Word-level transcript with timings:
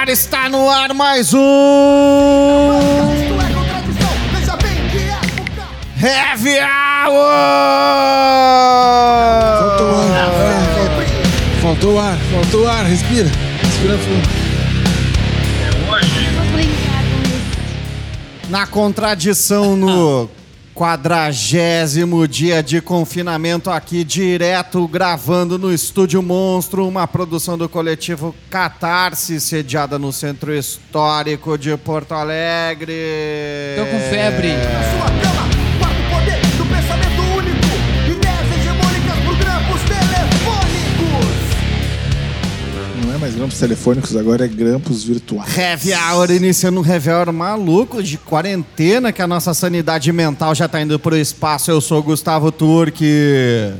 ar, 0.00 0.08
está 0.08 0.48
no 0.48 0.68
ar 0.70 0.94
mais 0.94 1.34
um. 1.34 1.38
Isto 3.12 3.34
é 3.34 3.52
contradição, 3.52 4.08
veja 4.32 4.56
bem 4.56 4.88
que 4.88 4.98
época. 5.10 5.68
Heavy 6.00 6.56
Faltou 6.56 7.10
Hour! 7.10 7.30
ar. 10.14 10.30
Faltou 11.60 12.00
ar, 12.00 12.16
faltou 12.32 12.66
ar, 12.68 12.84
respira. 12.86 13.30
Respira 13.62 13.98
fundo. 13.98 14.28
Isso. 16.58 18.48
Na 18.48 18.66
contradição 18.66 19.76
no 19.76 20.30
quadragésimo 20.80 22.26
dia 22.26 22.62
de 22.62 22.80
confinamento 22.80 23.68
aqui, 23.68 24.02
direto 24.02 24.88
gravando 24.88 25.58
no 25.58 25.70
Estúdio 25.70 26.22
Monstro, 26.22 26.88
uma 26.88 27.06
produção 27.06 27.58
do 27.58 27.68
coletivo 27.68 28.34
Catarse, 28.48 29.38
sediada 29.42 29.98
no 29.98 30.10
Centro 30.10 30.54
Histórico 30.54 31.58
de 31.58 31.76
Porto 31.76 32.12
Alegre. 32.12 32.94
Tô 33.76 33.84
com 33.84 34.00
febre. 34.08 34.54
Na 34.54 35.39
mais 43.30 43.34
grampos 43.34 43.58
telefônicos, 43.58 44.16
agora 44.16 44.44
é 44.44 44.48
grampos 44.48 45.04
virtuais. 45.04 45.56
Heavy 45.56 45.92
Hour 45.94 46.30
iniciando 46.32 46.80
um 46.80 46.86
Heavy 46.86 47.10
Hour 47.10 47.32
maluco 47.32 48.02
de 48.02 48.18
quarentena, 48.18 49.12
que 49.12 49.22
a 49.22 49.26
nossa 49.26 49.54
sanidade 49.54 50.10
mental 50.12 50.54
já 50.54 50.66
tá 50.66 50.80
indo 50.80 50.98
pro 50.98 51.16
espaço. 51.16 51.70
Eu 51.70 51.80
sou 51.80 52.00
o 52.00 52.02
Gustavo 52.02 52.50
Turque. 52.50 53.72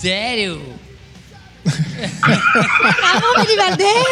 Sério? 0.00 0.60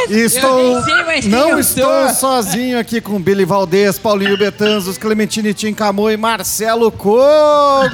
Estou. 0.08 0.80
Não 1.26 1.58
estou 1.58 2.08
sozinho 2.10 2.78
aqui 2.78 3.00
com 3.00 3.20
Billy 3.20 3.44
Valdez, 3.44 3.98
Paulinho 3.98 4.38
Betanzos, 4.38 4.96
Clementine 4.96 5.52
Tincamô 5.52 6.08
e 6.10 6.16
Marcelo 6.16 6.92
Cogo. 6.92 7.90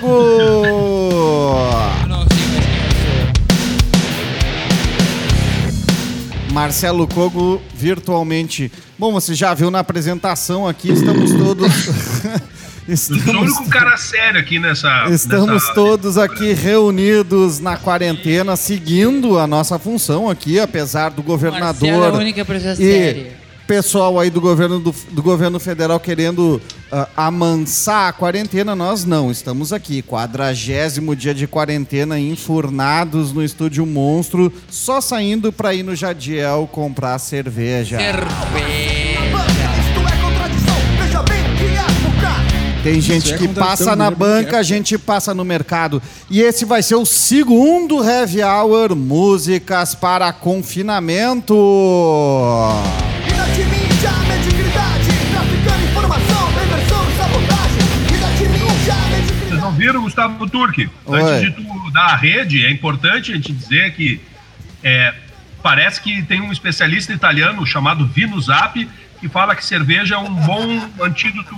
Marcelo 6.60 7.06
Cogo 7.06 7.60
virtualmente. 7.74 8.72
Bom, 8.98 9.12
você 9.12 9.34
já 9.34 9.52
viu 9.52 9.70
na 9.70 9.80
apresentação 9.80 10.66
aqui, 10.66 10.90
estamos 10.90 11.30
todos. 11.34 11.70
Eu 12.88 12.96
sou 12.96 13.14
o 13.14 13.18
estamos 13.18 13.42
único 13.52 13.68
cara 13.68 13.94
sério 13.98 14.40
aqui 14.40 14.58
nessa. 14.58 15.04
Estamos 15.10 15.52
nessa- 15.52 15.74
todos 15.74 16.16
aqui 16.16 16.54
reunidos 16.54 17.60
na 17.60 17.76
quarentena, 17.76 18.56
seguindo 18.56 19.38
a 19.38 19.46
nossa 19.46 19.78
função 19.78 20.30
aqui, 20.30 20.58
apesar 20.58 21.10
do 21.10 21.22
Marcelo 21.22 21.44
é 21.44 21.44
a 21.44 21.50
governador 21.50 22.20
única 22.22 22.42
pessoa 22.42 22.72
e 22.72 22.76
séria. 22.76 23.36
Pessoal 23.66 24.18
aí 24.18 24.30
do 24.30 24.40
governo 24.40 24.78
do, 24.78 24.94
do 25.10 25.22
governo 25.22 25.58
federal 25.58 25.98
querendo 25.98 26.60
ah, 26.90 27.08
amansar 27.16 28.08
a 28.08 28.12
quarentena, 28.12 28.76
nós 28.76 29.04
não. 29.04 29.30
Estamos 29.30 29.72
aqui, 29.72 30.02
quadragésimo 30.02 31.16
dia 31.16 31.34
de 31.34 31.46
quarentena, 31.46 32.18
enfurnados 32.18 33.32
no 33.32 33.42
estúdio 33.42 33.84
monstro, 33.84 34.52
só 34.70 35.00
saindo 35.00 35.52
pra 35.52 35.74
ir 35.74 35.82
no 35.82 35.96
Jadiel 35.96 36.68
comprar 36.70 37.18
cerveja. 37.18 37.98
Tem 42.84 43.00
gente 43.00 43.34
é 43.34 43.36
que 43.36 43.48
passa 43.48 43.96
na 43.96 44.08
banca, 44.12 44.56
é. 44.56 44.60
a 44.60 44.62
gente 44.62 44.96
passa 44.96 45.34
no 45.34 45.44
mercado. 45.44 46.00
E 46.30 46.40
esse 46.40 46.64
vai 46.64 46.84
ser 46.84 46.94
o 46.94 47.04
segundo 47.04 48.00
Heavy 48.04 48.44
Hour 48.44 48.94
Músicas 48.94 49.92
para 49.96 50.32
Confinamento. 50.32 51.52
Gustavo 59.94 60.48
Turque? 60.48 60.88
Oi. 61.04 61.20
Antes 61.20 61.40
de 61.42 61.50
tu 61.52 61.90
dar 61.92 62.06
a 62.06 62.16
rede, 62.16 62.64
é 62.64 62.70
importante 62.70 63.32
a 63.32 63.34
gente 63.34 63.52
dizer 63.52 63.94
que 63.94 64.20
é, 64.82 65.14
parece 65.62 66.00
que 66.00 66.22
tem 66.22 66.40
um 66.40 66.52
especialista 66.52 67.12
italiano 67.12 67.64
chamado 67.66 68.06
Vino 68.06 68.40
Zap 68.40 68.88
que 69.20 69.28
fala 69.28 69.56
que 69.56 69.64
cerveja 69.64 70.14
é 70.14 70.18
um 70.18 70.34
bom 70.34 70.80
antídoto 71.00 71.54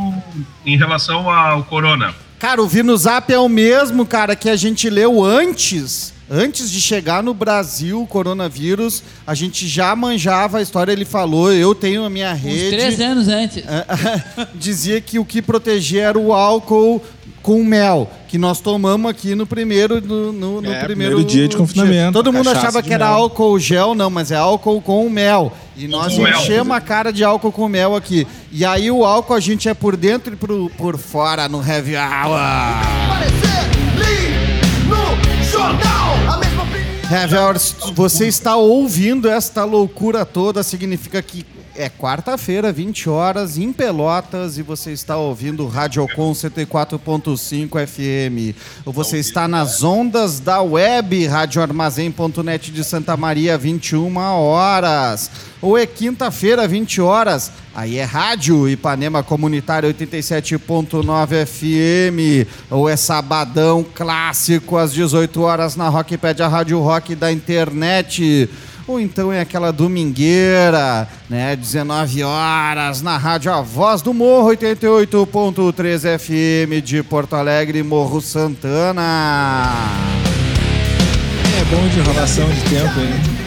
em 0.65 0.77
relação 0.77 1.29
ao 1.31 1.65
corona. 1.65 2.15
Cara, 2.39 2.63
o 2.63 2.69
Vino 2.69 2.97
Zap 2.97 3.33
é 3.33 3.39
o 3.39 3.49
mesmo, 3.49 4.07
cara, 4.07 4.37
que 4.37 4.49
a 4.49 4.57
gente 4.57 4.89
leu 4.89 5.25
antes. 5.25 6.15
Antes 6.31 6.71
de 6.71 6.79
chegar 6.81 7.23
no 7.23 7.33
Brasil, 7.33 8.03
o 8.03 8.07
coronavírus, 8.07 9.03
a 9.27 9.35
gente 9.35 9.67
já 9.67 9.97
manjava 9.97 10.59
a 10.59 10.63
história, 10.63 10.93
ele 10.93 11.07
falou, 11.07 11.51
eu 11.51 11.75
tenho 11.75 12.05
a 12.05 12.11
minha 12.11 12.33
Uns 12.33 12.41
rede. 12.41 12.77
três 12.77 13.01
anos 13.01 13.29
antes. 13.29 13.65
dizia 14.55 15.01
que 15.01 15.19
o 15.19 15.25
que 15.25 15.41
protegia 15.41 16.03
era 16.03 16.19
o 16.19 16.33
álcool 16.33 17.03
com 17.43 17.63
mel, 17.65 18.11
que 18.29 18.37
nós 18.39 18.61
tomamos 18.61 19.11
aqui 19.11 19.35
no 19.35 19.47
primeiro 19.47 20.01
no, 20.01 20.33
no- 20.33 20.61
no 20.61 20.71
É, 20.73 20.81
primeiro, 20.85 21.17
primeiro 21.17 21.25
dia 21.25 21.49
de 21.49 21.57
confinamento, 21.57 22.13
Todo 22.13 22.33
mundo 22.33 22.51
achava 22.51 22.83
que 22.83 22.93
era 22.93 23.07
mel. 23.07 23.15
álcool 23.15 23.59
gel, 23.59 23.95
não, 23.95 24.11
mas 24.11 24.31
é 24.31 24.37
álcool 24.37 24.81
com 24.83 25.09
mel. 25.09 25.53
E 25.77 25.87
nós 25.89 26.15
Com 26.15 26.23
mel. 26.23 26.37
enchemos 26.39 26.77
a 26.77 26.81
cara 26.81 27.13
de 27.13 27.23
álcool 27.25 27.53
com 27.53 27.69
mel 27.69 27.95
aqui. 27.97 28.27
E 28.53 28.65
aí 28.65 28.91
o 28.91 29.05
álcool 29.05 29.35
a 29.35 29.41
gente 29.41 29.69
é 29.69 29.75
por 29.75 29.97
dentro 29.97 30.35
e 30.35 30.37
por, 30.37 30.71
por 30.77 30.99
fora 30.99 31.49
no 31.49 31.63
heavy 31.67 31.95
hour. 31.97 32.39
Heavy 37.11 37.37
hour, 37.37 37.55
você 37.95 38.27
está 38.27 38.57
ouvindo 38.57 39.29
esta 39.31 39.65
loucura 39.65 40.27
toda, 40.27 40.63
significa 40.63 41.23
que 41.23 41.45
é 41.79 41.89
quarta-feira, 41.89 42.73
20 42.73 43.09
horas, 43.09 43.57
em 43.57 43.73
Pelotas, 43.73 44.59
e 44.59 44.63
você 44.63 44.91
está 44.91 45.17
ouvindo 45.17 45.65
Radiocon 45.69 46.33
104.5 46.33 47.87
FM. 47.87 48.57
Ou 48.85 48.93
você 48.93 49.19
está 49.19 49.47
nas 49.47 49.85
ondas 49.85 50.41
da 50.41 50.61
web, 50.61 51.25
radioarmazém.net 51.29 52.73
de 52.73 52.83
Santa 52.83 53.17
Maria, 53.17 53.57
21 53.57 54.17
horas. 54.17 55.31
Ou 55.63 55.79
é 55.79 55.87
quinta-feira, 55.87 56.67
20 56.67 57.01
horas, 57.01 57.53
aí 57.73 57.97
é 57.97 58.05
rádio 58.05 58.69
Ipanema 58.69 59.23
Comunitário 59.23 59.89
87.9 59.95 61.47
FM. 61.47 62.49
Ou 62.73 62.89
é 62.89 62.97
sabadão 62.97 63.87
clássico, 63.95 64.77
às 64.77 64.93
18 64.93 65.41
horas, 65.43 65.77
na 65.77 65.89
Rockpedia 65.89 66.49
Rádio 66.49 66.81
Rock 66.81 67.15
da 67.15 67.31
internet. 67.31 68.51
Ou 68.89 68.99
então 68.99 69.31
é 69.31 69.41
aquela 69.41 69.71
domingueira, 69.71 71.07
né? 71.29 71.55
19 71.55 72.23
horas, 72.23 73.03
na 73.03 73.19
Rádio 73.19 73.53
A 73.53 73.61
Voz 73.61 74.01
do 74.01 74.15
Morro 74.15 74.49
88.3 74.49 76.19
FM 76.19 76.83
de 76.83 77.03
Porto 77.03 77.37
Alegre, 77.37 77.83
Morro 77.83 78.23
Santana. 78.23 79.75
É 81.61 81.65
bom 81.71 81.87
de 81.87 81.99
enrolação 81.99 82.49
de 82.49 82.63
tempo, 82.63 82.99
hein? 82.99 83.39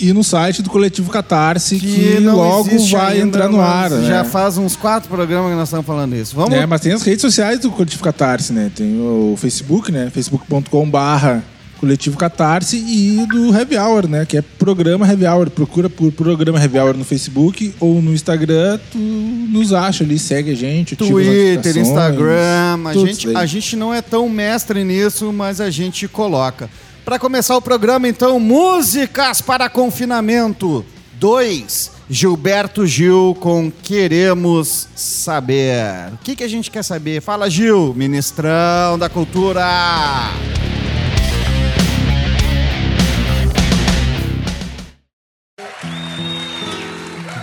E 0.00 0.12
no 0.12 0.24
site 0.24 0.60
do 0.60 0.68
Coletivo 0.68 1.12
Catarse, 1.12 1.78
que, 1.78 2.16
que 2.16 2.18
logo 2.18 2.68
vai 2.88 3.20
entrar 3.20 3.48
no 3.48 3.60
ar. 3.60 3.88
né? 3.90 4.08
Já 4.08 4.24
faz 4.24 4.58
uns 4.58 4.74
quatro 4.74 5.08
programas 5.08 5.52
que 5.52 5.56
nós 5.56 5.68
estamos 5.68 5.86
falando 5.86 6.16
isso. 6.16 6.34
Vamos 6.34 6.52
É, 6.52 6.66
mas 6.66 6.80
tem 6.80 6.92
as 6.92 7.02
redes 7.02 7.20
sociais 7.20 7.60
do 7.60 7.70
Coletivo 7.70 8.02
Catarse, 8.02 8.52
né? 8.52 8.68
Tem 8.74 8.98
o 9.00 9.36
Facebook, 9.36 9.92
né? 9.92 10.10
facebook.com 10.12 10.90
barra 10.90 11.44
Coletivo 11.80 12.18
Catarse 12.18 12.76
e 12.76 13.26
do 13.26 13.56
Heavy 13.56 13.78
Hour, 13.78 14.06
né? 14.06 14.26
Que 14.26 14.36
é 14.36 14.42
programa 14.42 15.08
Heavy 15.08 15.26
Hour. 15.26 15.48
Procura 15.48 15.88
por 15.88 16.12
programa 16.12 16.60
Heavy 16.60 16.78
Hour 16.78 16.94
no 16.94 17.06
Facebook 17.06 17.74
ou 17.80 18.02
no 18.02 18.12
Instagram, 18.12 18.78
tu 18.92 18.98
nos 18.98 19.72
acha 19.72 20.04
ali, 20.04 20.18
segue 20.18 20.52
a 20.52 20.54
gente, 20.54 20.94
Twitter, 20.94 21.78
Instagram. 21.78 22.84
A 22.84 22.92
gente, 22.92 23.34
a 23.34 23.46
gente 23.46 23.76
não 23.76 23.94
é 23.94 24.02
tão 24.02 24.28
mestre 24.28 24.84
nisso, 24.84 25.32
mas 25.32 25.58
a 25.58 25.70
gente 25.70 26.06
coloca. 26.06 26.68
Para 27.02 27.18
começar 27.18 27.56
o 27.56 27.62
programa, 27.62 28.06
então, 28.06 28.38
músicas 28.38 29.40
para 29.40 29.70
confinamento. 29.70 30.84
2. 31.18 31.92
Gilberto 32.10 32.86
Gil 32.86 33.36
com 33.40 33.70
Queremos 33.70 34.88
Saber. 34.94 36.12
O 36.12 36.18
que, 36.18 36.36
que 36.36 36.44
a 36.44 36.48
gente 36.48 36.70
quer 36.70 36.82
saber? 36.82 37.22
Fala, 37.22 37.48
Gil, 37.48 37.94
ministrão 37.94 38.98
da 38.98 39.08
cultura. 39.08 39.64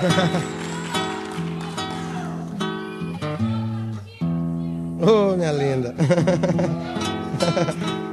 Ô, 5.02 5.36
minha 5.36 5.52
linda. 5.52 5.94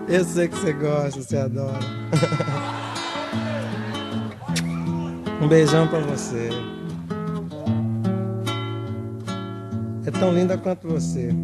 Eu 0.08 0.24
sei 0.24 0.48
que 0.48 0.56
você 0.56 0.72
gosta, 0.72 1.22
você 1.22 1.36
adora. 1.36 1.80
Um 5.40 5.48
beijão 5.48 5.88
pra 5.88 6.00
você. 6.00 6.50
É 10.06 10.10
tão 10.10 10.32
linda 10.32 10.58
quanto 10.58 10.86
você. 10.86 11.34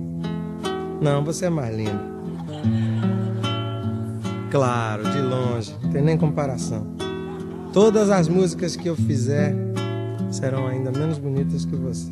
Não, 1.01 1.25
você 1.25 1.47
é 1.47 1.51
mais 1.51 1.75
linda. 1.75 2.11
Claro, 4.51 5.05
de 5.11 5.21
longe, 5.21 5.75
não 5.83 5.91
tem 5.91 6.03
nem 6.03 6.19
comparação. 6.19 6.87
Todas 7.73 8.11
as 8.11 8.29
músicas 8.29 8.77
que 8.77 8.89
eu 8.89 8.97
fizer 8.97 9.55
serão 10.31 10.67
ainda 10.67 10.91
menos 10.93 11.19
bonitas 11.19 11.65
que 11.65 11.77
você. 11.77 12.11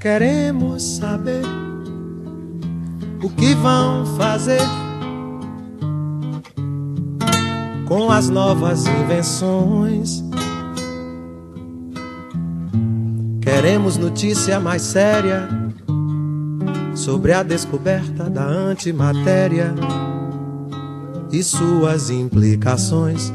Queremos 0.00 0.82
saber 0.82 1.42
o 3.22 3.30
que 3.30 3.54
vão 3.54 4.04
fazer 4.16 4.60
com 7.86 8.10
as 8.10 8.28
novas 8.28 8.84
invenções. 8.86 10.24
Queremos 13.40 13.96
notícia 13.96 14.58
mais 14.58 14.82
séria 14.82 15.61
sobre 17.02 17.32
a 17.32 17.42
descoberta 17.42 18.30
da 18.30 18.44
antimatéria 18.44 19.74
e 21.32 21.42
suas 21.42 22.10
implicações. 22.10 23.32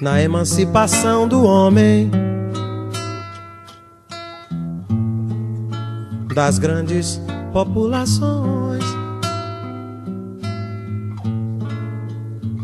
Na 0.00 0.22
emancipação 0.22 1.28
do 1.28 1.42
homem. 1.44 2.10
das 6.34 6.58
grandes 6.58 7.20
populações. 7.52 8.84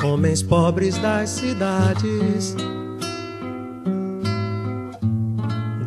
Homens 0.02 0.42
pobres 0.42 0.96
das 0.96 1.28
cidades, 1.30 2.56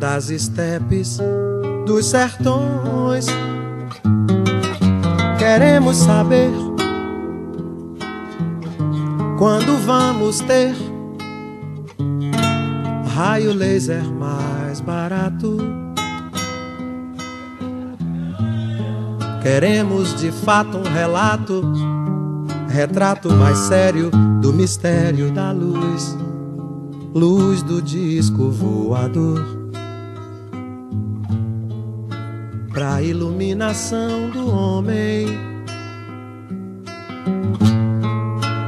das 0.00 0.30
estepes, 0.30 1.18
dos 1.84 2.06
sertões. 2.06 3.26
Queremos 5.38 5.98
saber 5.98 6.50
quando 9.38 9.76
vamos 9.84 10.40
ter 10.40 10.74
raio 13.14 13.52
laser 13.52 14.02
mais 14.04 14.80
barato. 14.80 15.58
Queremos 19.42 20.14
de 20.14 20.32
fato 20.32 20.78
um 20.78 20.82
relato, 20.82 21.62
retrato 22.68 23.30
mais 23.30 23.58
sério 23.58 24.10
do 24.40 24.52
mistério 24.52 25.30
da 25.30 25.52
luz, 25.52 26.16
luz 27.14 27.62
do 27.62 27.82
disco 27.82 28.50
voador. 28.50 29.59
Pra 32.72 33.02
iluminação 33.02 34.30
do 34.30 34.48
homem, 34.54 35.26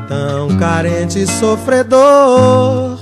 tão 0.09 0.59
carente 0.59 1.21
e 1.21 1.27
sofredor, 1.27 2.99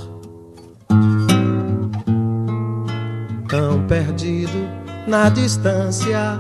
tão 3.49 3.83
perdido 3.89 4.69
na 5.09 5.31
distância 5.31 6.39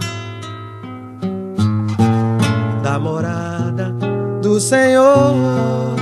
da 2.82 2.98
morada 2.98 3.94
do 4.42 4.60
Senhor. 4.60 5.96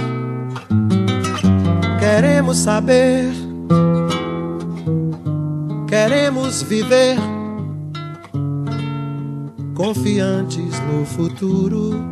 Queremos 2.00 2.58
saber, 2.58 3.30
queremos 5.88 6.62
viver 6.62 7.16
confiantes 9.78 10.80
no 10.80 11.06
futuro. 11.06 12.04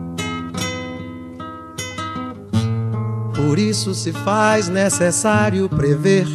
Por 3.34 3.58
isso 3.58 3.92
se 3.92 4.12
faz 4.12 4.68
necessário 4.68 5.68
prever 5.68 6.26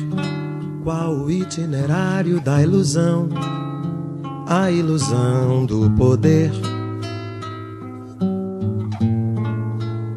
qual 0.84 1.14
o 1.14 1.32
itinerário 1.32 2.42
da 2.42 2.62
ilusão, 2.62 3.30
a 4.46 4.70
ilusão 4.70 5.66
do 5.66 5.90
poder. 5.92 6.52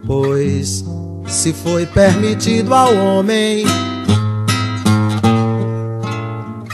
Pois 0.04 0.84
se 1.28 1.52
foi 1.52 1.86
permitido 1.86 2.74
ao 2.74 2.92
homem 2.96 3.64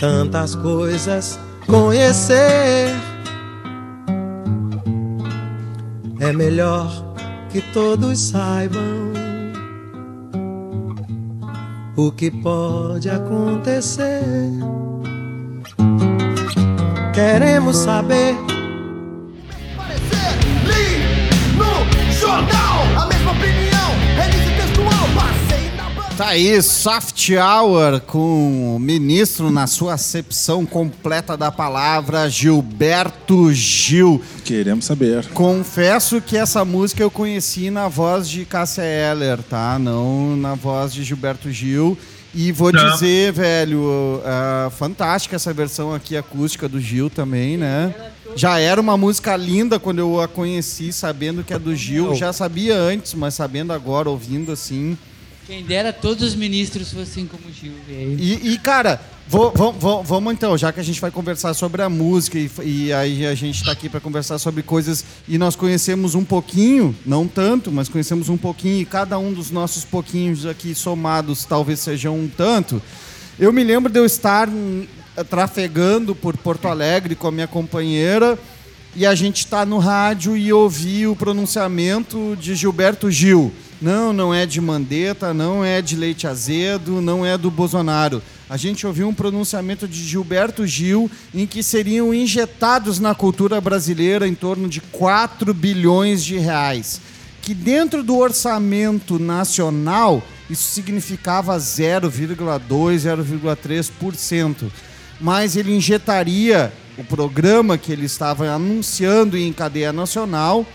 tantas 0.00 0.54
coisas 0.54 1.38
conhecer, 1.66 3.09
é 6.30 6.32
melhor 6.32 6.88
que 7.50 7.60
todos 7.72 8.30
saibam 8.30 9.12
o 11.96 12.12
que 12.12 12.30
pode 12.30 13.10
acontecer. 13.10 14.22
Queremos 17.12 17.78
saber 17.78 18.36
Tá 26.20 26.28
aí, 26.28 26.60
Soft 26.60 27.30
Hour 27.30 27.98
com 28.02 28.76
o 28.76 28.78
ministro 28.78 29.50
na 29.50 29.66
sua 29.66 29.94
acepção 29.94 30.66
completa 30.66 31.34
da 31.34 31.50
palavra, 31.50 32.28
Gilberto 32.28 33.50
Gil. 33.54 34.20
Queremos 34.44 34.84
saber. 34.84 35.26
Confesso 35.28 36.20
que 36.20 36.36
essa 36.36 36.62
música 36.62 37.02
eu 37.02 37.10
conheci 37.10 37.70
na 37.70 37.88
voz 37.88 38.28
de 38.28 38.44
Cássia 38.44 38.82
Eller, 38.82 39.42
tá? 39.42 39.78
Não 39.78 40.36
na 40.36 40.54
voz 40.54 40.92
de 40.92 41.02
Gilberto 41.04 41.50
Gil. 41.50 41.96
E 42.34 42.52
vou 42.52 42.70
Não. 42.70 42.92
dizer, 42.92 43.32
velho, 43.32 44.20
ah, 44.22 44.70
fantástica 44.76 45.36
essa 45.36 45.54
versão 45.54 45.94
aqui 45.94 46.18
acústica 46.18 46.68
do 46.68 46.78
Gil 46.78 47.08
também, 47.08 47.56
né? 47.56 47.94
Já 48.36 48.58
era 48.58 48.78
uma 48.78 48.96
música 48.98 49.34
linda 49.36 49.80
quando 49.80 50.00
eu 50.00 50.20
a 50.20 50.28
conheci, 50.28 50.92
sabendo 50.92 51.42
que 51.42 51.54
é 51.54 51.58
do 51.58 51.74
Gil. 51.74 52.14
Já 52.14 52.30
sabia 52.30 52.76
antes, 52.76 53.14
mas 53.14 53.32
sabendo 53.32 53.72
agora, 53.72 54.10
ouvindo 54.10 54.52
assim. 54.52 54.98
Quem 55.50 55.64
dera 55.64 55.92
todos 55.92 56.22
os 56.22 56.36
ministros 56.36 56.92
fossem 56.92 57.26
como 57.26 57.42
Gil. 57.52 57.72
E, 57.88 58.52
e, 58.52 58.58
cara, 58.58 59.00
vo- 59.26 59.50
vo- 59.50 59.72
vo- 59.72 60.00
vamos 60.04 60.32
então, 60.32 60.56
já 60.56 60.72
que 60.72 60.78
a 60.78 60.82
gente 60.84 61.00
vai 61.00 61.10
conversar 61.10 61.54
sobre 61.54 61.82
a 61.82 61.88
música 61.88 62.38
e, 62.38 62.48
e 62.64 62.92
aí 62.92 63.26
a 63.26 63.34
gente 63.34 63.56
está 63.56 63.72
aqui 63.72 63.88
para 63.88 63.98
conversar 63.98 64.38
sobre 64.38 64.62
coisas 64.62 65.04
e 65.26 65.36
nós 65.38 65.56
conhecemos 65.56 66.14
um 66.14 66.24
pouquinho, 66.24 66.94
não 67.04 67.26
tanto, 67.26 67.72
mas 67.72 67.88
conhecemos 67.88 68.28
um 68.28 68.36
pouquinho 68.36 68.80
e 68.80 68.84
cada 68.84 69.18
um 69.18 69.32
dos 69.32 69.50
nossos 69.50 69.84
pouquinhos 69.84 70.46
aqui 70.46 70.72
somados 70.72 71.44
talvez 71.44 71.80
sejam 71.80 72.16
um 72.16 72.28
tanto. 72.28 72.80
Eu 73.36 73.52
me 73.52 73.64
lembro 73.64 73.92
de 73.92 73.98
eu 73.98 74.06
estar 74.06 74.48
hum, 74.48 74.86
trafegando 75.28 76.14
por 76.14 76.36
Porto 76.36 76.68
Alegre 76.68 77.16
com 77.16 77.26
a 77.26 77.32
minha 77.32 77.48
companheira 77.48 78.38
e 78.94 79.04
a 79.04 79.16
gente 79.16 79.38
está 79.38 79.66
no 79.66 79.78
rádio 79.78 80.36
e 80.36 80.52
ouvir 80.52 81.08
o 81.08 81.16
pronunciamento 81.16 82.36
de 82.40 82.54
Gilberto 82.54 83.10
Gil. 83.10 83.52
Não, 83.80 84.12
não 84.12 84.34
é 84.34 84.44
de 84.44 84.60
Mandetta, 84.60 85.32
não 85.32 85.64
é 85.64 85.80
de 85.80 85.96
Leite 85.96 86.26
Azedo, 86.26 87.00
não 87.00 87.24
é 87.24 87.38
do 87.38 87.50
Bolsonaro. 87.50 88.22
A 88.48 88.58
gente 88.58 88.86
ouviu 88.86 89.08
um 89.08 89.14
pronunciamento 89.14 89.88
de 89.88 90.06
Gilberto 90.06 90.66
Gil 90.66 91.10
em 91.32 91.46
que 91.46 91.62
seriam 91.62 92.12
injetados 92.12 93.00
na 93.00 93.14
cultura 93.14 93.58
brasileira 93.58 94.28
em 94.28 94.34
torno 94.34 94.68
de 94.68 94.82
4 94.82 95.54
bilhões 95.54 96.22
de 96.22 96.36
reais. 96.36 97.00
Que 97.40 97.54
dentro 97.54 98.02
do 98.02 98.18
orçamento 98.18 99.18
nacional 99.18 100.22
isso 100.50 100.72
significava 100.72 101.56
0,2, 101.56 102.60
0,3%. 102.68 104.70
Mas 105.18 105.56
ele 105.56 105.74
injetaria 105.74 106.70
o 106.98 107.04
programa 107.04 107.78
que 107.78 107.92
ele 107.92 108.04
estava 108.04 108.50
anunciando 108.50 109.38
em 109.38 109.50
cadeia 109.54 109.90
nacional 109.90 110.66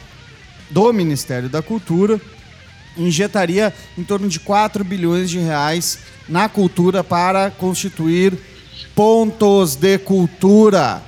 do 0.71 0.91
Ministério 0.91 1.49
da 1.49 1.61
Cultura 1.61 2.19
injetaria 2.97 3.73
em 3.97 4.03
torno 4.03 4.27
de 4.27 4.39
4 4.39 4.83
bilhões 4.83 5.29
de 5.29 5.39
reais 5.39 5.99
na 6.27 6.49
cultura 6.49 7.03
para 7.03 7.51
constituir 7.51 8.37
pontos 8.95 9.75
de 9.75 9.97
cultura. 9.97 11.01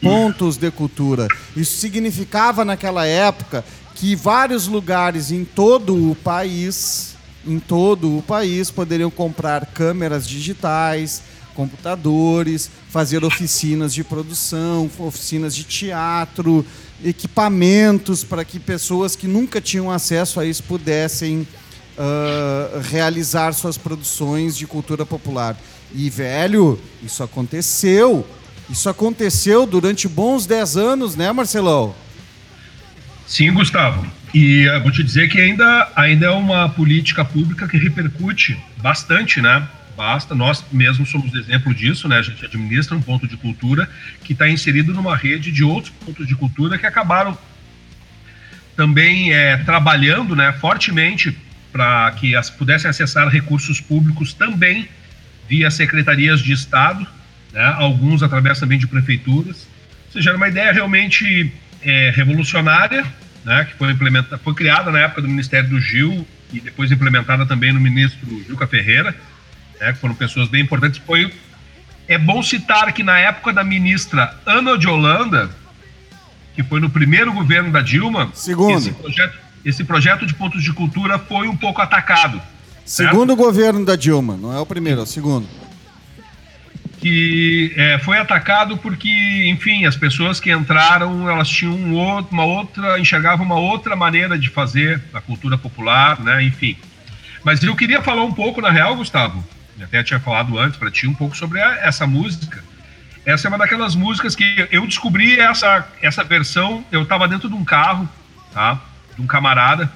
Pontos 0.00 0.56
de 0.56 0.70
cultura. 0.70 1.26
Isso 1.56 1.78
significava 1.78 2.64
naquela 2.64 3.06
época 3.06 3.64
que 3.94 4.14
vários 4.14 4.66
lugares 4.66 5.30
em 5.30 5.44
todo 5.44 6.10
o 6.10 6.14
país, 6.14 7.14
em 7.46 7.58
todo 7.58 8.18
o 8.18 8.22
país, 8.22 8.70
poderiam 8.70 9.10
comprar 9.10 9.66
câmeras 9.66 10.28
digitais, 10.28 11.22
computadores, 11.54 12.70
fazer 12.90 13.24
oficinas 13.24 13.94
de 13.94 14.04
produção, 14.04 14.90
oficinas 14.98 15.56
de 15.56 15.64
teatro, 15.64 16.64
equipamentos 17.04 18.24
para 18.24 18.44
que 18.44 18.58
pessoas 18.58 19.14
que 19.14 19.26
nunca 19.26 19.60
tinham 19.60 19.90
acesso 19.90 20.40
a 20.40 20.46
isso 20.46 20.62
pudessem 20.62 21.46
uh, 21.96 22.80
realizar 22.90 23.52
suas 23.52 23.76
produções 23.76 24.56
de 24.56 24.66
cultura 24.66 25.04
popular. 25.04 25.56
E, 25.94 26.08
velho, 26.10 26.78
isso 27.02 27.22
aconteceu. 27.22 28.26
Isso 28.68 28.88
aconteceu 28.88 29.66
durante 29.66 30.08
bons 30.08 30.46
10 30.46 30.76
anos, 30.76 31.16
né, 31.16 31.30
Marcelão? 31.32 31.94
Sim, 33.26 33.52
Gustavo. 33.52 34.06
E 34.34 34.68
uh, 34.68 34.82
vou 34.82 34.90
te 34.90 35.02
dizer 35.02 35.28
que 35.28 35.40
ainda, 35.40 35.90
ainda 35.94 36.26
é 36.26 36.30
uma 36.30 36.68
política 36.68 37.24
pública 37.24 37.68
que 37.68 37.76
repercute 37.76 38.58
bastante, 38.78 39.40
né? 39.40 39.66
Basta. 39.96 40.34
Nós 40.34 40.64
mesmos 40.70 41.10
somos 41.10 41.34
exemplo 41.34 41.74
disso, 41.74 42.06
né? 42.06 42.18
A 42.18 42.22
gente 42.22 42.44
administra 42.44 42.96
um 42.96 43.00
ponto 43.00 43.26
de 43.26 43.36
cultura 43.36 43.88
que 44.22 44.32
está 44.32 44.48
inserido 44.48 44.92
numa 44.92 45.16
rede 45.16 45.50
de 45.50 45.64
outros 45.64 45.92
pontos 46.04 46.26
de 46.26 46.34
cultura 46.34 46.76
que 46.76 46.86
acabaram 46.86 47.36
também 48.76 49.32
é, 49.32 49.56
trabalhando 49.56 50.36
né, 50.36 50.52
fortemente 50.52 51.36
para 51.72 52.10
que 52.12 52.36
as, 52.36 52.50
pudessem 52.50 52.90
acessar 52.90 53.26
recursos 53.28 53.80
públicos 53.80 54.34
também 54.34 54.88
via 55.48 55.70
secretarias 55.70 56.40
de 56.40 56.52
Estado, 56.52 57.06
né, 57.52 57.74
alguns 57.78 58.22
através 58.22 58.60
também 58.60 58.78
de 58.78 58.86
prefeituras. 58.86 59.66
Ou 60.06 60.12
seja, 60.12 60.30
era 60.30 60.36
uma 60.36 60.48
ideia 60.48 60.72
realmente 60.72 61.50
é, 61.82 62.12
revolucionária, 62.14 63.04
né, 63.44 63.64
que 63.64 63.74
foi, 63.78 63.92
implementada, 63.92 64.38
foi 64.38 64.54
criada 64.54 64.90
na 64.90 65.00
época 65.00 65.22
do 65.22 65.28
Ministério 65.28 65.70
do 65.70 65.80
Gil 65.80 66.26
e 66.52 66.60
depois 66.60 66.92
implementada 66.92 67.46
também 67.46 67.72
no 67.72 67.80
ministro 67.80 68.44
Juca 68.46 68.66
Ferreira 68.66 69.14
né, 69.80 69.92
que 69.92 69.98
foram 69.98 70.14
pessoas 70.14 70.48
bem 70.48 70.62
importantes. 70.62 71.00
Foi, 71.04 71.32
é 72.08 72.18
bom 72.18 72.42
citar 72.42 72.92
que 72.92 73.02
na 73.02 73.18
época 73.18 73.52
da 73.52 73.64
ministra 73.64 74.38
Ana 74.46 74.76
de 74.78 74.86
Holanda, 74.86 75.50
que 76.54 76.62
foi 76.62 76.80
no 76.80 76.88
primeiro 76.88 77.32
governo 77.32 77.70
da 77.70 77.80
Dilma, 77.80 78.30
Segundo. 78.32 78.78
Esse, 78.78 78.92
projeto, 78.92 79.38
esse 79.64 79.84
projeto 79.84 80.26
de 80.26 80.34
pontos 80.34 80.62
de 80.62 80.72
cultura 80.72 81.18
foi 81.18 81.48
um 81.48 81.56
pouco 81.56 81.82
atacado. 81.82 82.40
Segundo 82.84 83.32
o 83.32 83.36
governo 83.36 83.84
da 83.84 83.96
Dilma, 83.96 84.36
não 84.36 84.52
é 84.52 84.60
o 84.60 84.64
primeiro, 84.64 85.00
é 85.00 85.02
o 85.02 85.06
segundo. 85.06 85.46
Que 86.98 87.72
é, 87.76 87.98
foi 87.98 88.16
atacado 88.18 88.78
porque, 88.78 89.48
enfim, 89.48 89.84
as 89.84 89.96
pessoas 89.96 90.40
que 90.40 90.50
entraram, 90.50 91.28
elas 91.28 91.48
tinham 91.48 91.74
uma 91.74 92.44
outra, 92.44 92.98
enxergavam 92.98 93.44
uma 93.44 93.58
outra 93.58 93.94
maneira 93.94 94.38
de 94.38 94.48
fazer 94.48 95.02
a 95.12 95.20
cultura 95.20 95.58
popular, 95.58 96.20
né? 96.20 96.42
Enfim. 96.44 96.76
Mas 97.44 97.62
eu 97.62 97.76
queria 97.76 98.00
falar 98.00 98.24
um 98.24 98.32
pouco, 98.32 98.60
na 98.60 98.70
real, 98.70 98.96
Gustavo, 98.96 99.44
até 99.82 100.02
tinha 100.02 100.20
falado 100.20 100.58
antes 100.58 100.78
para 100.78 100.90
ti 100.90 101.06
um 101.06 101.14
pouco 101.14 101.36
sobre 101.36 101.60
a, 101.60 101.86
essa 101.86 102.06
música. 102.06 102.62
Essa 103.24 103.46
é 103.46 103.48
uma 103.48 103.58
daquelas 103.58 103.94
músicas 103.94 104.34
que 104.34 104.68
eu 104.70 104.86
descobri 104.86 105.38
essa, 105.38 105.86
essa 106.00 106.22
versão. 106.22 106.84
Eu 106.92 107.02
estava 107.02 107.26
dentro 107.26 107.48
de 107.48 107.54
um 107.54 107.64
carro, 107.64 108.08
tá? 108.52 108.80
De 109.16 109.20
um 109.20 109.26
camarada. 109.26 109.90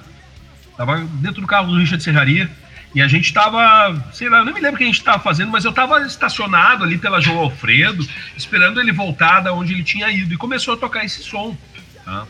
Tava 0.76 0.98
dentro 0.98 1.40
do 1.40 1.46
carro 1.46 1.68
do 1.68 1.78
Richard 1.78 2.02
Serraria. 2.02 2.50
E 2.92 3.00
a 3.00 3.06
gente 3.06 3.26
estava, 3.26 4.04
sei 4.12 4.28
lá, 4.28 4.38
eu 4.38 4.44
não 4.44 4.52
me 4.52 4.60
lembro 4.60 4.74
o 4.74 4.78
que 4.78 4.82
a 4.82 4.86
gente 4.86 4.98
estava 4.98 5.22
fazendo, 5.22 5.50
mas 5.52 5.64
eu 5.64 5.70
estava 5.70 6.00
estacionado 6.00 6.82
ali 6.82 6.98
pela 6.98 7.20
João 7.20 7.38
Alfredo, 7.38 8.04
esperando 8.36 8.80
ele 8.80 8.90
voltar 8.90 9.40
da 9.40 9.52
onde 9.52 9.72
ele 9.72 9.84
tinha 9.84 10.10
ido. 10.10 10.34
E 10.34 10.36
começou 10.36 10.74
a 10.74 10.76
tocar 10.76 11.04
esse 11.04 11.22
som. 11.22 11.56
Tá? 12.04 12.26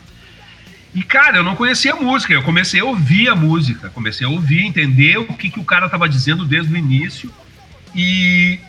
E, 0.93 1.01
cara, 1.01 1.37
eu 1.37 1.43
não 1.43 1.55
conhecia 1.55 1.93
a 1.93 1.95
música, 1.95 2.33
eu 2.33 2.43
comecei 2.43 2.79
a 2.79 2.85
ouvir 2.85 3.29
a 3.29 3.35
música, 3.35 3.89
comecei 3.89 4.27
a 4.27 4.29
ouvir, 4.29 4.65
entender 4.65 5.17
o 5.17 5.33
que, 5.33 5.49
que 5.49 5.59
o 5.59 5.65
cara 5.65 5.85
estava 5.87 6.07
dizendo 6.07 6.45
desde 6.45 6.71
o 6.71 6.77
início. 6.77 7.33
E 7.95 8.59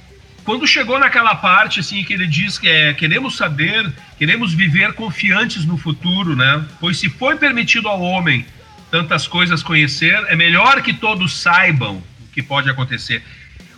quando 0.45 0.67
chegou 0.67 0.99
naquela 0.99 1.35
parte, 1.35 1.81
assim, 1.81 2.03
que 2.03 2.13
ele 2.13 2.27
diz 2.27 2.59
que 2.59 2.69
é, 2.69 2.93
queremos 2.93 3.37
saber, 3.37 3.93
queremos 4.19 4.53
viver 4.53 4.93
confiantes 4.95 5.65
no 5.65 5.77
futuro, 5.77 6.35
né? 6.35 6.65
Pois 6.81 6.99
se 6.99 7.09
foi 7.09 7.37
permitido 7.37 7.89
ao 7.89 8.01
homem 8.01 8.45
tantas 8.91 9.27
coisas 9.27 9.63
conhecer, 9.63 10.15
é 10.29 10.37
melhor 10.37 10.83
que 10.83 10.93
todos 10.93 11.39
saibam 11.39 11.97
o 11.97 12.33
que 12.33 12.43
pode 12.43 12.69
acontecer. 12.69 13.23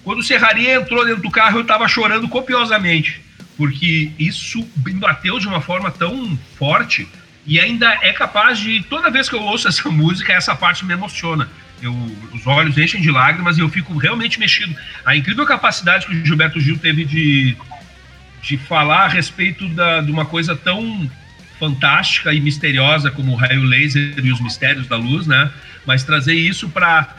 Quando 0.02 0.18
o 0.18 0.22
Serraria 0.22 0.74
entrou 0.74 1.04
dentro 1.04 1.22
do 1.22 1.30
carro, 1.30 1.58
eu 1.58 1.62
estava 1.62 1.86
chorando 1.86 2.28
copiosamente, 2.28 3.20
porque 3.56 4.10
isso 4.18 4.66
me 4.84 4.92
bateu 4.94 5.38
de 5.38 5.46
uma 5.46 5.60
forma 5.60 5.90
tão 5.90 6.36
forte 6.58 7.06
e 7.46 7.60
ainda 7.60 7.98
é 8.02 8.12
capaz 8.12 8.58
de, 8.58 8.82
toda 8.84 9.10
vez 9.10 9.28
que 9.28 9.34
eu 9.34 9.42
ouço 9.42 9.68
essa 9.68 9.88
música, 9.88 10.32
essa 10.32 10.54
parte 10.54 10.84
me 10.84 10.94
emociona. 10.94 11.48
Eu, 11.84 11.94
os 12.32 12.46
olhos 12.46 12.78
enchem 12.78 13.00
de 13.00 13.10
lágrimas 13.10 13.58
e 13.58 13.60
eu 13.60 13.68
fico 13.68 13.96
realmente 13.96 14.38
mexido. 14.38 14.74
A 15.04 15.14
incrível 15.14 15.44
capacidade 15.44 16.06
que 16.06 16.14
o 16.14 16.24
Gilberto 16.24 16.58
Gil 16.60 16.78
teve 16.78 17.04
de, 17.04 17.56
de 18.42 18.56
falar 18.56 19.04
a 19.04 19.08
respeito 19.08 19.68
da, 19.68 20.00
de 20.00 20.10
uma 20.10 20.24
coisa 20.24 20.56
tão 20.56 21.10
fantástica 21.58 22.32
e 22.32 22.40
misteriosa 22.40 23.10
como 23.10 23.32
o 23.32 23.36
raio 23.36 23.62
laser 23.62 24.14
e 24.22 24.32
os 24.32 24.40
mistérios 24.40 24.86
da 24.86 24.96
luz, 24.96 25.26
né? 25.26 25.50
Mas 25.86 26.02
trazer 26.02 26.34
isso 26.34 26.68
para 26.68 27.16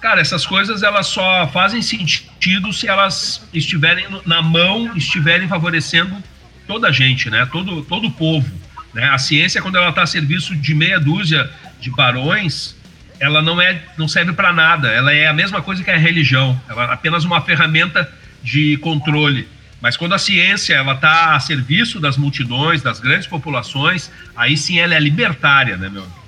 cara, 0.00 0.20
essas 0.20 0.46
coisas 0.46 0.82
elas 0.82 1.08
só 1.08 1.48
fazem 1.48 1.82
sentido 1.82 2.72
se 2.72 2.86
elas 2.86 3.46
estiverem 3.52 4.06
na 4.24 4.40
mão, 4.40 4.96
estiverem 4.96 5.48
favorecendo 5.48 6.22
toda 6.66 6.88
a 6.88 6.92
gente, 6.92 7.28
né? 7.30 7.46
Todo 7.50 7.82
todo 7.82 8.06
o 8.06 8.10
povo. 8.10 8.48
Né? 8.94 9.04
A 9.04 9.18
ciência, 9.18 9.60
quando 9.60 9.76
ela 9.76 9.90
está 9.90 10.02
a 10.02 10.06
serviço 10.06 10.56
de 10.56 10.74
meia 10.74 10.98
dúzia 10.98 11.50
de 11.80 11.90
barões, 11.90 12.76
ela 13.20 13.42
não, 13.42 13.60
é, 13.60 13.82
não 13.96 14.06
serve 14.06 14.32
para 14.32 14.52
nada. 14.52 14.88
Ela 14.88 15.12
é 15.12 15.26
a 15.26 15.32
mesma 15.32 15.62
coisa 15.62 15.82
que 15.82 15.90
a 15.90 15.96
religião. 15.96 16.58
Ela 16.68 16.84
é 16.84 16.92
apenas 16.92 17.24
uma 17.24 17.40
ferramenta 17.40 18.10
de 18.42 18.76
controle. 18.78 19.48
Mas 19.80 19.96
quando 19.96 20.14
a 20.14 20.18
ciência 20.18 20.74
ela 20.74 20.94
está 20.94 21.36
a 21.36 21.40
serviço 21.40 22.00
das 22.00 22.16
multidões, 22.16 22.82
das 22.82 22.98
grandes 22.98 23.26
populações, 23.26 24.10
aí 24.36 24.56
sim 24.56 24.78
ela 24.78 24.94
é 24.94 25.00
libertária, 25.00 25.76
né, 25.76 25.88
meu 25.88 26.02
amigo? 26.02 26.18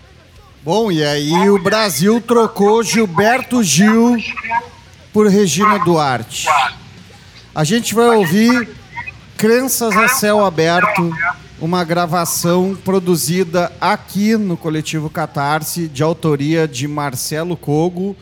Bom, 0.62 0.92
e 0.92 1.02
aí 1.02 1.48
o 1.48 1.58
Brasil 1.58 2.20
trocou 2.20 2.82
Gilberto 2.82 3.62
Gil 3.62 4.16
por 5.12 5.26
Regina 5.26 5.78
Duarte. 5.78 6.46
A 7.54 7.64
gente 7.64 7.94
vai 7.94 8.08
ouvir 8.08 8.68
Crenças 9.38 9.96
a 9.96 10.06
Céu 10.06 10.44
Aberto 10.44 11.10
uma 11.60 11.84
gravação 11.84 12.76
produzida 12.84 13.70
aqui 13.80 14.36
no 14.36 14.56
coletivo 14.56 15.10
Catarse, 15.10 15.88
de 15.88 16.02
autoria 16.02 16.66
de 16.66 16.88
Marcelo 16.88 17.56
Cogo, 17.56 18.16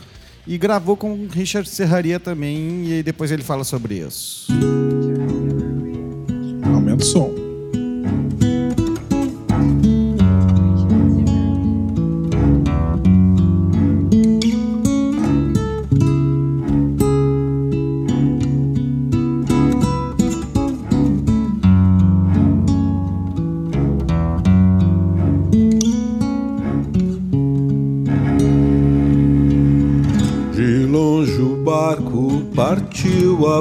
e 0.46 0.58
gravou 0.58 0.96
com 0.96 1.26
Richard 1.30 1.68
Serraria 1.68 2.18
também, 2.18 2.90
e 2.90 3.02
depois 3.02 3.30
ele 3.30 3.42
fala 3.42 3.64
sobre 3.64 3.98
isso. 3.98 4.48
Aumenta 6.64 7.04
o 7.04 7.06
som. 7.06 7.47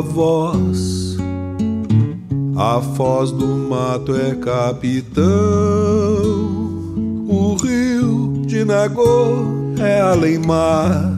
Voz. 0.01 1.18
A 2.56 2.82
foz 2.82 3.32
do 3.32 3.46
mato 3.46 4.16
é 4.16 4.36
capitão. 4.36 5.24
O 7.27 7.56
rio 7.62 8.42
de 8.46 8.63
Nagô 8.63 9.46
é 9.80 10.01
além 10.01 10.39
mar. 10.39 11.18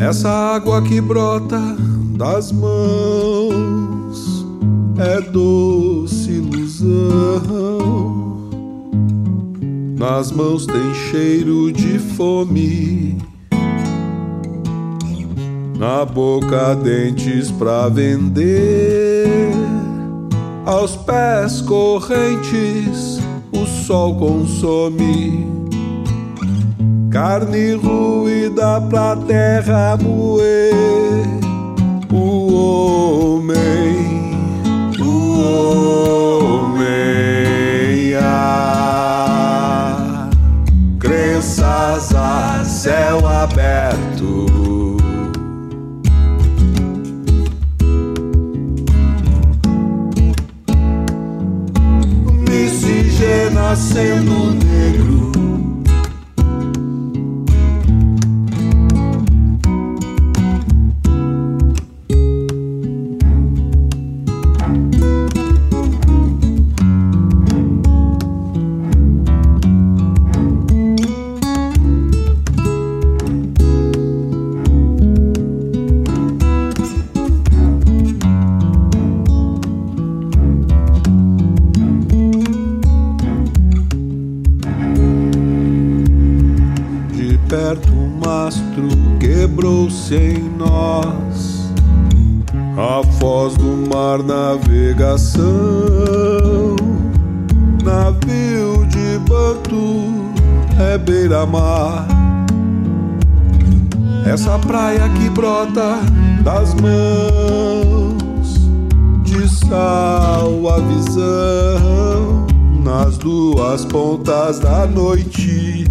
Essa 0.00 0.28
água 0.28 0.80
que 0.80 1.00
brota 1.00 1.60
das 2.16 2.52
mãos 2.52 4.46
é 4.96 5.20
doce 5.20 6.30
ilusão. 6.30 7.38
Nas 9.98 10.30
mãos 10.30 10.64
tem 10.66 10.94
cheiro 11.10 11.72
de 11.72 11.98
fome. 11.98 13.18
Na 15.78 16.04
boca 16.04 16.74
dentes 16.74 17.52
pra 17.52 17.88
vender. 17.88 19.52
Aos 20.66 20.96
pés 20.96 21.60
correntes 21.60 23.20
o 23.52 23.64
sol 23.64 24.16
consome. 24.16 25.46
Carne 27.12 27.74
ruída 27.74 28.80
pra 28.90 29.14
terra 29.14 29.96
moer. 30.02 30.74
O 32.12 33.36
homem, 33.36 34.34
o 34.98 36.74
homem, 36.74 38.16
ah, 38.20 40.28
crenças 40.98 42.12
a 42.16 42.64
céu 42.64 43.24
aberto. 43.28 44.47
Sendo 53.78 54.67
mar, 94.08 94.22
navegação. 94.22 95.44
Navio 97.84 98.86
de 98.86 99.18
banto 99.28 100.32
é 100.80 100.96
beira-mar. 100.96 102.06
Essa 104.24 104.58
praia 104.58 105.08
que 105.10 105.28
brota 105.30 106.00
das 106.42 106.74
mãos 106.74 108.54
de 109.24 109.48
sal 109.48 110.68
a 110.68 110.78
visão 110.80 112.46
nas 112.82 113.18
duas 113.18 113.84
pontas 113.84 114.58
da 114.58 114.86
noite 114.86 115.86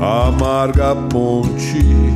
amarga 0.00 0.94
ponte 1.10 2.15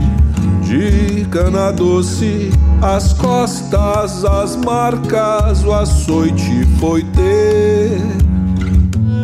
de 0.70 1.26
cana 1.32 1.72
doce, 1.72 2.52
as 2.80 3.12
costas, 3.14 4.24
as 4.24 4.54
marcas, 4.54 5.64
o 5.64 5.72
açoite 5.72 6.64
foi 6.78 7.02
ter 7.02 8.00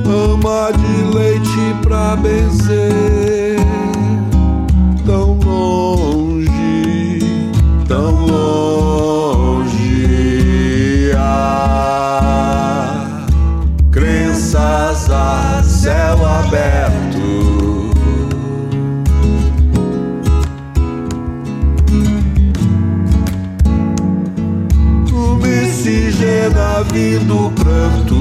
ama 0.05 0.73
de 0.73 1.05
leite 1.17 1.77
pra 1.83 2.17
benzer, 2.17 3.61
tão 5.07 5.39
longe, 5.39 7.21
tão 7.87 8.27
longe, 8.27 9.73
ah, 11.17 13.25
crenças 13.93 15.09
a 15.09 15.63
céu 15.63 16.27
aberto. 16.27 16.96
Miscigena 26.47 26.85
vindo 26.93 27.51
pranto. 27.57 28.17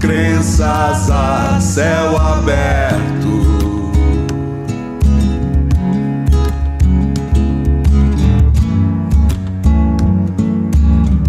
Crenças 0.00 1.10
a 1.10 1.60
céu 1.60 2.16
aberto. 2.16 3.02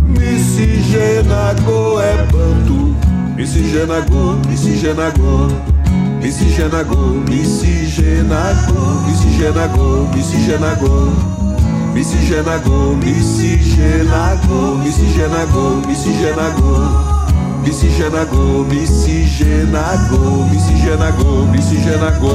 Miscigenago 0.08 2.00
é 2.02 2.26
banto. 2.32 2.96
Miscigenago, 3.36 4.40
miscigenago 4.48 5.73
Miscigenago, 6.34 6.98
miscigenago 7.30 9.04
Miscigenago, 9.06 10.10
miscigenago 10.16 11.14
Miscigenago, 11.94 12.96
miscigenago 12.96 13.76
Miscigenago, 15.86 15.86
miscigenago 17.64 18.66
Miscigenago, 18.66 18.66
miscigenago 18.66 20.48
Miscigenago, 20.50 21.46
miscigenago 21.52 22.34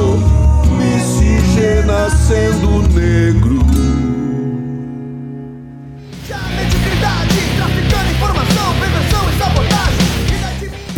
Miscigena 0.79 2.09
sendo 2.09 2.87
negro 2.95 3.98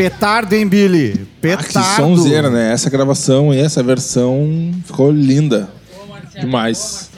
Petardo, 0.04 0.54
hein, 0.54 0.66
Billy? 0.66 1.20
Ah, 1.22 1.26
Petardo. 1.40 1.68
que 1.68 1.96
sonzeira, 1.96 2.48
né? 2.48 2.72
Essa 2.72 2.88
gravação 2.88 3.52
e 3.52 3.58
essa 3.60 3.82
versão 3.82 4.72
ficou 4.86 5.10
linda. 5.10 5.68
Demais. 6.38 7.10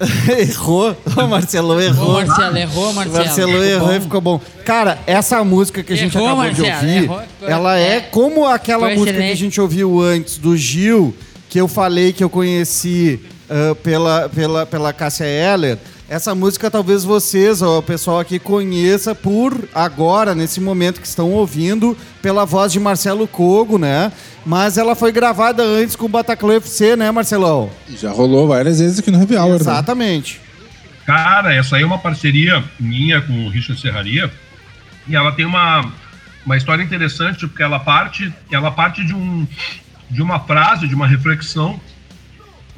errou. 0.38 0.96
O 1.16 1.26
Marcelo 1.26 1.80
errou. 1.80 2.12
Marcelo, 2.14 2.56
errou, 2.56 2.90
O 2.90 2.94
Marcelo. 2.94 3.24
Marcelo 3.24 3.62
errou 3.64 3.92
e 3.92 3.98
bom. 3.98 4.00
ficou 4.02 4.20
bom. 4.20 4.40
Cara, 4.64 4.98
essa 5.06 5.42
música 5.44 5.82
que 5.82 5.92
a 5.92 5.96
gente 5.96 6.16
Errou, 6.16 6.28
acabou 6.28 6.50
de 6.50 6.60
Marcelo, 6.62 6.82
ouvir, 6.88 7.02
errou. 7.04 7.22
ela 7.42 7.78
é, 7.78 7.96
É. 7.96 8.00
como 8.00 8.46
aquela 8.46 8.86
Foi 8.86 8.94
música 8.96 9.12
que 9.12 9.18
a 9.18 9.22
excelente. 9.22 9.38
gente 9.40 9.60
ouviu 9.60 10.00
antes 10.00 10.38
do 10.38 10.56
Gil, 10.56 11.14
que 11.48 11.60
eu 11.60 11.66
falei 11.68 12.12
que 12.12 12.22
eu 12.22 12.30
conheci 12.30 13.20
ah, 13.50 13.74
pela, 13.82 14.28
pela, 14.28 14.66
pela 14.66 14.92
Cássia 14.92 15.24
Eller. 15.24 15.78
Essa 16.08 16.34
música 16.34 16.70
talvez 16.70 17.04
vocês, 17.04 17.60
ó, 17.60 17.80
o 17.80 17.82
pessoal 17.82 18.18
aqui, 18.18 18.38
conheça 18.38 19.14
por 19.14 19.68
agora, 19.74 20.34
nesse 20.34 20.58
momento 20.58 21.02
que 21.02 21.06
estão 21.06 21.30
ouvindo, 21.32 21.94
pela 22.22 22.46
voz 22.46 22.72
de 22.72 22.80
Marcelo 22.80 23.28
Cogo, 23.28 23.76
né? 23.76 24.10
Mas 24.46 24.78
ela 24.78 24.94
foi 24.94 25.12
gravada 25.12 25.62
antes 25.62 25.94
com 25.94 26.06
o 26.06 26.08
Bataclan 26.08 26.56
FC, 26.56 26.96
né, 26.96 27.10
Marcelão? 27.10 27.70
Já 27.90 28.10
rolou 28.10 28.48
várias 28.48 28.78
vezes 28.78 29.00
aqui 29.00 29.10
no 29.10 29.22
Happy 29.22 29.36
Hour. 29.36 29.50
né? 29.50 29.56
Exatamente. 29.56 30.40
Cara, 31.04 31.52
essa 31.52 31.76
aí 31.76 31.82
é 31.82 31.86
uma 31.86 31.98
parceria 31.98 32.64
minha 32.80 33.20
com 33.20 33.44
o 33.44 33.50
Richard 33.50 33.78
Serraria. 33.78 34.32
E 35.06 35.14
ela 35.14 35.32
tem 35.32 35.44
uma, 35.44 35.92
uma 36.44 36.56
história 36.56 36.82
interessante, 36.82 37.46
porque 37.46 37.62
ela 37.62 37.80
parte, 37.80 38.32
ela 38.50 38.70
parte 38.70 39.04
de, 39.04 39.12
um, 39.14 39.46
de 40.08 40.22
uma 40.22 40.40
frase, 40.40 40.88
de 40.88 40.94
uma 40.94 41.06
reflexão 41.06 41.78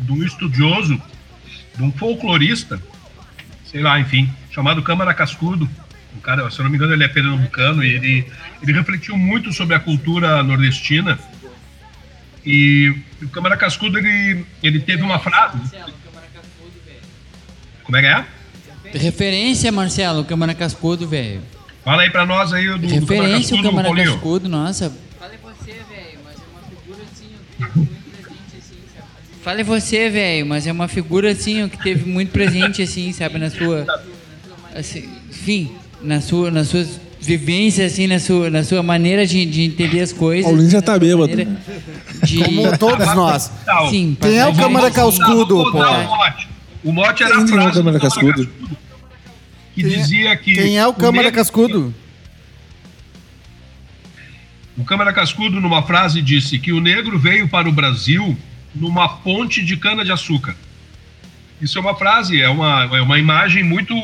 de 0.01 0.11
um 0.11 0.25
estudioso, 0.25 1.01
de 1.77 1.83
um 1.83 1.93
folclorista, 1.93 2.81
sei 3.71 3.81
lá, 3.83 3.99
enfim, 4.01 4.29
chamado 4.51 4.83
Câmara 4.83 5.15
Cascudo. 5.15 5.69
Um 6.17 6.21
cara, 6.21 6.51
se 6.51 6.59
eu 6.59 6.65
não 6.65 6.71
me 6.71 6.77
engano, 6.77 6.93
ele 6.93 7.05
é 7.05 7.09
pernambucano 7.09 7.85
e 7.85 7.93
ele, 7.93 8.27
ele 8.63 8.73
refletiu 8.73 9.17
muito 9.17 9.53
sobre 9.53 9.77
a 9.77 9.81
cultura 9.81 10.43
nordestina. 10.43 11.19
E 12.45 12.93
o 13.23 13.29
Câmara 13.29 13.57
Cascudo, 13.57 13.99
ele, 13.99 14.45
ele 14.63 14.81
teve 14.81 15.03
uma 15.03 15.19
frase. 15.19 15.59
Como 17.85 17.97
é 17.97 18.01
que 18.01 18.07
é? 18.07 18.99
Referência, 18.99 19.71
Marcelo, 19.71 20.25
Câmara 20.25 20.55
Cascudo, 20.55 21.07
velho. 21.07 21.43
Fala 21.85 22.03
aí 22.03 22.11
pra 22.11 22.27
nós 22.27 22.53
aí 22.53 22.67
do, 22.67 22.79
do 22.79 22.89
Câmara 22.89 23.01
Referência, 23.01 23.57
o 23.57 23.63
Cascudo, 23.63 23.85
Câmara. 23.85 24.05
Cascudo, 24.05 24.49
nossa. 24.49 24.93
Fala 25.19 25.33
você, 25.43 25.73
velho, 25.73 26.19
mas 26.25 26.37
é 26.37 26.45
uma 26.51 26.63
figura 26.69 27.03
assim, 27.05 27.89
Fala 29.43 29.65
você, 29.65 30.11
velho, 30.11 30.45
mas 30.47 30.67
é 30.67 30.73
uma 30.73 30.87
figura 30.87 31.31
assim, 31.31 31.67
que 31.69 31.79
teve 31.83 32.09
muito 32.09 32.31
presente, 32.31 32.83
assim, 32.83 33.11
sabe, 33.13 33.39
na 33.39 33.49
sua. 33.49 33.87
assim, 34.75 35.09
enfim, 35.31 35.73
na 36.03 36.21
sua, 36.21 36.51
nas 36.51 36.69
suas 36.69 37.01
vivências, 37.19 37.93
assim, 37.93 38.07
na 38.07 38.19
sua, 38.19 38.51
na 38.51 38.63
sua 38.63 38.83
maneira 38.83 39.27
de, 39.27 39.47
de 39.47 39.63
entender 39.63 40.01
as 40.01 40.13
coisas. 40.13 40.45
Paulinho 40.45 40.71
já 40.71 40.83
tá 40.83 40.99
bêbado. 40.99 41.35
De... 42.23 42.45
Como 42.45 42.77
todos 42.77 43.15
nós. 43.15 43.51
Sim, 43.89 44.15
Quem 44.21 44.39
é 44.39 44.47
o 44.47 44.55
Câmara 44.55 44.91
Cascudo, 44.91 45.65
pô? 45.71 45.79
dar 45.79 46.01
o 46.01 46.05
mote. 46.05 46.49
O 46.85 46.93
mote 46.93 47.23
era 47.23 47.33
a 47.33 47.37
Quem 47.37 47.41
é 47.41 47.45
o 47.45 47.49
frase 47.49 47.79
Câmara 47.79 47.99
do 47.99 48.03
Cascudo? 48.03 48.49
que 49.75 49.83
dizia 49.83 50.37
que 50.37 50.55
Quem 50.55 50.79
é 50.79 50.87
o 50.87 50.93
Câmara 50.93 51.33
Cascudo? 51.33 51.95
O 54.77 54.85
Câmara 54.85 55.13
Cascudo, 55.13 55.61
numa 55.61 55.83
frase, 55.83 56.21
disse 56.21 56.59
que 56.59 56.73
o 56.73 56.81
negro 56.81 57.19
veio 57.19 57.49
para 57.49 57.69
o 57.69 57.73
Brasil 57.73 58.37
numa 58.75 59.09
ponte 59.09 59.65
de 59.65 59.77
cana-de-açúcar. 59.77 60.55
Isso 61.61 61.79
é 61.79 61.81
uma 61.81 61.95
frase, 61.95 62.41
é 62.41 62.49
uma, 62.49 62.85
é 62.85 63.03
uma 63.03 63.19
imagem 63.19 63.63
muito, 63.63 63.95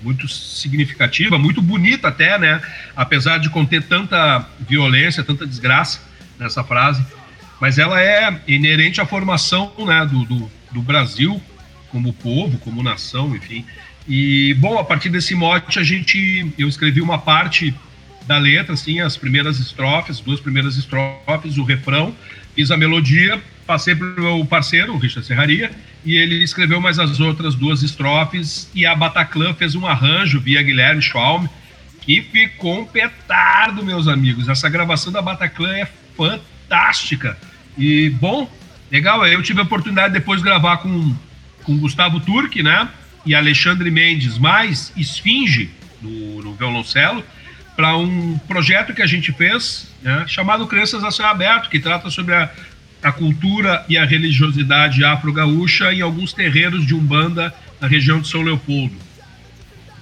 muito 0.00 0.28
significativa, 0.28 1.38
muito 1.38 1.60
bonita 1.60 2.08
até, 2.08 2.38
né? 2.38 2.60
Apesar 2.94 3.38
de 3.38 3.50
conter 3.50 3.82
tanta 3.82 4.46
violência, 4.60 5.22
tanta 5.22 5.46
desgraça 5.46 6.00
nessa 6.38 6.64
frase. 6.64 7.04
Mas 7.60 7.78
ela 7.78 8.00
é 8.00 8.40
inerente 8.46 9.00
à 9.00 9.06
formação 9.06 9.72
né, 9.86 10.06
do, 10.06 10.24
do, 10.24 10.50
do 10.72 10.82
Brasil 10.82 11.40
como 11.90 12.12
povo, 12.12 12.58
como 12.58 12.82
nação, 12.82 13.34
enfim. 13.34 13.64
E, 14.08 14.54
bom, 14.54 14.78
a 14.78 14.84
partir 14.84 15.08
desse 15.08 15.34
mote, 15.34 15.78
a 15.78 15.82
gente, 15.82 16.52
eu 16.58 16.68
escrevi 16.68 17.00
uma 17.00 17.18
parte 17.18 17.74
da 18.26 18.38
letra, 18.38 18.74
assim, 18.74 19.00
as 19.00 19.16
primeiras 19.16 19.58
estrofes, 19.58 20.20
duas 20.20 20.40
primeiras 20.40 20.76
estrofes, 20.76 21.56
o 21.58 21.64
refrão, 21.64 22.14
fiz 22.54 22.70
a 22.70 22.76
melodia, 22.76 23.42
passei 23.66 23.94
para 23.94 24.06
o 24.06 24.20
meu 24.20 24.46
parceiro, 24.46 24.94
o 24.94 24.98
Richard 24.98 25.26
Serraria, 25.26 25.70
e 26.04 26.14
ele 26.14 26.42
escreveu 26.42 26.80
mais 26.80 26.98
as 26.98 27.18
outras 27.18 27.54
duas 27.54 27.82
estrofes, 27.82 28.70
e 28.74 28.86
a 28.86 28.94
Bataclan 28.94 29.54
fez 29.54 29.74
um 29.74 29.86
arranjo 29.86 30.40
via 30.40 30.62
Guilherme 30.62 31.02
Schwalm, 31.02 31.46
que 32.00 32.22
ficou 32.22 32.80
um 32.80 32.86
petardo, 32.86 33.84
meus 33.84 34.06
amigos. 34.06 34.48
Essa 34.48 34.68
gravação 34.68 35.12
da 35.12 35.20
Bataclan 35.20 35.76
é 35.76 35.88
fantástica. 36.16 37.36
E, 37.76 38.10
bom, 38.10 38.48
legal, 38.90 39.26
eu 39.26 39.42
tive 39.42 39.60
a 39.60 39.64
oportunidade 39.64 40.14
depois 40.14 40.40
de 40.40 40.46
gravar 40.46 40.76
com, 40.78 41.14
com 41.64 41.76
Gustavo 41.78 42.20
Turque, 42.20 42.62
né? 42.62 42.88
E 43.24 43.34
Alexandre 43.34 43.90
Mendes, 43.90 44.38
mais 44.38 44.92
Esfinge, 44.96 45.68
no, 46.00 46.42
no 46.42 46.54
violoncelo, 46.54 47.24
para 47.74 47.96
um 47.96 48.38
projeto 48.38 48.94
que 48.94 49.02
a 49.02 49.06
gente 49.06 49.32
fez, 49.32 49.92
né, 50.02 50.24
chamado 50.26 50.66
Crianças 50.66 51.04
a 51.04 51.10
Céu 51.10 51.26
Aberto, 51.26 51.68
que 51.68 51.78
trata 51.78 52.08
sobre 52.08 52.34
a, 52.34 52.50
a 53.06 53.12
cultura 53.12 53.84
e 53.88 53.96
a 53.96 54.04
religiosidade 54.04 55.04
afro-gaúcha 55.04 55.94
em 55.94 56.00
alguns 56.00 56.32
terreiros 56.32 56.84
de 56.84 56.92
Umbanda 56.92 57.54
na 57.80 57.86
região 57.86 58.20
de 58.20 58.26
São 58.26 58.42
Leopoldo. 58.42 58.94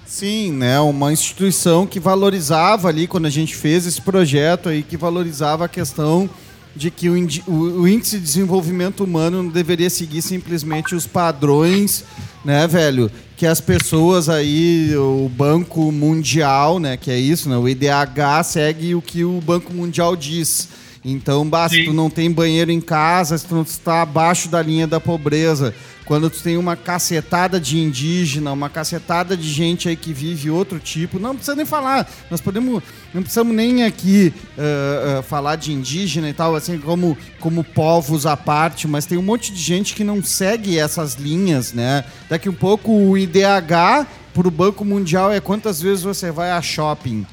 Sim, 0.06 0.52
né? 0.52 0.80
Uma 0.80 1.12
instituição 1.12 1.86
que 1.86 2.00
valorizava 2.00 2.88
ali, 2.88 3.06
quando 3.06 3.26
a 3.26 3.30
gente 3.30 3.54
fez 3.54 3.86
esse 3.86 4.00
projeto 4.00 4.70
aí, 4.70 4.82
que 4.82 4.96
valorizava 4.96 5.66
a 5.66 5.68
questão 5.68 6.30
de 6.74 6.90
que 6.90 7.10
o, 7.10 7.14
o 7.46 7.86
índice 7.86 8.16
de 8.16 8.24
desenvolvimento 8.24 9.04
humano 9.04 9.42
não 9.42 9.50
deveria 9.50 9.90
seguir 9.90 10.22
simplesmente 10.22 10.94
os 10.94 11.06
padrões, 11.06 12.04
né, 12.42 12.66
velho? 12.66 13.10
Que 13.36 13.46
as 13.46 13.60
pessoas 13.60 14.30
aí, 14.30 14.96
o 14.96 15.28
Banco 15.28 15.92
Mundial, 15.92 16.78
né, 16.78 16.96
que 16.96 17.10
é 17.10 17.18
isso, 17.18 17.50
né? 17.50 17.56
O 17.56 17.68
IDH 17.68 18.44
segue 18.44 18.94
o 18.94 19.02
que 19.02 19.24
o 19.24 19.42
Banco 19.42 19.74
Mundial 19.74 20.16
diz. 20.16 20.68
Então, 21.04 21.46
basta, 21.46 21.76
Sim. 21.76 21.84
tu 21.84 21.92
não 21.92 22.08
tem 22.08 22.30
banheiro 22.30 22.70
em 22.70 22.80
casa, 22.80 23.36
se 23.36 23.46
tu 23.46 23.54
não 23.54 23.62
está 23.62 24.00
abaixo 24.00 24.48
da 24.48 24.62
linha 24.62 24.86
da 24.86 24.98
pobreza, 24.98 25.74
quando 26.04 26.30
tu 26.30 26.42
tem 26.42 26.56
uma 26.56 26.76
cacetada 26.76 27.60
de 27.60 27.78
indígena, 27.78 28.52
uma 28.52 28.70
cacetada 28.70 29.36
de 29.36 29.50
gente 29.50 29.88
aí 29.88 29.96
que 29.96 30.12
vive 30.12 30.50
outro 30.50 30.78
tipo, 30.78 31.18
não 31.18 31.34
precisa 31.34 31.56
nem 31.56 31.66
falar, 31.66 32.10
nós 32.30 32.40
podemos, 32.40 32.82
não 33.12 33.22
precisamos 33.22 33.54
nem 33.54 33.84
aqui 33.84 34.32
ah, 34.58 35.18
ah, 35.18 35.22
falar 35.22 35.56
de 35.56 35.72
indígena 35.72 36.28
e 36.28 36.32
tal, 36.32 36.54
assim, 36.54 36.78
como, 36.78 37.16
como 37.40 37.62
povos 37.62 38.24
à 38.24 38.36
parte, 38.36 38.86
mas 38.86 39.06
tem 39.06 39.18
um 39.18 39.22
monte 39.22 39.52
de 39.52 39.60
gente 39.60 39.94
que 39.94 40.04
não 40.04 40.22
segue 40.22 40.78
essas 40.78 41.14
linhas, 41.14 41.72
né? 41.72 42.04
Daqui 42.28 42.48
um 42.48 42.54
pouco 42.54 42.92
o 42.92 43.16
IDH 43.16 44.06
para 44.32 44.48
o 44.48 44.50
Banco 44.50 44.84
Mundial 44.84 45.32
é 45.32 45.40
quantas 45.40 45.80
vezes 45.80 46.02
você 46.02 46.30
vai 46.30 46.50
a 46.50 46.60
shopping. 46.60 47.26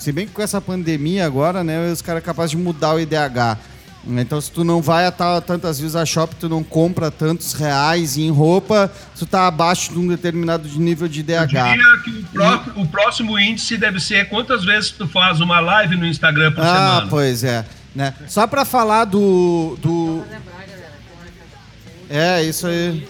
Se 0.00 0.10
bem 0.10 0.26
que 0.26 0.32
com 0.32 0.42
essa 0.42 0.60
pandemia 0.60 1.26
agora, 1.26 1.62
né, 1.62 1.90
os 1.92 2.00
caras 2.02 2.24
capazes 2.24 2.52
de 2.52 2.56
mudar 2.56 2.94
o 2.94 3.00
IDH. 3.00 3.58
Então, 4.16 4.40
se 4.40 4.50
tu 4.50 4.64
não 4.64 4.80
vai 4.80 5.04
a 5.04 5.12
tantas 5.42 5.78
vezes 5.78 5.94
a 5.94 6.06
shopping, 6.06 6.36
tu 6.40 6.48
não 6.48 6.64
compra 6.64 7.10
tantos 7.10 7.52
reais 7.52 8.16
em 8.16 8.30
roupa, 8.30 8.90
tu 9.18 9.26
tá 9.26 9.46
abaixo 9.46 9.92
de 9.92 9.98
um 9.98 10.08
determinado 10.08 10.66
de 10.66 10.80
nível 10.80 11.06
de 11.06 11.20
Eu 11.20 11.24
IDH. 11.42 11.46
diria 11.46 11.98
que 12.02 12.10
o, 12.10 12.24
pró- 12.32 12.62
o 12.76 12.86
próximo 12.88 13.38
índice 13.38 13.76
deve 13.76 14.00
ser 14.00 14.26
quantas 14.30 14.64
vezes 14.64 14.90
tu 14.90 15.06
faz 15.06 15.42
uma 15.42 15.60
live 15.60 15.96
no 15.96 16.06
Instagram 16.06 16.50
por 16.52 16.64
Ah, 16.64 16.74
semana. 16.94 17.06
pois 17.10 17.44
é. 17.44 17.62
Né? 17.94 18.14
Só 18.26 18.46
pra 18.46 18.64
falar 18.64 19.04
do, 19.04 19.76
do. 19.82 20.22
É, 22.08 22.42
isso 22.42 22.66
aí. 22.66 23.06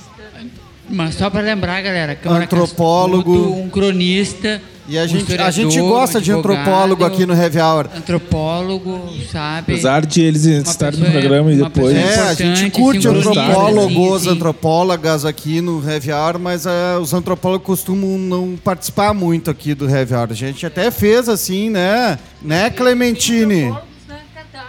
Mas 0.88 1.14
só 1.14 1.30
para 1.30 1.40
lembrar, 1.42 1.80
galera, 1.82 2.16
Câmara 2.16 2.44
Antropólogo. 2.44 3.52
Um 3.54 3.70
cronista. 3.70 4.60
E 4.90 4.98
a 4.98 5.06
gente, 5.06 5.32
a 5.40 5.50
gente 5.52 5.78
gosta 5.80 6.18
um 6.18 6.20
de 6.20 6.32
antropólogo 6.32 7.04
advogado, 7.04 7.14
aqui 7.14 7.24
no 7.24 7.32
Heavy 7.32 7.60
Hour. 7.60 7.86
Antropólogo, 7.96 9.08
sabe? 9.30 9.72
Apesar 9.72 10.04
de 10.04 10.20
eles 10.20 10.44
estarem 10.44 10.98
no 10.98 11.06
pessoa- 11.06 11.20
programa 11.20 11.52
e 11.52 11.56
depois. 11.56 11.96
É, 11.96 12.14
a 12.22 12.34
gente 12.34 12.66
importante, 12.66 12.70
curte 12.72 13.06
antropólogos, 13.06 14.16
assim, 14.16 14.24
sim. 14.24 14.30
antropólogas 14.30 15.24
aqui 15.24 15.60
no 15.60 15.88
Heavy 15.88 16.12
Hour, 16.12 16.40
mas 16.40 16.66
eh, 16.66 16.98
os 17.00 17.14
antropólogos 17.14 17.64
costumam 17.64 18.18
não 18.18 18.56
participar 18.56 19.14
muito 19.14 19.48
aqui 19.48 19.74
do 19.74 19.88
Heavy 19.88 20.12
Hour. 20.12 20.28
A 20.32 20.34
gente 20.34 20.66
até 20.66 20.90
fez 20.90 21.28
assim, 21.28 21.70
né? 21.70 22.18
Né, 22.42 22.68
Clementine? 22.70 23.72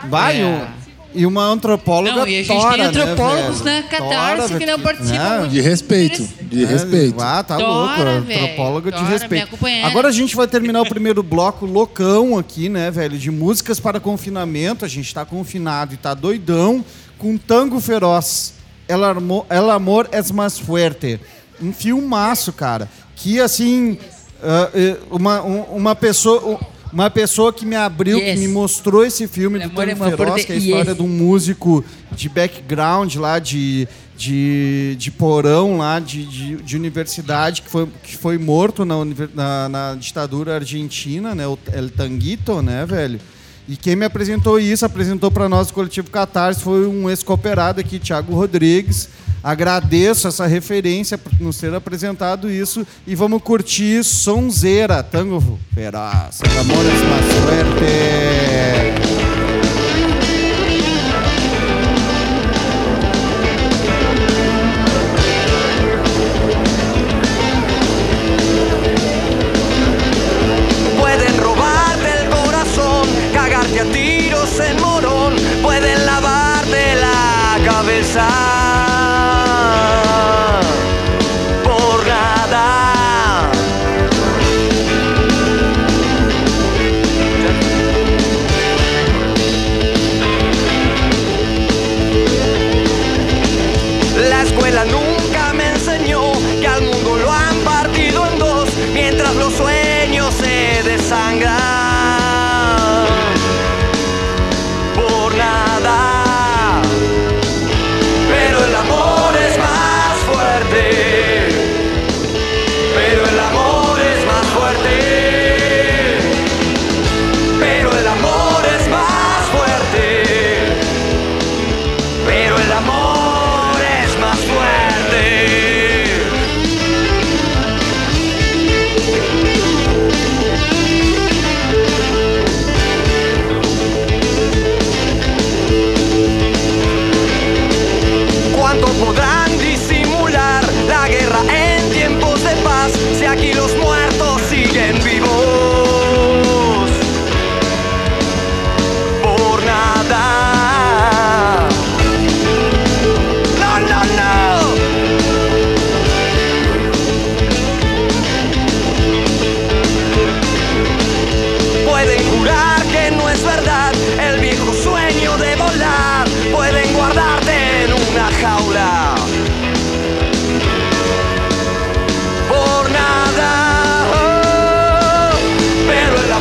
Vai, 0.08 0.40
É. 0.40 0.68
e 1.14 1.26
uma 1.26 1.44
antropóloga 1.44 2.16
Não, 2.22 2.28
e 2.28 2.40
a 2.40 2.44
gente 2.44 2.48
tora, 2.48 2.74
tem 2.78 2.86
antropólogos 2.86 3.62
né, 3.62 3.82
na? 3.82 3.88
Catarse 3.88 4.48
Tora, 4.48 4.60
que 4.60 4.66
não 4.66 4.80
participam 4.80 5.42
Né? 5.42 5.48
De 5.48 5.62
respeito, 5.62 6.30
de 6.42 6.64
É, 6.64 6.68
respeito. 6.68 7.22
Ah, 7.22 7.44
tá 7.44 7.58
Tora, 7.58 7.68
louco. 7.68 8.32
Antropóloga 8.32 8.92
de 8.92 9.04
respeito. 9.04 9.58
Agora 9.84 10.08
a 10.08 10.12
gente 10.12 10.36
vai 10.36 10.48
terminar 10.48 10.82
o 10.82 10.86
primeiro 10.90 11.22
bloco 11.22 11.66
loucão 11.66 12.38
aqui, 12.38 12.70
né, 12.70 12.90
velho? 12.92 13.18
De 13.18 13.30
músicas 13.32 13.80
para 13.80 14.00
confinamento. 14.00 14.86
A 14.86 14.88
gente 14.88 15.14
tá 15.14 15.26
confinado 15.26 15.94
e 15.94 15.98
tá 15.98 16.14
doidão 16.14 16.84
com 17.18 17.38
Tango 17.38 17.80
Feroz. 17.80 18.54
El, 18.88 19.04
Armo, 19.04 19.46
El 19.50 19.70
Amor 19.70 20.10
es 20.12 20.32
más 20.32 20.60
fuerte. 20.60 21.20
Um 21.62 21.72
filmaço, 21.72 22.52
cara. 22.52 22.90
Que, 23.16 23.40
assim, 23.40 23.98
eh, 24.74 24.98
uma, 25.10 25.42
um- 25.44 25.62
uma 25.76 25.96
pessoa... 25.96 26.60
Uma 26.92 27.10
pessoa 27.10 27.54
que 27.54 27.66
me 27.66 27.76
abriu, 27.76 28.18
Yes. 28.20 28.34
que 28.34 28.40
me 28.40 28.48
mostrou 28.48 29.06
esse 29.06 29.28
filme 29.28 29.60
do 29.60 29.70
Tango 29.70 29.92
es 29.92 29.98
más 29.98 30.16
Feroz, 30.16 30.46
que 30.46 30.52
é 30.52 30.56
a 30.56 30.58
história 30.58 30.90
yes. 30.90 30.98
de 30.98 31.04
um 31.04 31.08
músico 31.08 31.84
de 32.12 32.28
background 32.28 33.16
lá, 33.16 33.40
de, 33.40 33.88
de, 34.18 34.96
de 34.98 35.10
porão 35.12 35.78
lá, 35.78 36.00
de, 36.00 36.26
de, 36.26 36.56
de 36.58 36.76
universidade, 36.76 37.62
que 37.62 37.70
foi, 37.70 37.88
que 38.04 38.18
foi 38.18 38.38
morto 38.38 38.84
na, 38.84 38.96
na, 39.34 39.70
na 39.70 39.96
ditadura 39.96 40.56
argentina, 40.56 41.34
né? 41.34 41.48
O 41.48 41.58
El 41.72 41.90
Tanguito, 41.90 42.62
né, 42.62 42.86
velho? 42.86 43.20
E 43.72 43.78
quem 43.78 43.96
me 43.96 44.04
apresentou 44.04 44.60
isso, 44.60 44.86
apresentou 44.86 45.32
para 45.32 45.48
nós 45.48 45.70
o 45.70 45.74
coletivo 45.74 46.12
Catarse, 46.12 46.62
foi 46.62 46.86
um 46.86 47.10
ex-cooperado 47.10 47.80
aqui, 47.80 48.00
Thiago 48.00 48.36
Rodrigues. 48.36 49.08
Agradeço 49.42 50.28
essa 50.28 50.46
referência 50.46 51.18
por 51.18 51.32
nos 51.40 51.58
ter 51.58 51.74
apresentado 51.74 52.52
isso 52.52 52.86
e 53.08 53.16
vamos 53.16 53.42
curtir 53.42 54.04
Sonzeira, 54.04 55.02
Tango 55.02 55.58
Feroz. 55.74 56.42
El 56.44 56.60
amor 56.60 56.86
es 56.86 57.02
más 57.08 57.26
fuerte. 57.46 59.31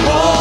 Amor 0.09 0.40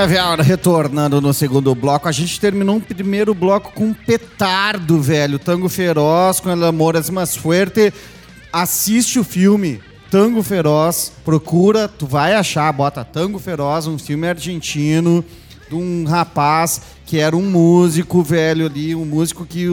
Heavy 0.00 0.16
Hour 0.16 0.40
retornando 0.40 1.20
no 1.20 1.34
segundo 1.34 1.74
bloco. 1.74 2.08
A 2.08 2.12
gente 2.12 2.40
terminou 2.40 2.76
um 2.76 2.80
primeiro 2.80 3.34
bloco 3.34 3.70
com 3.74 3.88
um 3.88 3.92
petardo, 3.92 4.98
velho. 4.98 5.38
Tango 5.38 5.68
Feroz 5.68 6.40
com 6.40 6.48
El 6.48 6.64
Amor 6.64 6.94
es 6.94 7.10
Mais 7.10 7.36
Fuerte. 7.36 7.92
Assiste 8.50 9.18
o 9.18 9.24
filme 9.24 9.78
Tango 10.10 10.42
Feroz. 10.42 11.12
Procura, 11.22 11.86
tu 11.86 12.06
vai 12.06 12.32
achar. 12.32 12.72
Bota 12.72 13.04
Tango 13.04 13.38
Feroz, 13.38 13.86
um 13.86 13.98
filme 13.98 14.26
argentino 14.26 15.22
de 15.68 15.74
um 15.74 16.04
rapaz 16.04 16.80
que 17.04 17.18
era 17.18 17.36
um 17.36 17.42
músico, 17.42 18.22
velho, 18.22 18.64
ali. 18.64 18.94
Um 18.94 19.04
músico 19.04 19.44
que 19.44 19.68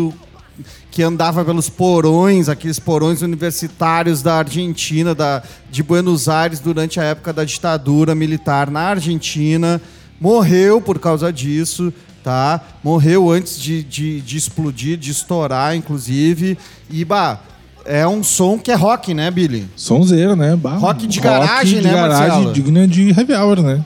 que 0.91 1.03
andava 1.03 1.45
pelos 1.45 1.69
porões, 1.69 2.49
aqueles 2.49 2.79
porões 2.79 3.21
universitários 3.21 4.23
da 4.23 4.39
Argentina, 4.39 5.13
da, 5.13 5.43
de 5.69 5.83
Buenos 5.83 6.27
Aires, 6.27 6.59
durante 6.59 6.99
a 6.99 7.03
época 7.03 7.31
da 7.31 7.43
ditadura 7.43 8.15
militar 8.15 8.71
na 8.71 8.81
Argentina. 8.81 9.79
Morreu 10.19 10.81
por 10.81 10.99
causa 10.99 11.31
disso, 11.31 11.93
tá? 12.23 12.59
Morreu 12.83 13.29
antes 13.29 13.59
de, 13.59 13.83
de, 13.83 14.21
de 14.21 14.37
explodir, 14.37 14.97
de 14.97 15.11
estourar, 15.11 15.75
inclusive. 15.75 16.57
E, 16.89 17.05
bah, 17.05 17.39
é 17.85 18.05
um 18.07 18.23
som 18.23 18.57
que 18.59 18.71
é 18.71 18.75
rock, 18.75 19.13
né, 19.13 19.31
Billy? 19.31 19.67
Sonzeiro, 19.75 20.35
né? 20.35 20.55
Bah, 20.55 20.75
Rock 20.75 21.07
de 21.07 21.19
garagem, 21.19 21.79
de 21.79 21.87
né, 21.87 21.93
garagem 21.93 22.27
Marcelo? 22.27 22.53
digna 22.53 22.87
de 22.87 23.09
heavy 23.09 23.33
hour, 23.33 23.61
né? 23.61 23.83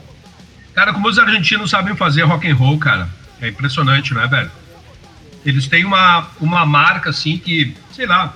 Cara, 0.74 0.92
como 0.92 1.08
os 1.08 1.18
argentinos 1.18 1.70
sabem 1.70 1.94
fazer 1.94 2.22
rock 2.22 2.50
and 2.50 2.56
roll, 2.56 2.78
cara. 2.78 3.08
É 3.40 3.48
impressionante, 3.48 4.14
né, 4.14 4.26
velho? 4.26 4.50
Eles 5.44 5.66
têm 5.68 5.84
uma, 5.84 6.28
uma 6.40 6.64
marca, 6.64 7.10
assim, 7.10 7.36
que, 7.36 7.74
sei 7.94 8.06
lá, 8.06 8.32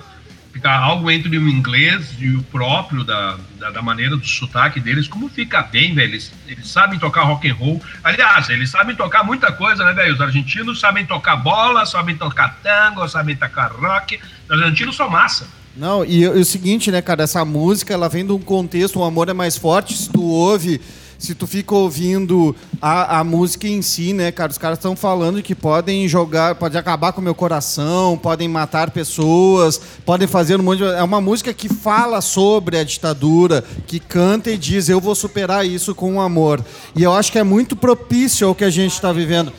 fica 0.57 0.71
algo 0.71 1.09
entre 1.11 1.37
o 1.37 1.47
inglês 1.47 2.15
e 2.19 2.29
o 2.31 2.41
próprio 2.41 3.03
da, 3.03 3.37
da, 3.59 3.69
da 3.69 3.81
maneira 3.81 4.17
do 4.17 4.25
sotaque 4.25 4.79
deles. 4.79 5.07
Como 5.07 5.29
fica 5.29 5.61
bem, 5.61 5.93
velho? 5.93 6.13
Eles, 6.13 6.31
eles 6.47 6.67
sabem 6.67 6.97
tocar 6.97 7.21
rock 7.23 7.47
and 7.47 7.53
roll. 7.53 7.81
Aliás, 8.03 8.49
eles 8.49 8.71
sabem 8.71 8.95
tocar 8.95 9.23
muita 9.23 9.51
coisa, 9.51 9.85
né, 9.85 9.93
velho? 9.93 10.15
Os 10.15 10.21
argentinos 10.21 10.79
sabem 10.79 11.05
tocar 11.05 11.35
bola, 11.35 11.85
sabem 11.85 12.15
tocar 12.15 12.59
tango, 12.63 13.07
sabem 13.07 13.35
tocar 13.35 13.71
rock. 13.71 14.19
Os 14.49 14.61
argentinos 14.61 14.95
são 14.95 15.07
massa. 15.09 15.47
Não, 15.75 16.03
e, 16.03 16.21
e 16.21 16.27
o 16.27 16.43
seguinte, 16.43 16.89
né, 16.89 17.03
cara, 17.03 17.23
essa 17.23 17.45
música, 17.45 17.93
ela 17.93 18.09
vem 18.09 18.25
de 18.25 18.31
um 18.31 18.39
contexto, 18.39 18.99
o 18.99 19.03
amor 19.03 19.29
é 19.29 19.33
mais 19.33 19.57
forte, 19.57 19.95
se 19.95 20.09
tu 20.09 20.23
ouve, 20.23 20.81
se 21.17 21.33
tu 21.33 21.47
fica 21.47 21.73
ouvindo 21.73 22.55
a, 22.81 23.19
a 23.19 23.23
música 23.23 23.67
em 23.67 23.81
si, 23.81 24.13
né, 24.13 24.31
cara, 24.31 24.51
os 24.51 24.57
caras 24.57 24.77
estão 24.77 24.95
falando 24.95 25.41
que 25.41 25.55
podem 25.55 26.07
jogar, 26.07 26.55
pode 26.55 26.77
acabar 26.77 27.11
com 27.11 27.21
o 27.21 27.23
meu 27.23 27.33
coração, 27.33 28.17
podem 28.17 28.47
matar 28.47 28.91
pessoas, 28.91 29.81
podem 30.05 30.27
fazer 30.27 30.59
um 30.59 30.63
monte 30.63 30.79
de... 30.79 30.85
É 30.85 31.03
uma 31.03 31.19
música 31.19 31.53
que 31.53 31.69
fala 31.69 32.21
sobre 32.21 32.77
a 32.77 32.83
ditadura, 32.83 33.63
que 33.87 33.99
canta 33.99 34.51
e 34.51 34.57
diz, 34.57 34.89
eu 34.89 35.01
vou 35.01 35.15
superar 35.15 35.65
isso 35.65 35.95
com 35.95 36.15
o 36.15 36.21
amor. 36.21 36.63
E 36.95 37.01
eu 37.03 37.13
acho 37.13 37.31
que 37.31 37.39
é 37.39 37.43
muito 37.43 37.75
propício 37.75 38.47
ao 38.47 38.55
que 38.55 38.63
a 38.63 38.69
gente 38.69 38.93
está 38.93 39.11
vivendo. 39.11 39.51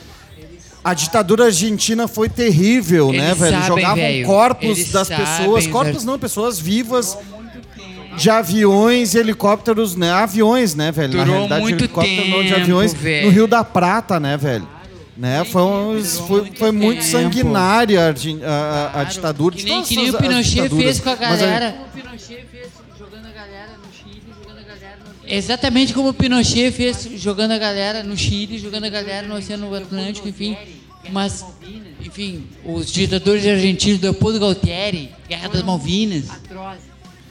A 0.81 0.93
ditadura 0.93 1.45
argentina 1.45 2.07
foi 2.07 2.29
terrível, 2.29 3.11
né, 3.11 3.27
Eles 3.27 3.37
velho? 3.37 3.51
sabem, 3.51 3.67
Jogavam 3.67 3.95
velho. 3.95 4.25
corpos 4.25 4.77
Eles 4.77 4.91
das 4.91 5.07
sabem, 5.09 5.25
pessoas, 5.25 5.65
os 5.65 5.71
corpos 5.71 6.05
não, 6.05 6.17
pessoas 6.17 6.57
vivas 6.57 7.17
de 8.19 8.29
aviões 8.29 9.13
e 9.15 9.17
helicópteros, 9.19 9.95
né? 9.95 10.11
Aviões, 10.11 10.75
né, 10.75 10.91
velho? 10.91 11.13
Na 11.17 11.23
Durou 11.23 11.35
realidade, 11.35 11.61
muito 11.61 11.83
helicóptero 11.83 12.27
não 12.29 12.41
de 12.43 12.49
tempo, 12.49 12.61
aviões 12.61 12.93
velho. 12.93 13.25
no 13.27 13.31
Rio 13.31 13.47
da 13.47 13.63
Prata, 13.63 14.19
né, 14.19 14.37
velho? 14.37 14.67
Né? 15.17 15.43
Foi, 15.43 15.61
um- 15.61 16.03
foi, 16.03 16.51
foi 16.57 16.71
muito 16.71 16.99
tempo. 17.01 17.11
sanguinária 17.11 17.99
a, 18.01 18.05
a- 18.47 18.91
a- 18.99 19.01
a 19.01 19.03
ditadura. 19.03 19.55
Que 19.55 19.63
nem, 19.63 19.83
que 19.83 19.95
nem 19.97 20.07
as- 20.09 20.13
o 20.15 20.17
Pinochet 20.17 20.69
fez 20.69 20.99
com 21.01 21.09
a 21.09 21.15
Mas 21.15 21.39
galera. 21.41 21.75
O 21.87 21.97
Pinochet 21.97 22.45
fez 22.49 22.67
jogando 22.97 23.25
a 23.25 23.31
galera 23.31 23.71
no 23.77 23.91
Chile, 23.93 24.23
jogando 24.41 24.59
a 24.59 24.63
galera 24.63 24.97
no... 25.05 25.29
Exatamente 25.29 25.93
como 25.93 26.09
o 26.09 26.13
Pinochet 26.13 26.71
fez 26.71 27.09
jogando 27.17 27.51
a 27.51 27.57
galera 27.57 28.01
no 28.01 28.15
Chile, 28.15 28.57
jogando 28.57 28.85
a 28.85 28.89
galera 28.89 29.27
no 29.27 29.35
Oceano 29.35 29.75
Atlântico, 29.75 30.27
enfim. 30.29 30.55
Mas, 31.11 31.43
enfim, 32.05 32.45
os 32.63 32.89
ditadores 32.91 33.45
argentinos, 33.45 33.99
Leopoldo 34.01 34.39
Galtieri, 34.39 35.11
Guerra 35.27 35.49
das 35.49 35.63
Malvinas. 35.63 36.25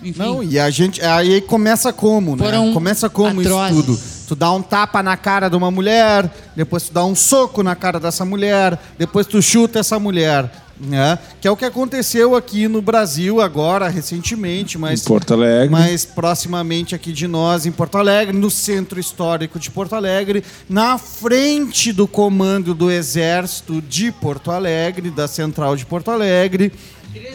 Enfim, 0.02 0.18
Não, 0.18 0.42
e 0.42 0.58
a 0.58 0.70
gente. 0.70 1.02
Aí 1.02 1.40
começa 1.40 1.92
como, 1.92 2.36
né? 2.36 2.44
Foram 2.44 2.72
começa 2.72 3.08
como 3.10 3.40
atrozes. 3.40 3.76
isso 3.76 3.82
tudo. 3.86 4.00
Tu 4.28 4.36
dá 4.36 4.52
um 4.52 4.60
tapa 4.62 5.02
na 5.02 5.16
cara 5.16 5.48
de 5.48 5.56
uma 5.56 5.70
mulher, 5.70 6.30
depois 6.54 6.84
tu 6.84 6.92
dá 6.92 7.04
um 7.04 7.14
soco 7.14 7.62
na 7.62 7.74
cara 7.74 7.98
dessa 7.98 8.24
mulher, 8.24 8.78
depois 8.98 9.26
tu 9.26 9.40
chuta 9.40 9.78
essa 9.78 9.98
mulher. 9.98 10.50
Né? 10.80 11.18
Que 11.40 11.48
é 11.48 11.50
o 11.50 11.56
que 11.56 11.64
aconteceu 11.64 12.36
aqui 12.36 12.68
no 12.68 12.80
Brasil 12.80 13.40
agora, 13.40 13.88
recentemente, 13.88 14.78
mas 14.78 15.02
Em 15.02 15.04
Porto 15.08 15.34
Alegre. 15.34 15.70
mais 15.70 16.04
proximamente 16.04 16.94
aqui 16.94 17.12
de 17.12 17.26
nós, 17.26 17.66
em 17.66 17.72
Porto 17.72 17.98
Alegre, 17.98 18.36
no 18.36 18.48
centro 18.48 19.00
histórico 19.00 19.58
de 19.58 19.72
Porto 19.72 19.96
Alegre, 19.96 20.44
na 20.70 20.96
frente 20.96 21.92
do 21.92 22.06
comando 22.06 22.74
do 22.74 22.92
Exército 22.92 23.82
de 23.82 24.12
Porto 24.12 24.52
Alegre, 24.52 25.10
da 25.10 25.26
Central 25.26 25.74
de 25.74 25.84
Porto 25.84 26.12
Alegre, 26.12 26.72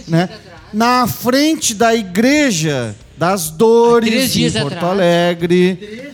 né? 0.07 0.29
Na 0.73 1.07
frente 1.07 1.73
da 1.73 1.95
Igreja 1.95 2.95
das 3.17 3.49
Há 3.49 3.51
Dores 3.51 4.35
em 4.35 4.39
dias 4.39 4.53
Porto 4.53 4.73
atrás. 4.73 4.91
Alegre. 4.91 6.11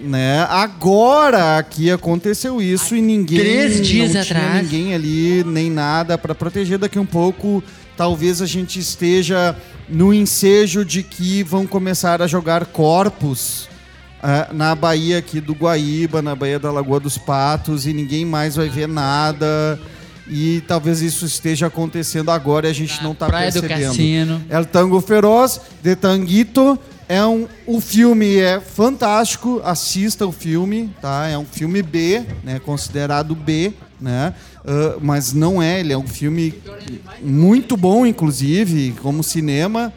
Né? 0.00 0.46
Agora 0.50 1.56
aqui 1.56 1.90
aconteceu 1.90 2.60
isso 2.60 2.94
e 2.94 3.00
ninguém 3.00 3.38
Três 3.38 3.80
dias 3.80 4.12
não 4.12 4.22
tinha 4.22 4.38
atrás. 4.38 4.62
ninguém 4.62 4.94
ali 4.94 5.42
nem 5.44 5.70
nada 5.70 6.18
para 6.18 6.34
proteger 6.34 6.76
daqui 6.76 6.98
um 6.98 7.06
pouco 7.06 7.64
talvez 7.96 8.42
a 8.42 8.46
gente 8.46 8.78
esteja 8.78 9.56
no 9.88 10.12
ensejo 10.12 10.84
de 10.84 11.02
que 11.02 11.42
vão 11.42 11.66
começar 11.66 12.20
a 12.20 12.26
jogar 12.26 12.66
corpos 12.66 13.66
ah, 14.22 14.48
na 14.52 14.74
Baía 14.74 15.18
aqui 15.18 15.40
do 15.40 15.54
Guaíba, 15.54 16.20
na 16.20 16.34
Baía 16.34 16.58
da 16.58 16.70
Lagoa 16.70 17.00
dos 17.00 17.16
Patos 17.16 17.86
e 17.86 17.94
ninguém 17.94 18.26
mais 18.26 18.56
vai 18.56 18.68
ver 18.68 18.88
nada 18.88 19.80
E 20.28 20.62
talvez 20.66 21.02
isso 21.02 21.26
esteja 21.26 21.66
acontecendo 21.66 22.30
agora 22.30 22.66
e 22.66 22.70
a 22.70 22.74
gente 22.74 23.02
não 23.02 23.12
está 23.12 23.28
percebendo. 23.28 23.86
Cassino. 23.86 24.42
El 24.48 24.64
Tango 24.64 25.00
Feroz, 25.00 25.60
de 25.82 25.94
Tanguito. 25.94 26.78
É 27.06 27.24
um, 27.24 27.46
o 27.66 27.82
filme 27.82 28.38
é 28.38 28.58
fantástico, 28.58 29.60
assista 29.62 30.26
o 30.26 30.32
filme, 30.32 30.90
tá? 31.02 31.28
É 31.28 31.36
um 31.36 31.44
filme 31.44 31.82
B, 31.82 32.24
né? 32.42 32.58
Considerado 32.58 33.34
B, 33.34 33.74
né? 34.00 34.32
Ah, 34.64 34.96
mas 35.00 35.32
não 35.34 35.62
é, 35.62 35.80
ele 35.80 35.92
é 35.92 35.98
um 35.98 36.06
filme 36.06 36.54
muito 37.20 37.76
bom, 37.76 38.06
inclusive, 38.06 38.94
como 39.02 39.22
cinema. 39.22 39.92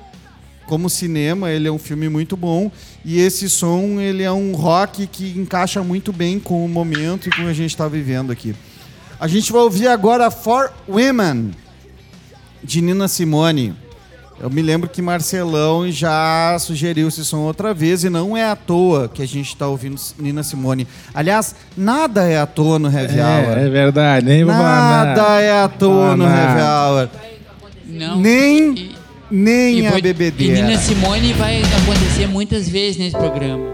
Como 0.68 0.90
cinema, 0.90 1.50
ele 1.50 1.66
é 1.66 1.72
um 1.72 1.80
filme 1.80 2.10
muito 2.10 2.36
bom. 2.36 2.70
E 3.06 3.22
esse 3.22 3.50
som, 3.50 4.02
ele 4.02 4.22
é 4.22 4.32
um 4.32 4.52
rock 4.52 5.08
que 5.08 5.34
encaixa 5.40 5.82
muito 5.82 6.12
bem 6.12 6.42
com 6.42 6.66
o 6.66 6.68
momento 6.68 7.30
e 7.30 7.32
com 7.32 7.44
o 7.44 7.46
que 7.46 7.52
a 7.52 7.54
gente 7.54 7.70
está 7.70 7.88
vivendo 7.88 8.34
aqui. 8.34 8.54
A 9.20 9.28
gente 9.28 9.52
vai 9.52 9.62
ouvir 9.62 9.88
agora 9.88 10.30
For 10.30 10.72
Women, 10.88 11.52
de 12.64 12.82
Nina 12.82 13.08
Simone. 13.08 13.74
Eu 14.40 14.52
me 14.52 14.62
lembro 14.62 14.88
que 14.88 15.02
Marcelão 15.02 15.90
já 15.92 16.56
sugeriu 16.60 17.08
esse 17.08 17.26
som 17.26 17.40
outra 17.40 17.74
vez 17.74 18.04
e 18.04 18.10
não 18.10 18.38
é 18.38 18.44
à 18.48 18.56
toa 18.56 19.10
que 19.12 19.24
a 19.24 19.26
gente 19.28 19.48
está 19.48 19.68
ouvindo 19.68 20.00
Nina 20.20 20.44
Simone. 20.44 20.88
Aliás, 21.12 21.56
nada 21.76 22.24
é 22.28 22.38
à 22.38 22.46
toa 22.46 22.78
no 22.78 22.88
Heavy 22.88 23.20
Hour. 23.20 23.58
É, 23.58 23.66
é 23.66 23.70
verdade, 23.70 24.26
nem 24.28 24.46
Nada 24.46 25.42
é 25.42 25.64
à 25.64 25.68
toa 25.68 26.16
no 26.16 26.26
Nada. 26.28 26.38
Heavy 26.40 26.62
Hour. 26.62 27.10
Não. 27.88 28.20
Nem, 28.20 28.74
E- 28.76 28.96
nem 29.32 29.80
e 29.80 29.88
a 29.88 29.92
bebedeira. 30.00 30.60
E 30.60 30.62
Nina 30.62 30.78
Simone 30.78 31.34
vai 31.34 31.60
acontecer 31.64 32.28
muitas 32.28 32.70
vezes 32.70 32.98
nesse 32.98 33.18
programa. 33.18 33.66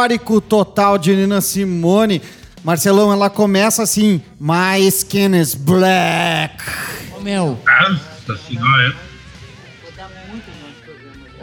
Histórico 0.00 0.40
total 0.40 0.96
de 0.96 1.14
Nina 1.14 1.40
Simone. 1.42 2.22
Marcelão, 2.64 3.12
ela 3.12 3.28
começa 3.28 3.82
assim: 3.82 4.22
My 4.40 4.80
skin 4.88 5.38
is 5.38 5.54
black. 5.54 6.54
Ô, 7.16 7.20
meu, 7.20 7.58
Nossa 8.26 8.42
senhora. 8.48 8.96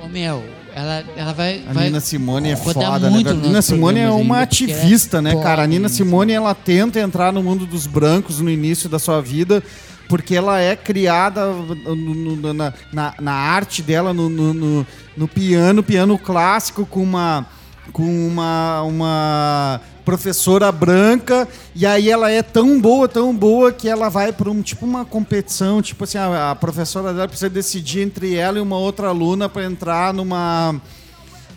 ô, 0.04 0.08
meu, 0.08 0.44
ela, 0.74 1.04
ela 1.16 1.34
vai... 1.34 1.64
A 1.70 1.74
vai 1.74 1.86
Nina 1.86 2.00
Simone 2.00 2.50
é 2.52 2.56
foda, 2.56 3.10
né? 3.12 3.24
A 3.30 3.34
Nina 3.34 3.62
Simone 3.62 4.00
é 4.00 4.10
uma 4.10 4.36
ela 4.38 4.40
é 4.40 4.44
ativista, 4.44 5.22
né, 5.22 5.36
cara? 5.36 5.62
A 5.64 5.68
Nina 5.68 5.84
né? 5.88 5.90
Simone, 5.90 6.34
ela 6.34 6.56
tenta 6.56 7.00
entrar 7.00 7.32
no 7.32 7.44
mundo 7.44 7.66
dos 7.68 7.86
brancos 7.86 8.40
no 8.40 8.50
início 8.50 8.90
da 8.90 8.98
sua 8.98 9.22
vida, 9.22 9.62
porque 10.10 10.36
ela 10.36 10.60
é 10.60 10.76
criada 10.76 11.46
no- 11.48 11.96
no- 11.96 12.54
na, 12.54 12.74
na- 12.92 13.14
na 13.22 13.34
arte 13.34 13.84
dela, 13.84 14.14
no, 14.14 14.28
no- 14.30 14.54
no- 14.54 14.88
no 15.16 15.28
piano, 15.28 15.84
piano 15.84 16.18
clássico, 16.18 16.86
com 16.86 17.02
uma, 17.04 17.46
com 17.92 18.28
uma, 18.28 18.82
uma 18.84 19.82
professora 20.06 20.72
branca, 20.72 21.48
e 21.76 21.86
aí 21.86 22.10
ela 22.10 22.32
é 22.32 22.42
tão 22.42 22.80
boa, 22.80 23.08
tão 23.08 23.36
boa, 23.36 23.72
que 23.72 23.90
ela 23.90 24.10
vai 24.10 24.32
para 24.32 24.50
um, 24.50 24.62
tipo 24.62 24.86
uma 24.86 25.04
competição, 25.04 25.82
tipo 25.82 26.04
assim, 26.04 26.18
a, 26.18 26.52
a 26.52 26.56
professora 26.56 27.14
dela 27.14 27.28
precisa 27.28 27.50
decidir 27.50 28.02
entre 28.02 28.36
ela 28.36 28.58
e 28.58 28.62
uma 28.62 28.78
outra 28.78 29.10
aluna 29.10 29.50
para 29.50 29.66
entrar 29.66 30.14
numa 30.14 30.80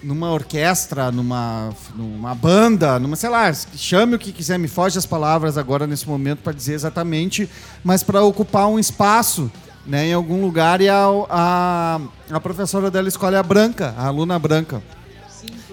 numa 0.03 0.33
orquestra, 0.33 1.13
numa, 1.13 1.71
numa 1.95 2.35
banda, 2.35 2.99
numa, 2.99 3.17
sei 3.17 3.29
lá, 3.29 3.53
chame 3.53 4.15
o 4.15 4.19
que 4.19 4.33
quiser, 4.33 4.59
me 4.59 4.67
foge 4.67 4.99
as 4.99 5.07
palavras 5.07 5.59
agora 5.59 5.87
nesse 5.87 6.09
momento 6.09 6.39
para 6.39 6.55
dizer 6.55 6.73
exatamente, 6.73 7.49
mas 7.85 8.03
para 8.03 8.23
ocupar 8.23 8.67
um 8.67 8.79
espaço 8.79 9.51
né, 9.87 10.07
em 10.07 10.13
algum 10.13 10.41
lugar 10.41 10.81
e 10.81 10.89
a, 10.89 11.05
a, 11.29 12.01
a 12.31 12.41
professora 12.41 12.91
dela 12.91 13.09
escolhe 13.09 13.37
a 13.37 13.43
branca, 13.43 13.95
a 13.97 14.07
aluna 14.07 14.39
branca. 14.39 14.83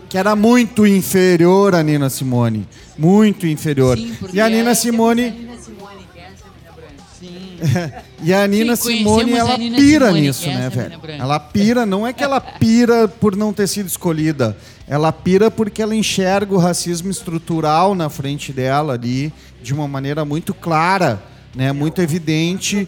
Que 0.09 0.17
era 0.17 0.35
muito 0.35 0.87
inferior 0.87 1.75
à 1.75 1.83
Nina 1.83 2.09
Simone. 2.09 2.67
Muito 2.97 3.45
inferior. 3.45 3.97
Sim, 3.97 4.15
e 4.33 4.39
a 4.39 4.47
é 4.47 4.49
Nina 4.49 4.73
Simone. 4.73 5.31
Simone, 5.61 6.07
é 6.15 6.21
essa 6.21 6.45
menina 6.55 6.71
branca. 6.75 7.03
Sim. 7.19 8.07
E 8.23 8.33
a 8.33 8.47
Nina 8.47 8.75
Sim, 8.75 8.97
Simone, 8.97 9.33
ela 9.33 9.53
a 9.53 9.57
Nina 9.57 9.77
pira 9.77 10.07
Simone, 10.07 10.21
nisso, 10.21 10.49
é 10.49 10.53
né, 10.55 10.69
velho? 10.69 10.99
Ela 11.19 11.39
pira, 11.39 11.85
não 11.85 12.07
é 12.07 12.11
que 12.11 12.23
ela 12.23 12.41
pira 12.41 13.07
por 13.07 13.35
não 13.35 13.53
ter 13.53 13.67
sido 13.67 13.85
escolhida. 13.85 14.57
Ela 14.87 15.11
pira 15.11 15.51
porque 15.51 15.81
ela 15.81 15.95
enxerga 15.95 16.55
o 16.55 16.57
racismo 16.57 17.11
estrutural 17.11 17.93
na 17.93 18.09
frente 18.09 18.51
dela 18.51 18.93
ali 18.93 19.31
de 19.61 19.73
uma 19.73 19.87
maneira 19.87 20.25
muito 20.25 20.53
clara, 20.53 21.21
né? 21.53 21.71
Muito 21.71 22.01
evidente. 22.01 22.87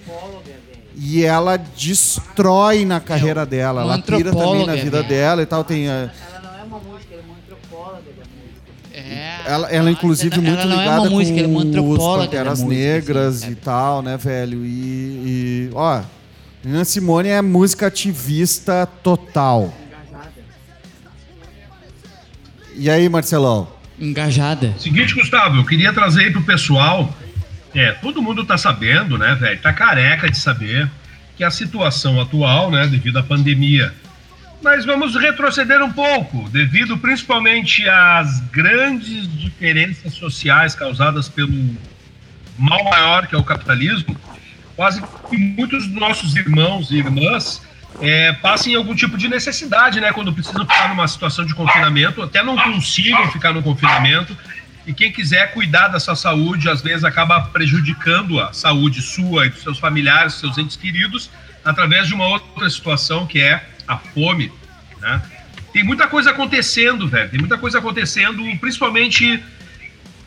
E 0.95 1.23
ela 1.23 1.57
destrói 1.57 2.85
na 2.85 2.99
carreira 2.99 3.45
dela. 3.45 3.81
Ela 3.81 3.99
pira 3.99 4.33
também 4.33 4.65
na 4.65 4.75
vida 4.75 4.97
velho. 4.97 5.09
dela 5.09 5.41
e 5.41 5.45
tal. 5.45 5.63
Tem, 5.63 5.87
eh, 5.87 6.09
ela, 9.49 9.67
ela 9.69 9.91
inclusive, 9.91 10.35
ela 10.35 10.43
muito 10.43 10.67
não 10.67 10.79
é 10.79 10.83
ligada 10.83 11.01
uma 11.01 11.09
música, 11.09 11.39
ela 11.39 11.47
é 11.47 11.51
uma 11.51 11.63
com 11.65 11.89
os 11.89 11.97
Panteras 11.97 12.63
música, 12.63 12.83
Negras 12.83 13.43
assim, 13.43 13.51
e 13.51 13.55
tal, 13.55 14.01
né, 14.01 14.17
velho? 14.17 14.65
E, 14.65 14.69
e, 14.69 15.69
ó, 15.73 16.01
Nina 16.63 16.85
Simone 16.85 17.29
é 17.29 17.41
música 17.41 17.87
ativista 17.87 18.87
total. 19.01 19.73
E 22.75 22.89
aí, 22.89 23.09
Marcelão? 23.09 23.79
engajada. 23.99 24.73
Seguinte, 24.79 25.13
Gustavo, 25.13 25.57
eu 25.57 25.65
queria 25.65 25.91
trazer 25.91 26.23
aí 26.23 26.31
pro 26.31 26.41
pessoal. 26.41 27.13
É, 27.75 27.91
todo 27.91 28.21
mundo 28.21 28.45
tá 28.45 28.57
sabendo, 28.57 29.17
né, 29.17 29.35
velho? 29.35 29.59
Tá 29.61 29.73
careca 29.73 30.29
de 30.29 30.37
saber 30.37 30.89
que 31.37 31.43
a 31.43 31.51
situação 31.51 32.19
atual, 32.19 32.71
né, 32.71 32.87
devido 32.87 33.17
à 33.17 33.23
pandemia. 33.23 33.93
Mas 34.61 34.85
vamos 34.85 35.15
retroceder 35.15 35.81
um 35.81 35.91
pouco, 35.91 36.49
devido 36.49 36.97
principalmente 36.97 37.87
às 37.87 38.41
grandes 38.51 39.27
diferenças 39.39 40.13
sociais 40.13 40.75
causadas 40.75 41.29
pelo 41.29 41.77
mal 42.57 42.83
maior 42.83 43.25
que 43.25 43.35
é 43.35 43.37
o 43.37 43.43
capitalismo. 43.43 44.19
Quase 44.75 45.01
que 45.29 45.37
muitos 45.37 45.87
dos 45.87 45.95
nossos 45.95 46.35
irmãos 46.35 46.91
e 46.91 46.97
irmãs 46.97 47.61
é, 48.01 48.33
passem 48.33 48.75
algum 48.75 48.93
tipo 48.93 49.17
de 49.17 49.27
necessidade, 49.27 49.99
né? 49.99 50.11
Quando 50.11 50.33
precisam 50.33 50.61
ficar 50.61 50.89
numa 50.89 51.07
situação 51.07 51.45
de 51.45 51.55
confinamento, 51.55 52.21
até 52.21 52.43
não 52.43 52.57
consigam 52.57 53.31
ficar 53.31 53.53
no 53.53 53.63
confinamento. 53.63 54.37
E 54.85 54.93
quem 54.93 55.11
quiser 55.11 55.53
cuidar 55.53 55.87
da 55.89 55.99
sua 55.99 56.15
saúde, 56.15 56.69
às 56.69 56.81
vezes 56.81 57.03
acaba 57.03 57.41
prejudicando 57.41 58.39
a 58.39 58.53
saúde 58.53 59.01
sua 59.01 59.45
e 59.45 59.49
dos 59.49 59.61
seus 59.61 59.77
familiares, 59.77 60.33
seus 60.35 60.57
entes 60.57 60.75
queridos, 60.75 61.29
através 61.63 62.07
de 62.07 62.13
uma 62.13 62.27
outra 62.27 62.69
situação 62.69 63.27
que 63.27 63.39
é 63.39 63.63
a 63.89 63.97
fome, 63.97 64.49
né? 65.01 65.21
Tem 65.73 65.83
muita 65.83 66.07
coisa 66.07 66.31
acontecendo, 66.31 67.07
velho. 67.07 67.29
Tem 67.29 67.39
muita 67.39 67.57
coisa 67.57 67.79
acontecendo, 67.79 68.43
principalmente 68.59 69.43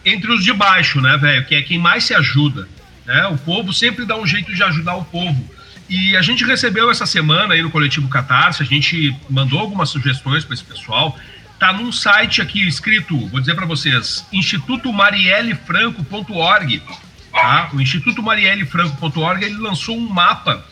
entre 0.05 0.33
os 0.33 0.43
de 0.45 0.53
baixo, 0.53 1.01
né, 1.01 1.17
velho? 1.17 1.47
Que 1.47 1.55
é 1.55 1.63
quem 1.63 1.79
mais 1.79 2.05
se 2.05 2.15
ajuda. 2.15 2.69
Né? 3.07 3.27
O 3.29 3.39
povo 3.39 3.73
sempre 3.73 4.05
dá 4.05 4.17
um 4.17 4.27
jeito 4.27 4.55
de 4.55 4.63
ajudar 4.63 4.97
o 4.97 5.05
povo. 5.05 5.51
E 5.89 6.15
a 6.17 6.23
gente 6.23 6.45
recebeu 6.45 6.89
essa 6.91 7.07
semana 7.07 7.55
aí 7.55 7.63
no 7.63 7.71
Coletivo 7.71 8.09
Catarse, 8.09 8.63
a 8.63 8.67
gente 8.67 9.17
mandou 9.29 9.59
algumas 9.59 9.91
sugestões 9.91 10.45
para 10.45 10.55
esse 10.55 10.65
pessoal. 10.65 11.19
Tá 11.59 11.73
num 11.73 11.91
site 11.93 12.41
aqui 12.41 12.65
escrito, 12.67 13.29
vou 13.29 13.41
dizer 13.41 13.55
para 13.55 13.67
vocês, 13.67 14.25
institutomariellefranco.org. 14.33 16.83
Tá? 17.31 17.69
O 17.73 17.81
Instituto 17.81 18.23
Mariellefranco.org 18.23 19.45
ele 19.45 19.57
lançou 19.57 19.97
um 19.97 20.09
mapa, 20.09 20.65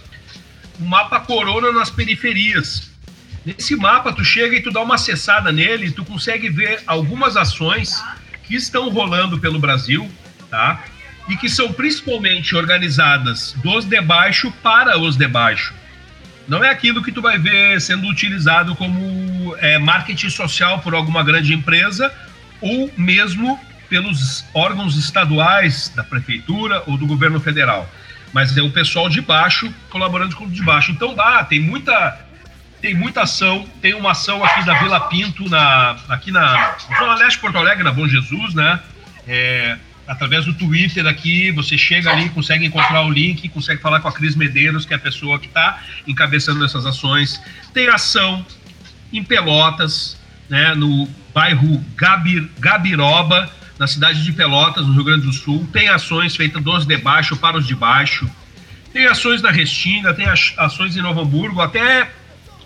um 0.81 0.87
mapa 0.87 1.21
corona 1.21 1.71
nas 1.73 1.91
periferias. 1.91 2.91
Nesse 3.45 3.77
mapa, 3.77 4.13
tu 4.13 4.25
chega 4.25 4.57
e 4.57 4.63
tu 4.63 4.71
dá 4.71 4.81
uma 4.81 4.95
acessada 4.95 5.51
nele 5.53 5.87
e 5.87 5.93
tu 5.93 6.05
consegue 6.05 6.49
ver 6.49 6.83
algumas 6.87 7.37
ações 7.37 8.03
que 8.45 8.55
estão 8.55 8.89
rolando 8.91 9.39
pelo 9.39 9.59
Brasil, 9.59 10.11
tá? 10.51 10.85
E 11.29 11.37
que 11.37 11.49
são 11.49 11.73
principalmente 11.73 12.57
organizadas 12.57 13.55
dos 13.63 13.85
de 13.85 14.01
baixo 14.01 14.53
para 14.63 14.99
os 14.99 15.17
de 15.17 15.29
baixo. 15.29 15.73
Não 16.49 16.65
é 16.65 16.71
aquilo 16.71 17.03
que 17.03 17.13
tu 17.13 17.23
vai 17.23 17.39
ver 17.39 17.81
sendo 17.81 18.09
utilizado 18.09 18.75
como 18.75 19.55
é, 19.59 19.79
marketing 19.79 20.31
social 20.31 20.81
por 20.81 20.95
alguma 20.95 21.23
grande 21.23 21.55
empresa 21.55 22.13
ou 22.61 22.91
mesmo 22.97 23.59
pelos 23.89 24.45
órgãos 24.53 24.97
estaduais 24.97 25.91
da 25.95 26.03
prefeitura 26.03 26.83
ou 26.87 26.97
do 26.97 27.07
governo 27.07 27.41
federal. 27.41 27.89
Mas 28.33 28.57
é 28.57 28.63
o 28.63 28.71
pessoal 28.71 29.09
de 29.09 29.21
baixo 29.21 29.73
colaborando 29.91 30.37
com 30.37 30.45
o 30.45 30.51
de 30.51 30.63
baixo. 30.63 30.93
Então 30.93 31.15
lá 31.15 31.45
tem 31.45 31.61
muita 31.61 32.19
tem 32.81 32.95
muita 32.95 33.23
ação. 33.23 33.67
Tem 33.81 33.95
uma 33.95 34.13
ação 34.13 34.43
aqui 34.43 34.65
da 34.65 34.75
Vila 34.79 35.01
Pinto, 35.01 35.49
na, 35.49 35.97
aqui 36.09 36.31
na 36.31 36.77
Zona 36.99 37.15
Leste 37.17 37.39
Porto 37.39 37.59
Alegre, 37.59 37.85
na 37.85 37.93
Bom 37.93 38.09
Jesus, 38.09 38.55
né? 38.55 38.81
É, 39.27 39.77
através 40.07 40.45
do 40.45 40.55
Twitter 40.55 41.07
aqui, 41.07 41.53
você 41.53 41.77
chega 41.77 42.11
ali, 42.11 42.29
consegue 42.31 42.65
encontrar 42.65 43.03
o 43.03 43.11
link, 43.11 43.49
consegue 43.51 43.81
falar 43.81 44.01
com 44.01 44.09
a 44.09 44.13
Cris 44.13 44.35
Medeiros, 44.35 44.85
que 44.85 44.93
é 44.93 44.97
a 44.97 45.01
pessoa 45.01 45.39
que 45.39 45.47
está 45.47 45.79
encabeçando 46.07 46.65
essas 46.65 46.87
ações. 46.87 47.41
Tem 47.73 47.89
ação 47.89 48.45
em 49.13 49.23
Pelotas, 49.23 50.19
né, 50.49 50.75
no 50.75 51.09
bairro 51.35 51.85
Gabir, 51.95 52.49
Gabiroba, 52.59 53.51
na 53.81 53.87
cidade 53.87 54.23
de 54.23 54.31
Pelotas, 54.35 54.87
no 54.87 54.93
Rio 54.93 55.05
Grande 55.05 55.25
do 55.25 55.33
Sul. 55.33 55.67
Tem 55.73 55.89
ações 55.89 56.37
feitas 56.37 56.63
dos 56.63 56.85
de 56.85 56.99
baixo 56.99 57.35
para 57.35 57.57
os 57.57 57.67
de 57.67 57.75
baixo. 57.75 58.31
Tem 58.93 59.07
ações 59.07 59.41
na 59.41 59.51
Restinga, 59.51 60.13
tem 60.13 60.27
ações 60.29 60.95
em 60.99 61.01
Novo 61.01 61.23
Hamburgo, 61.23 61.63
até 61.63 62.11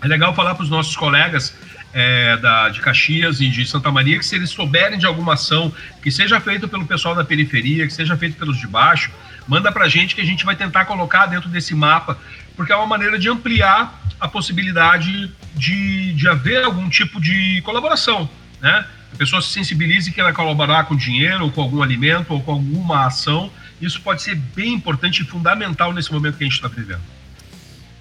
é 0.01 0.07
legal 0.07 0.35
falar 0.35 0.55
para 0.55 0.63
os 0.63 0.69
nossos 0.69 0.93
colegas 0.97 1.55
é, 1.93 2.35
da, 2.35 2.67
de 2.67 2.81
Caxias 2.81 3.39
e 3.39 3.47
de 3.47 3.65
Santa 3.65 3.89
Maria 3.89 4.19
que 4.19 4.25
se 4.25 4.35
eles 4.35 4.49
souberem 4.49 4.99
de 4.99 5.05
alguma 5.05 5.35
ação 5.35 5.73
que 6.03 6.11
seja 6.11 6.37
feita 6.41 6.67
pelo 6.67 6.85
pessoal 6.85 7.15
da 7.15 7.23
periferia, 7.23 7.87
que 7.87 7.93
seja 7.93 8.17
feita 8.17 8.37
pelos 8.37 8.57
de 8.57 8.67
baixo, 8.67 9.09
manda 9.47 9.71
para 9.71 9.85
a 9.85 9.87
gente 9.87 10.15
que 10.15 10.21
a 10.21 10.25
gente 10.25 10.43
vai 10.43 10.57
tentar 10.57 10.83
colocar 10.83 11.27
dentro 11.27 11.47
desse 11.47 11.73
mapa, 11.73 12.17
porque 12.57 12.73
é 12.73 12.75
uma 12.75 12.87
maneira 12.87 13.17
de 13.17 13.29
ampliar 13.29 14.01
a 14.19 14.27
possibilidade 14.27 15.31
de, 15.55 16.13
de 16.13 16.27
haver 16.27 16.65
algum 16.65 16.89
tipo 16.89 17.21
de 17.21 17.61
colaboração, 17.61 18.29
né? 18.59 18.85
A 19.15 19.17
pessoa 19.17 19.41
se 19.41 19.47
sensibilize 19.47 20.11
que 20.11 20.19
ela 20.19 20.33
colaborar 20.33 20.83
com 20.83 20.93
dinheiro, 20.93 21.45
ou 21.45 21.51
com 21.51 21.61
algum 21.61 21.81
alimento, 21.81 22.33
ou 22.33 22.41
com 22.41 22.51
alguma 22.51 23.05
ação. 23.05 23.49
Isso 23.81 24.01
pode 24.01 24.21
ser 24.21 24.35
bem 24.35 24.73
importante 24.73 25.21
e 25.21 25.25
fundamental 25.25 25.93
nesse 25.93 26.11
momento 26.11 26.37
que 26.37 26.43
a 26.43 26.47
gente 26.47 26.57
está 26.57 26.67
vivendo. 26.67 26.99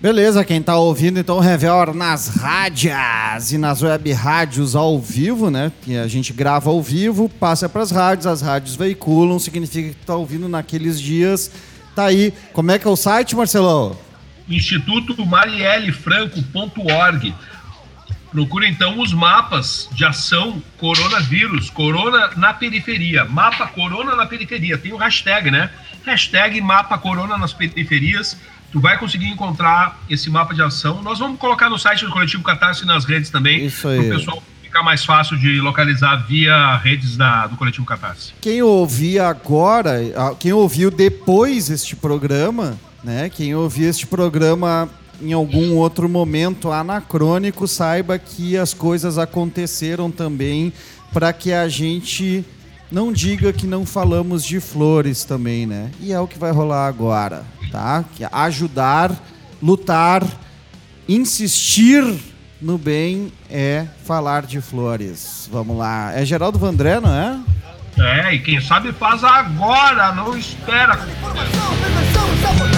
Beleza, 0.00 0.44
quem 0.44 0.60
tá 0.60 0.76
ouvindo 0.76 1.20
então 1.20 1.38
Revel 1.38 1.94
nas 1.94 2.26
rádios 2.26 3.52
e 3.52 3.58
nas 3.58 3.80
web 3.80 4.12
rádios 4.12 4.74
ao 4.74 5.00
vivo, 5.00 5.52
né? 5.52 5.70
Que 5.82 5.96
a 5.96 6.08
gente 6.08 6.32
grava 6.32 6.68
ao 6.68 6.82
vivo, 6.82 7.28
passa 7.28 7.68
pras 7.68 7.92
rádios, 7.92 8.26
as 8.26 8.42
rádios 8.42 8.74
veiculam, 8.74 9.38
significa 9.38 9.90
que 9.90 10.04
tá 10.04 10.16
ouvindo 10.16 10.48
naqueles 10.48 11.00
dias. 11.00 11.48
Tá 11.94 12.06
aí. 12.06 12.34
Como 12.52 12.72
é 12.72 12.78
que 12.78 12.88
é 12.88 12.90
o 12.90 12.96
site, 12.96 13.36
Marcelão? 13.36 13.96
Instituto 14.48 15.24
mariellefranco.org. 15.24 17.32
Procura 18.35 18.66
então 18.66 18.99
os 18.99 19.12
mapas 19.12 19.89
de 19.93 20.05
ação 20.05 20.61
coronavírus, 20.76 21.70
corona 21.70 22.30
na 22.37 22.53
periferia, 22.53 23.24
mapa 23.24 23.68
corona 23.68 24.16
na 24.16 24.26
periferia. 24.26 24.76
Tem 24.76 24.93
o 24.93 24.97
hashtag, 24.97 25.53
né? 25.53 25.70
Hashtag 26.05 26.61
mapa 26.61 26.99
corona 26.99 27.39
nas 27.39 27.53
periferias. 27.53 28.37
tu 28.72 28.80
vai 28.80 28.99
conseguir 28.99 29.28
encontrar 29.28 30.01
esse 30.11 30.28
mapa 30.28 30.53
de 30.53 30.61
ação. 30.61 31.01
Nós 31.01 31.20
vamos 31.20 31.39
colocar 31.39 31.70
no 31.70 31.78
site 31.78 32.05
do 32.05 32.11
Coletivo 32.11 32.43
Catarse 32.43 32.82
e 32.82 32.87
nas 32.87 33.05
redes 33.05 33.30
também, 33.30 33.66
Isso 33.66 33.87
aí. 33.87 33.99
para 33.99 34.07
o 34.16 34.18
pessoal 34.18 34.43
ficar 34.61 34.82
mais 34.82 35.05
fácil 35.05 35.39
de 35.39 35.61
localizar 35.61 36.16
via 36.26 36.76
redes 36.78 37.16
da, 37.16 37.47
do 37.47 37.57
Coletivo 37.57 37.87
Catarse. 37.87 38.32
Quem 38.41 38.61
ouvir 38.61 39.20
agora, 39.20 40.01
quem 40.41 40.53
ouviu 40.53 40.91
depois 40.91 41.70
este 41.70 41.95
programa, 41.95 42.76
né? 43.05 43.30
Quem 43.30 43.55
ouvir 43.55 43.85
este 43.85 44.09
programa 44.09 44.91
em 45.20 45.32
algum 45.32 45.76
outro 45.76 46.08
momento 46.08 46.70
anacrônico, 46.70 47.66
saiba 47.66 48.18
que 48.18 48.56
as 48.56 48.74
coisas 48.74 49.18
aconteceram 49.18 50.10
também 50.10 50.72
para 51.12 51.32
que 51.32 51.52
a 51.52 51.68
gente 51.68 52.44
não 52.90 53.12
diga 53.12 53.52
que 53.52 53.66
não 53.66 53.84
falamos 53.84 54.44
de 54.44 54.60
flores 54.60 55.24
também, 55.24 55.66
né? 55.66 55.90
E 56.00 56.12
é 56.12 56.20
o 56.20 56.26
que 56.26 56.38
vai 56.38 56.50
rolar 56.50 56.86
agora, 56.86 57.44
tá? 57.70 58.04
Que 58.14 58.24
é 58.24 58.28
ajudar, 58.32 59.12
lutar, 59.62 60.22
insistir 61.08 62.04
no 62.60 62.78
bem 62.78 63.32
é 63.50 63.86
falar 64.04 64.42
de 64.42 64.60
flores. 64.60 65.48
Vamos 65.52 65.76
lá. 65.76 66.12
É 66.14 66.24
Geraldo 66.24 66.58
Vandré, 66.58 66.98
não 67.00 67.12
é? 67.12 67.40
É, 67.98 68.34
e 68.34 68.38
quem 68.40 68.60
sabe 68.60 68.92
faz 68.92 69.22
agora, 69.22 70.12
não 70.12 70.36
espera. 70.36 70.94
Informação, 70.94 71.76
prevenção 71.80 72.28
e 72.34 72.74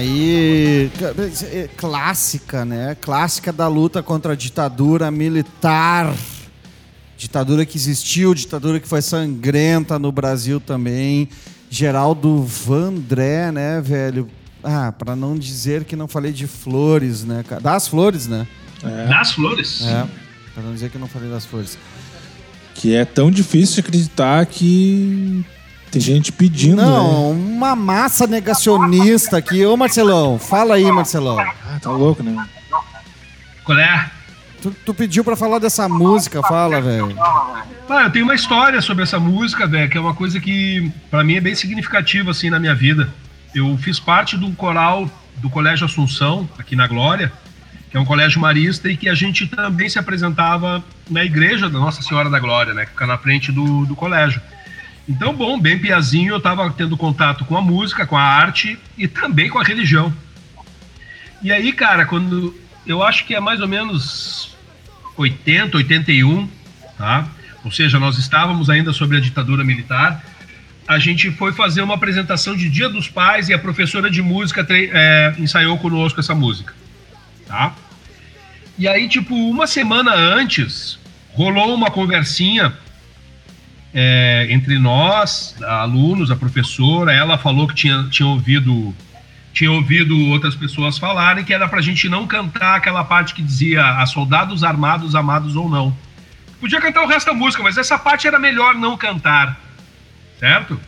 aí. 0.00 0.90
é 1.52 1.68
Clássica, 1.76 2.64
né? 2.64 2.96
Clássica 3.00 3.52
da 3.52 3.68
luta 3.68 4.02
contra 4.02 4.32
a 4.32 4.36
ditadura 4.36 5.10
militar. 5.10 6.14
Ditadura 7.16 7.66
que 7.66 7.76
existiu, 7.76 8.34
ditadura 8.34 8.80
que 8.80 8.88
foi 8.88 9.02
sangrenta 9.02 9.98
no 9.98 10.10
Brasil 10.10 10.58
também. 10.60 11.28
Geraldo 11.68 12.42
Vandré, 12.42 13.52
né, 13.52 13.80
velho? 13.80 14.28
Ah, 14.62 14.92
pra 14.92 15.14
não 15.14 15.36
dizer 15.36 15.84
que 15.84 15.94
não 15.94 16.08
falei 16.08 16.32
de 16.32 16.46
flores, 16.46 17.24
né, 17.24 17.44
cara? 17.46 17.60
Das 17.60 17.86
flores, 17.86 18.26
né? 18.26 18.46
Das 19.08 19.32
flores? 19.32 19.82
É. 19.82 20.06
Pra 20.54 20.62
não 20.62 20.72
dizer 20.72 20.90
que 20.90 20.98
não 20.98 21.06
falei 21.06 21.30
das 21.30 21.44
flores. 21.44 21.78
Que 22.74 22.94
é 22.94 23.04
tão 23.04 23.30
difícil 23.30 23.74
de 23.74 23.80
acreditar 23.80 24.46
que 24.46 25.44
tem 25.90 26.00
gente 26.00 26.32
pedindo. 26.32 26.76
né? 26.76 26.82
Não, 26.82 27.32
uma 27.32 27.74
massa 27.74 28.26
negacionista 28.26 29.36
aqui. 29.36 29.64
Ô, 29.66 29.76
Marcelão, 29.76 30.38
fala 30.38 30.74
aí, 30.76 30.90
Marcelão. 30.90 31.38
Ah, 31.38 31.78
tá 31.80 31.90
louco, 31.90 32.22
né? 32.22 32.46
Qual 33.64 33.78
é? 33.78 34.10
Tu, 34.62 34.70
tu 34.84 34.92
pediu 34.94 35.24
pra 35.24 35.36
falar 35.36 35.58
dessa 35.58 35.88
música, 35.88 36.42
fala, 36.42 36.80
velho. 36.80 37.16
Ah, 37.18 38.02
eu 38.04 38.10
tenho 38.10 38.24
uma 38.24 38.34
história 38.34 38.80
sobre 38.82 39.02
essa 39.02 39.18
música, 39.18 39.66
velho, 39.66 39.88
que 39.90 39.96
é 39.96 40.00
uma 40.00 40.14
coisa 40.14 40.38
que 40.38 40.92
pra 41.10 41.24
mim 41.24 41.36
é 41.36 41.40
bem 41.40 41.54
significativa 41.54 42.30
assim 42.30 42.50
na 42.50 42.58
minha 42.58 42.74
vida. 42.74 43.08
Eu 43.54 43.76
fiz 43.78 43.98
parte 43.98 44.36
do 44.36 44.50
coral 44.52 45.10
do 45.36 45.48
Colégio 45.48 45.86
Assunção, 45.86 46.48
aqui 46.58 46.76
na 46.76 46.86
Glória, 46.86 47.32
que 47.90 47.96
é 47.96 48.00
um 48.00 48.04
colégio 48.04 48.40
marista 48.40 48.88
e 48.88 48.96
que 48.96 49.08
a 49.08 49.14
gente 49.14 49.46
também 49.46 49.88
se 49.88 49.98
apresentava 49.98 50.84
na 51.08 51.24
igreja 51.24 51.68
da 51.68 51.78
Nossa 51.78 52.02
Senhora 52.02 52.28
da 52.30 52.38
Glória, 52.38 52.74
né, 52.74 52.84
que 52.84 52.92
fica 52.92 53.06
na 53.06 53.18
frente 53.18 53.50
do, 53.50 53.84
do 53.86 53.96
colégio. 53.96 54.40
Então, 55.10 55.34
bom, 55.34 55.58
bem 55.58 55.76
piazinho, 55.76 56.32
eu 56.32 56.40
tava 56.40 56.70
tendo 56.70 56.96
contato 56.96 57.44
com 57.44 57.56
a 57.56 57.60
música, 57.60 58.06
com 58.06 58.16
a 58.16 58.22
arte 58.22 58.78
e 58.96 59.08
também 59.08 59.50
com 59.50 59.58
a 59.58 59.64
religião. 59.64 60.14
E 61.42 61.50
aí, 61.50 61.72
cara, 61.72 62.06
quando 62.06 62.56
eu 62.86 63.02
acho 63.02 63.26
que 63.26 63.34
é 63.34 63.40
mais 63.40 63.60
ou 63.60 63.66
menos 63.66 64.54
80, 65.16 65.78
81, 65.78 66.48
tá? 66.96 67.26
Ou 67.64 67.72
seja, 67.72 67.98
nós 67.98 68.18
estávamos 68.18 68.70
ainda 68.70 68.92
sobre 68.92 69.16
a 69.16 69.20
ditadura 69.20 69.64
militar. 69.64 70.24
A 70.86 71.00
gente 71.00 71.32
foi 71.32 71.52
fazer 71.52 71.82
uma 71.82 71.94
apresentação 71.94 72.54
de 72.54 72.68
Dia 72.68 72.88
dos 72.88 73.08
Pais 73.08 73.48
e 73.48 73.52
a 73.52 73.58
professora 73.58 74.08
de 74.08 74.22
música 74.22 74.64
é, 74.70 75.34
ensaiou 75.38 75.76
conosco 75.76 76.20
essa 76.20 76.36
música, 76.36 76.72
tá? 77.48 77.74
E 78.78 78.86
aí, 78.86 79.08
tipo, 79.08 79.34
uma 79.34 79.66
semana 79.66 80.14
antes, 80.14 81.00
rolou 81.32 81.74
uma 81.74 81.90
conversinha 81.90 82.72
é, 83.92 84.46
entre 84.50 84.78
nós, 84.78 85.56
alunos, 85.62 86.30
a 86.30 86.36
professora. 86.36 87.12
Ela 87.12 87.38
falou 87.38 87.66
que 87.66 87.74
tinha, 87.74 88.06
tinha 88.10 88.28
ouvido 88.28 88.94
tinha 89.52 89.70
ouvido 89.70 90.16
outras 90.28 90.54
pessoas 90.54 90.96
falarem 90.96 91.44
que 91.44 91.52
era 91.52 91.68
pra 91.68 91.80
gente 91.80 92.08
não 92.08 92.26
cantar 92.26 92.76
aquela 92.76 93.02
parte 93.02 93.34
que 93.34 93.42
dizia 93.42 93.84
a 93.84 94.06
soldados 94.06 94.62
armados, 94.62 95.14
amados 95.14 95.56
ou 95.56 95.68
não. 95.68 95.96
Podia 96.60 96.80
cantar 96.80 97.02
o 97.02 97.06
resto 97.06 97.26
da 97.26 97.34
música, 97.34 97.62
mas 97.62 97.76
essa 97.76 97.98
parte 97.98 98.28
era 98.28 98.38
melhor 98.38 98.74
não 98.74 98.96
cantar. 98.96 99.58
Certo? 100.38 100.80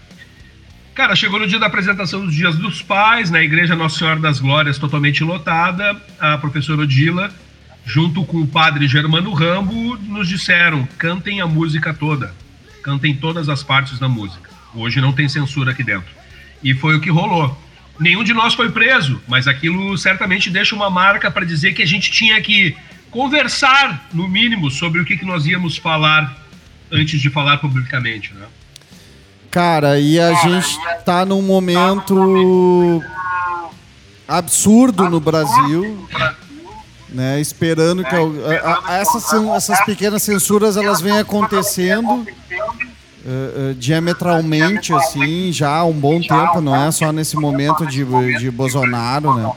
Cara, 0.95 1.17
chegou 1.17 1.41
no 1.41 1.47
dia 1.47 1.59
da 1.59 1.67
apresentação 1.67 2.25
dos 2.25 2.35
Dias 2.35 2.57
dos 2.57 2.83
Pais, 2.83 3.31
na 3.31 3.43
Igreja 3.43 3.75
Nossa 3.75 3.99
Senhora 3.99 4.21
das 4.21 4.39
Glórias, 4.39 4.79
totalmente 4.79 5.25
lotada. 5.25 5.97
A 6.21 6.37
professora 6.37 6.83
Odila, 6.83 7.33
junto 7.85 8.25
com 8.25 8.43
o 8.43 8.47
padre 8.47 8.87
Germano 8.87 9.33
Rambo, 9.33 9.97
nos 9.97 10.29
disseram: 10.29 10.87
cantem 10.99 11.41
a 11.41 11.47
música 11.47 11.95
toda. 11.95 12.35
Cantem 12.83 13.15
todas 13.15 13.49
as 13.49 13.63
partes 13.63 13.99
da 13.99 14.09
música. 14.09 14.51
Hoje 14.75 15.01
não 15.01 15.13
tem 15.13 15.29
censura 15.29 15.71
aqui 15.73 15.83
dentro. 15.85 16.11
E 16.63 16.75
foi 16.75 16.97
o 16.97 17.01
que 17.01 17.11
rolou. 17.11 17.57
Nenhum 18.01 18.25
de 18.25 18.33
nós 18.33 18.55
foi 18.55 18.71
preso, 18.71 19.21
mas 19.29 19.47
aquilo 19.47 19.97
certamente 19.99 20.51
deixa 20.51 20.75
uma 20.75 20.91
marca 20.91 21.31
para 21.31 21.45
dizer 21.45 21.73
que 21.75 21.83
a 21.83 21.87
gente 21.87 22.11
tinha 22.11 22.41
que 22.41 22.75
conversar, 23.11 24.09
no 24.13 24.27
mínimo, 24.27 24.71
sobre 24.71 25.01
o 25.01 25.05
que, 25.05 25.17
que 25.17 25.25
nós 25.25 25.47
íamos 25.47 25.77
falar 25.77 26.35
antes 26.91 27.21
de 27.21 27.29
falar 27.31 27.59
publicamente, 27.59 28.33
né? 28.35 28.47
Cara, 29.51 30.01
e 30.01 30.19
a 30.19 30.33
gente 30.35 30.79
tá 31.05 31.27
num 31.27 31.43
momento 31.43 33.03
absurdo 34.27 35.09
no 35.11 35.21
Brasil, 35.21 36.09
né? 37.11 37.39
Esperando 37.41 38.03
que 38.05 38.15
al- 38.15 38.33
a- 38.65 38.81
a- 38.89 38.99
essas, 38.99 39.31
essas 39.57 39.85
pequenas 39.85 40.23
censuras 40.23 40.77
elas 40.77 41.01
venham 41.03 41.19
acontecendo 41.19 42.27
eh, 43.25 43.75
diametralmente 43.79 44.93
assim 44.93 45.53
já 45.53 45.77
há 45.77 45.85
um 45.85 45.93
bom 45.93 46.21
tempo, 46.21 46.61
não 46.61 46.75
é 46.75 46.91
só 46.91 47.13
nesse 47.13 47.37
momento 47.37 47.87
de, 47.87 48.05
de 48.39 48.51
Bolsonaro, 48.51 49.35
né? 49.35 49.53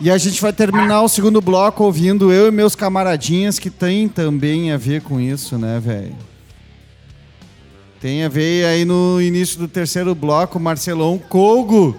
E 0.00 0.10
a 0.10 0.18
gente 0.18 0.42
vai 0.42 0.52
terminar 0.52 1.00
o 1.02 1.08
segundo 1.08 1.40
bloco 1.40 1.84
ouvindo 1.84 2.32
eu 2.32 2.48
e 2.48 2.50
meus 2.50 2.74
camaradinhas 2.74 3.58
que 3.58 3.70
tem 3.70 4.08
também 4.08 4.72
a 4.72 4.76
ver 4.76 5.00
com 5.00 5.20
isso, 5.20 5.56
né, 5.56 5.80
velho? 5.80 6.16
Tem 8.00 8.24
a 8.24 8.28
ver 8.28 8.66
aí 8.66 8.84
no 8.84 9.22
início 9.22 9.60
do 9.60 9.68
terceiro 9.68 10.12
bloco, 10.12 10.58
Marcelão 10.58 11.18
Colgo 11.18 11.96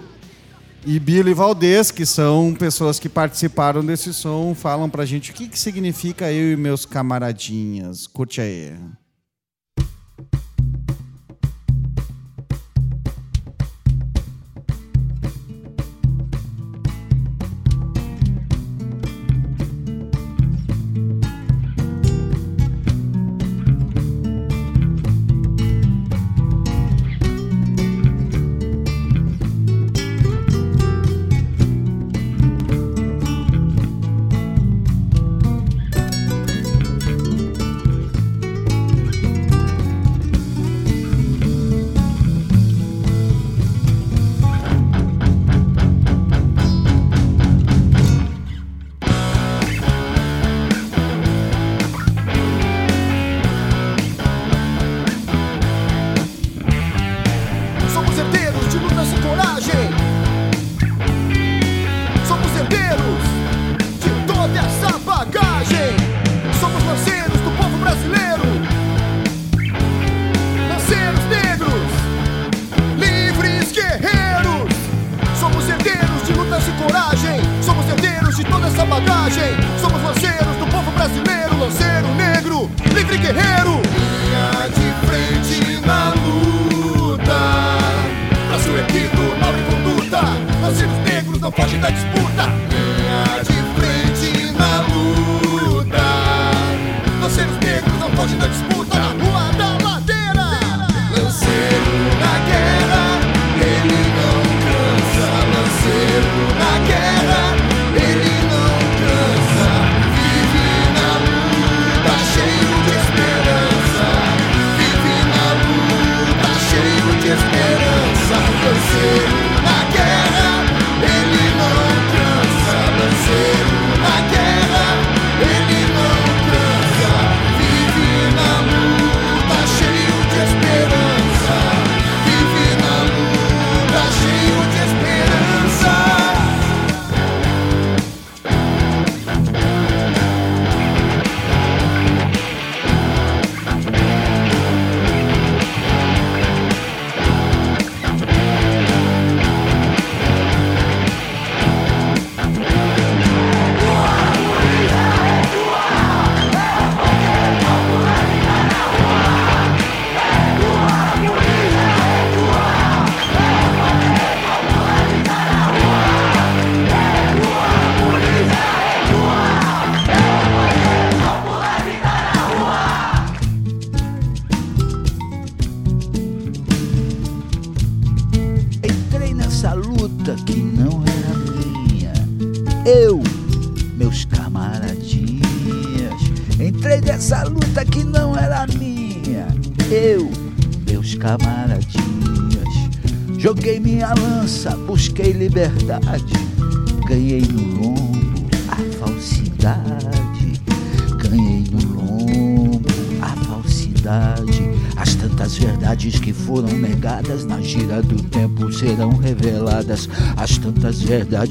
e 0.86 1.00
Billy 1.00 1.32
Valdez, 1.32 1.90
que 1.90 2.04
são 2.04 2.54
pessoas 2.54 3.00
que 3.00 3.08
participaram 3.08 3.82
desse 3.82 4.12
som, 4.12 4.54
falam 4.54 4.90
pra 4.90 5.06
gente 5.06 5.30
o 5.30 5.34
que, 5.34 5.48
que 5.48 5.58
significa 5.58 6.30
eu 6.30 6.52
e 6.52 6.56
meus 6.56 6.84
camaradinhas. 6.84 8.06
Curte 8.06 8.40
aí. 8.42 8.74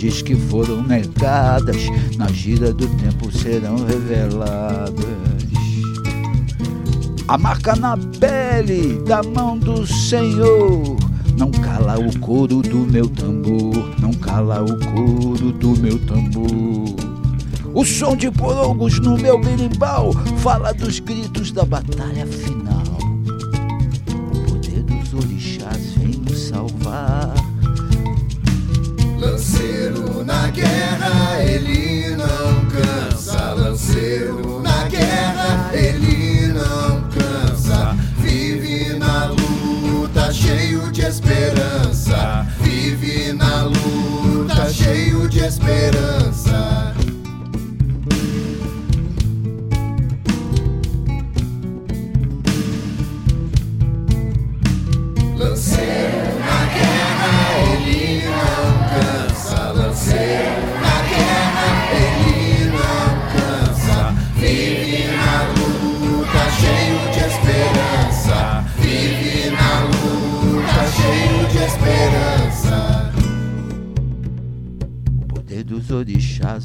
Verdades 0.04 0.22
que 0.22 0.36
foram 0.36 0.84
negadas 0.84 1.78
na 2.18 2.28
gira 2.28 2.74
do 2.74 2.88
tempo 2.98 3.32
serão 3.32 3.76
reveladas. 3.86 4.94
A 7.28 7.38
marca 7.38 7.76
na 7.76 7.98
pele 8.20 9.02
da 9.04 9.24
mão 9.24 9.58
do 9.58 9.88
Senhor. 9.88 10.98
Não 11.38 11.50
cala 11.50 11.98
o 11.98 12.20
couro 12.20 12.62
do 12.62 12.80
meu 12.80 13.08
tambor, 13.08 13.90
não 14.00 14.14
cala 14.14 14.64
o 14.64 14.78
couro 14.94 15.52
do 15.54 15.70
meu 15.80 15.98
tambor. 16.06 16.96
O 17.74 17.84
som 17.84 18.16
de 18.16 18.30
porongos 18.30 19.00
no 19.00 19.18
meu 19.18 19.42
berimbau 19.42 20.14
fala 20.38 20.72
dos 20.74 21.00
gritos 21.00 21.52
da 21.52 21.66
batalha 21.66 22.23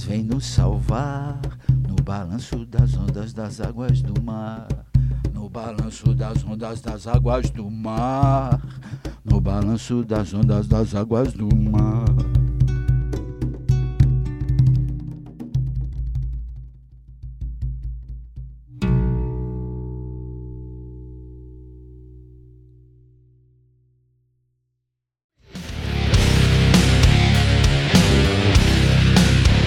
vem 0.09 0.25
nos 0.25 0.47
salvar 0.47 1.39
no 1.87 1.95
balanço 2.03 2.65
das 2.65 2.97
ondas 2.97 3.35
das 3.35 3.61
águas 3.61 4.01
do 4.01 4.23
mar. 4.23 4.67
No 5.35 5.51
balanço 5.51 6.15
das 6.15 6.43
ondas 6.45 6.81
das 6.81 7.07
águas 7.07 7.51
do 7.51 7.71
mar. 7.71 8.59
No 9.23 9.39
balanço 9.39 10.03
das 10.03 10.33
ondas 10.33 10.67
das 10.67 10.95
águas 10.95 11.35
do 11.35 11.55
mar. 11.55 12.38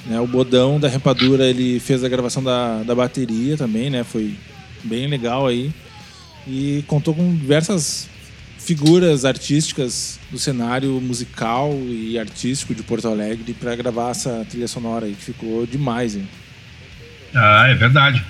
Né? 0.07 0.19
O 0.19 0.27
Bodão 0.27 0.81
da 0.81 0.89
Repadura, 0.89 1.45
ele 1.45 1.79
fez 1.81 2.03
a 2.03 2.09
gravação 2.09 2.43
da, 2.43 2.83
da 2.83 2.95
bateria 2.95 3.59
também, 3.59 3.91
né? 3.91 4.03
Foi 4.03 4.35
bem 4.83 5.07
legal 5.07 5.47
aí. 5.47 5.71
E 6.47 6.83
contou 6.87 7.15
com 7.15 7.35
diversas 7.37 8.09
figuras 8.57 9.27
artísticas 9.27 10.19
do 10.31 10.39
cenário 10.39 10.99
musical 10.99 11.75
e 11.87 12.19
artístico 12.19 12.75
de 12.75 12.83
Porto 12.83 13.07
Alegre 13.07 13.53
para 13.53 13.77
gravar 13.77 14.13
essa 14.13 14.47
trilha 14.49 14.67
sonora 14.67 15.05
aí, 15.05 15.13
que 15.13 15.25
ficou 15.25 15.67
demais, 15.67 16.17
hein? 16.17 16.27
Ah, 17.35 17.67
é 17.69 17.75
verdade. 17.75 18.25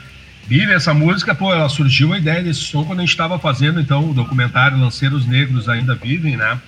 Vive 0.47 0.73
essa 0.73 0.93
música, 0.93 1.35
pô, 1.35 1.53
ela 1.53 1.69
surgiu 1.69 2.13
a 2.13 2.19
ideia 2.19 2.43
desse 2.43 2.61
som 2.61 2.85
quando 2.85 2.99
a 2.99 3.03
gente 3.03 3.11
estava 3.11 3.39
fazendo 3.39 3.81
então 3.81 4.11
o 4.11 4.15
documentário 4.15 4.79
Lanceiros 4.79 5.27
Negros 5.27 5.69
Ainda 5.69 5.95
Vivem, 5.95 6.37
né? 6.37 6.59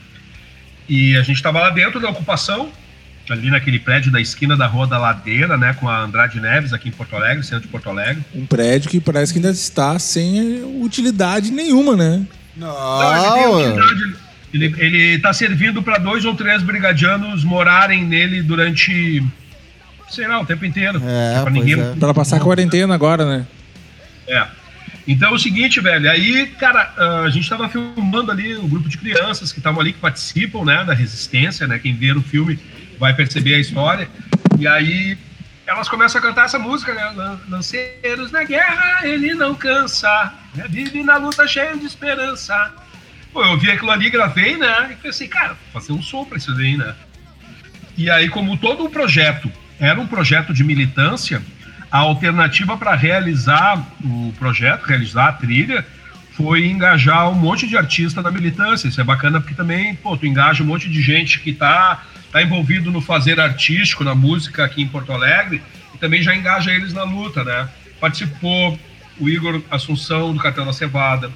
E 0.89 1.17
a 1.17 1.23
gente 1.23 1.37
estava 1.37 1.61
lá 1.61 1.71
dentro 1.71 2.01
da 2.01 2.09
ocupação, 2.09 2.71
ali 3.29 3.51
naquele 3.51 3.79
prédio 3.79 4.11
da 4.11 4.21
esquina 4.21 4.57
da 4.57 4.67
Rua 4.67 4.87
da 4.87 4.99
Ladeira, 4.99 5.57
né, 5.57 5.75
com 5.75 5.89
a 5.89 6.03
Andrade 6.03 6.41
Neves 6.41 6.73
aqui 6.73 6.89
em 6.89 6.93
Porto 6.93 7.17
Alegre, 7.17 7.45
centro 7.45 7.63
de 7.63 7.69
Porto 7.69 7.91
Alegre. 7.91 8.23
Um 8.35 8.47
prédio 8.47 8.89
que 8.89 9.01
parece 9.01 9.33
que 9.33 9.39
ainda 9.39 9.51
está 9.51 9.99
sem 9.99 10.63
utilidade 10.81 11.51
nenhuma, 11.51 11.97
né? 11.97 12.25
Não, 12.57 13.17
ele 13.17 13.35
tem 13.35 13.49
utilidade. 13.49 14.17
Ele, 14.55 14.75
ele 14.79 15.19
tá 15.19 15.33
servindo 15.33 15.83
para 15.83 15.99
dois 15.99 16.25
ou 16.25 16.35
três 16.35 16.63
brigadianos 16.63 17.45
morarem 17.45 18.05
nele 18.05 18.43
durante, 18.43 19.23
sei 20.09 20.27
lá, 20.27 20.41
o 20.41 20.47
tempo 20.47 20.65
inteiro. 20.65 21.01
É, 21.05 21.41
pra 21.43 21.51
ninguém 21.51 21.77
Para 21.97 22.15
passar 22.15 22.37
a 22.37 22.41
quarentena 22.41 22.95
agora, 22.95 23.25
né? 23.25 23.47
É. 24.27 24.47
Então 25.09 25.31
é 25.31 25.33
o 25.33 25.39
seguinte, 25.39 25.81
velho, 25.81 26.11
aí, 26.11 26.47
cara, 26.59 26.93
ah, 26.97 27.23
a 27.27 27.31
gente 27.31 27.49
tava 27.49 27.69
filmando 27.69 28.33
ali 28.33 28.57
um 28.57 28.69
grupo 28.69 28.89
de 28.89 28.99
crianças 28.99 29.53
que 29.53 29.59
estavam 29.61 29.81
ali, 29.81 29.93
que 29.93 30.01
participam, 30.01 30.65
né, 30.65 30.85
da 30.85 30.95
resistência, 30.95 31.65
né, 31.67 31.79
quem 31.79 31.95
ver 31.95 32.17
o 32.17 32.23
filme 32.23 32.59
vai 32.99 33.15
perceber 33.15 33.55
a 33.55 33.59
história, 33.61 34.09
e 34.59 34.67
aí 34.67 35.17
elas 35.65 35.89
começam 35.89 36.19
a 36.19 36.23
cantar 36.23 36.47
essa 36.47 36.59
música, 36.59 36.93
né, 36.93 37.05
Lan- 37.15 37.39
Lanceiros 37.49 38.33
na 38.33 38.43
guerra, 38.43 39.07
ele 39.07 39.33
não 39.35 39.55
cansa, 39.55 40.33
né, 40.57 40.65
vive 40.69 41.05
na 41.05 41.19
luta 41.19 41.47
cheio 41.47 41.79
de 41.79 41.87
esperança. 41.87 42.73
Pô, 43.33 43.45
eu 43.45 43.57
vi 43.57 43.71
aquilo 43.71 43.93
ali, 43.93 44.11
gravei, 44.11 44.57
né, 44.57 44.89
e 44.91 44.97
pensei, 44.97 45.29
cara, 45.29 45.57
vou 45.73 45.81
fazer 45.81 45.93
um 45.93 46.03
som 46.03 46.25
pra 46.25 46.37
isso 46.37 46.53
daí, 46.53 46.77
né. 46.77 46.97
E 47.97 48.11
aí, 48.11 48.29
como 48.29 48.57
todo 48.57 48.85
o 48.85 48.91
projeto 48.91 49.53
era 49.79 50.01
um 50.01 50.07
projeto 50.07 50.53
de 50.53 50.65
militância, 50.65 51.43
a 51.91 51.99
alternativa 51.99 52.77
para 52.77 52.95
realizar 52.95 53.87
o 54.05 54.33
projeto, 54.39 54.85
realizar 54.85 55.29
a 55.29 55.33
trilha, 55.33 55.87
foi 56.33 56.67
engajar 56.67 57.31
um 57.31 57.35
monte 57.35 57.67
de 57.67 57.77
artista 57.77 58.21
na 58.21 58.31
militância. 58.31 58.89
Isso 58.89 59.01
é 59.01 59.05
bacana 59.05 59.41
porque 59.41 59.55
também, 59.55 59.95
pô, 59.95 60.17
tu 60.17 60.27
engaja 60.27 60.63
um 60.63 60.67
monte 60.67 60.89
de 60.89 61.01
gente 61.01 61.41
que 61.41 61.53
tá, 61.53 62.03
tá 62.31 62.43
envolvido 62.43 62.91
no 62.91 63.01
fazer 63.01 63.41
artístico, 63.41 64.05
na 64.05 64.15
música 64.15 64.65
aqui 64.65 64.83
em 64.83 64.89
Porto 64.89 65.13
Alegre, 65.13 65.63
e 65.95 65.99
também 65.99 66.23
já 66.23 66.35
engaja 66.35 66.71
eles 66.71 66.93
na 66.93 67.05
luta, 67.05 67.43
né? 67.43 67.69
Participou 67.99 68.79
o 69.19 69.29
Igor 69.29 69.63
Assunção, 69.71 70.35
do 70.35 70.39
Cartel 70.39 70.67
da 70.67 70.73
Cevada, 70.75 71.31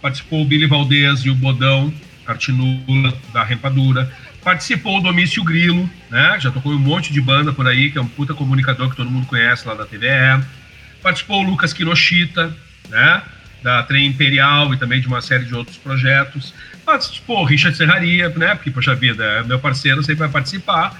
participou 0.00 0.42
o 0.42 0.44
Billy 0.46 0.66
Valdez 0.66 1.20
e 1.20 1.30
o 1.30 1.34
Bodão, 1.34 1.92
Artinula, 2.26 3.12
da 3.32 3.44
Rempadura. 3.44 4.10
Participou 4.44 4.98
o 4.98 5.00
Domício 5.00 5.42
Grilo, 5.42 5.88
né? 6.10 6.36
Já 6.38 6.50
tocou 6.50 6.72
um 6.72 6.78
monte 6.78 7.10
de 7.14 7.20
banda 7.20 7.50
por 7.50 7.66
aí, 7.66 7.90
que 7.90 7.96
é 7.96 8.00
um 8.00 8.06
puta 8.06 8.34
comunicador 8.34 8.90
que 8.90 8.96
todo 8.96 9.10
mundo 9.10 9.26
conhece 9.26 9.66
lá 9.66 9.74
da 9.74 9.86
TVE. 9.86 10.44
Participou 11.02 11.42
o 11.42 11.46
Lucas 11.48 11.72
Kinoshita, 11.72 12.54
né? 12.90 13.22
Da 13.62 13.82
Trem 13.82 14.06
Imperial 14.06 14.74
e 14.74 14.76
também 14.76 15.00
de 15.00 15.06
uma 15.06 15.22
série 15.22 15.46
de 15.46 15.54
outros 15.54 15.78
projetos. 15.78 16.52
Participou 16.84 17.40
o 17.40 17.44
Richard 17.44 17.74
Serraria, 17.74 18.28
né? 18.28 18.54
Porque, 18.54 18.70
poxa 18.70 18.94
vida, 18.94 19.24
é 19.24 19.42
meu 19.42 19.58
parceiro, 19.58 20.02
sempre 20.02 20.20
vai 20.20 20.28
participar. 20.28 20.94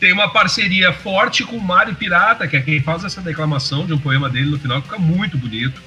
Tem 0.00 0.12
uma 0.12 0.32
parceria 0.32 0.92
forte 0.92 1.44
com 1.44 1.56
o 1.56 1.62
Mário 1.62 1.94
Pirata, 1.94 2.48
que 2.48 2.56
é 2.56 2.60
quem 2.60 2.82
faz 2.82 3.04
essa 3.04 3.20
declamação 3.20 3.86
de 3.86 3.92
um 3.92 3.98
poema 3.98 4.28
dele 4.28 4.50
no 4.50 4.58
final, 4.58 4.82
que 4.82 4.88
fica 4.88 5.00
muito 5.00 5.38
bonito. 5.38 5.80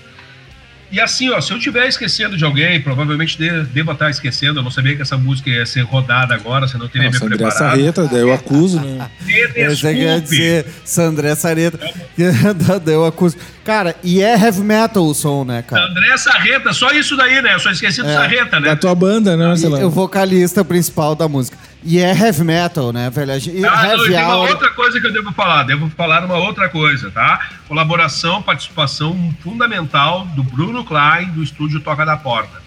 E 0.91 0.99
assim, 0.99 1.29
ó, 1.29 1.39
se 1.39 1.51
eu 1.53 1.57
estiver 1.57 1.87
esquecendo 1.87 2.35
de 2.35 2.43
alguém, 2.43 2.81
provavelmente 2.81 3.37
de, 3.37 3.63
devo 3.65 3.93
estar 3.93 4.09
esquecendo, 4.09 4.59
eu 4.59 4.63
não 4.63 4.69
sabia 4.71 4.95
que 4.95 5.01
essa 5.01 5.15
música 5.17 5.49
ia 5.49 5.65
ser 5.65 5.81
rodada 5.81 6.33
agora, 6.35 6.67
senão 6.67 6.85
eu 6.85 6.89
teria 6.89 7.07
Nossa, 7.09 7.19
me 7.21 7.25
André 7.33 7.37
preparado. 7.37 7.57
Sarreta, 7.77 8.07
daí 8.07 8.19
eu 8.21 8.33
acuso, 8.33 8.79
né? 8.81 9.09
Me 9.21 9.33
Eu 9.55 9.73
já 9.73 9.89
queria 9.89 10.19
desculpe. 10.19 10.35
dizer 10.35 10.65
Sandré 10.83 11.35
Sareta. 11.35 11.79
Deu 12.83 13.05
acuso. 13.05 13.37
Cara, 13.63 13.95
e 14.03 14.21
é 14.21 14.37
heavy 14.37 14.61
metal 14.61 15.05
o 15.05 15.13
som, 15.13 15.43
né, 15.45 15.61
cara? 15.61 15.85
André 15.85 16.17
Sarreta, 16.17 16.73
só 16.73 16.91
isso 16.91 17.15
daí, 17.15 17.41
né? 17.41 17.53
Eu 17.55 17.59
só 17.59 17.71
esqueci 17.71 18.01
do 18.01 18.09
É, 18.09 18.13
Sarreta, 18.13 18.59
né? 18.59 18.67
Da 18.69 18.75
tua 18.75 18.93
banda, 18.95 19.37
né, 19.37 19.45
E 19.45 19.47
Marcelão? 19.47 19.85
o 19.85 19.89
vocalista 19.89 20.65
principal 20.65 21.15
da 21.15 21.27
música. 21.27 21.57
E 21.83 21.99
é 21.99 22.15
heavy 22.15 22.43
metal, 22.43 22.93
né, 22.93 23.09
velho? 23.09 23.31
E 23.31 23.65
Ah, 23.65 23.95
não, 23.97 24.05
e 24.05 24.09
tem 24.09 24.23
uma 24.23 24.37
outra 24.37 24.69
coisa 24.69 24.99
que 24.99 25.07
eu 25.07 25.13
devo 25.13 25.31
falar. 25.33 25.63
Devo 25.63 25.89
falar 25.89 26.23
uma 26.23 26.37
outra 26.37 26.69
coisa, 26.69 27.09
tá? 27.09 27.49
Colaboração, 27.67 28.41
participação 28.41 29.33
fundamental 29.41 30.25
do 30.35 30.43
Bruno 30.43 30.83
Klein, 30.83 31.31
do 31.31 31.41
estúdio 31.41 31.79
Toca 31.79 32.05
da 32.05 32.15
Porta. 32.17 32.61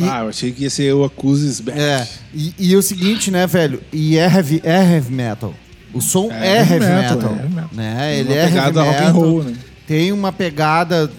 Ah, 0.00 0.20
eu 0.20 0.28
achei 0.28 0.52
que 0.52 0.62
ia 0.62 0.70
ser 0.70 0.94
o 0.94 1.04
Acuses 1.04 1.60
Back. 1.60 1.78
É. 1.78 2.06
E, 2.32 2.54
e 2.58 2.76
o 2.76 2.82
seguinte, 2.82 3.30
né, 3.30 3.46
velho? 3.46 3.82
E 3.92 4.16
é 4.16 4.24
heavy, 4.24 4.60
é 4.64 4.94
heavy 4.94 5.12
metal. 5.12 5.54
O 5.92 6.00
som 6.00 6.30
é, 6.30 6.58
heavy 6.58 6.80
metal. 6.80 6.90
é 6.90 7.02
heavy 7.02 7.54
metal. 7.54 7.68
Né? 7.72 8.18
Ele 8.18 8.28
uma 8.28 8.34
é 8.34 8.40
heavy 8.40 8.52
pegada 8.52 8.82
rock 8.82 8.96
and 8.96 9.06
metal. 9.06 9.20
roll, 9.20 9.44
né? 9.44 9.54
Tem 9.86 10.12
uma 10.12 10.32
pegada 10.32 11.10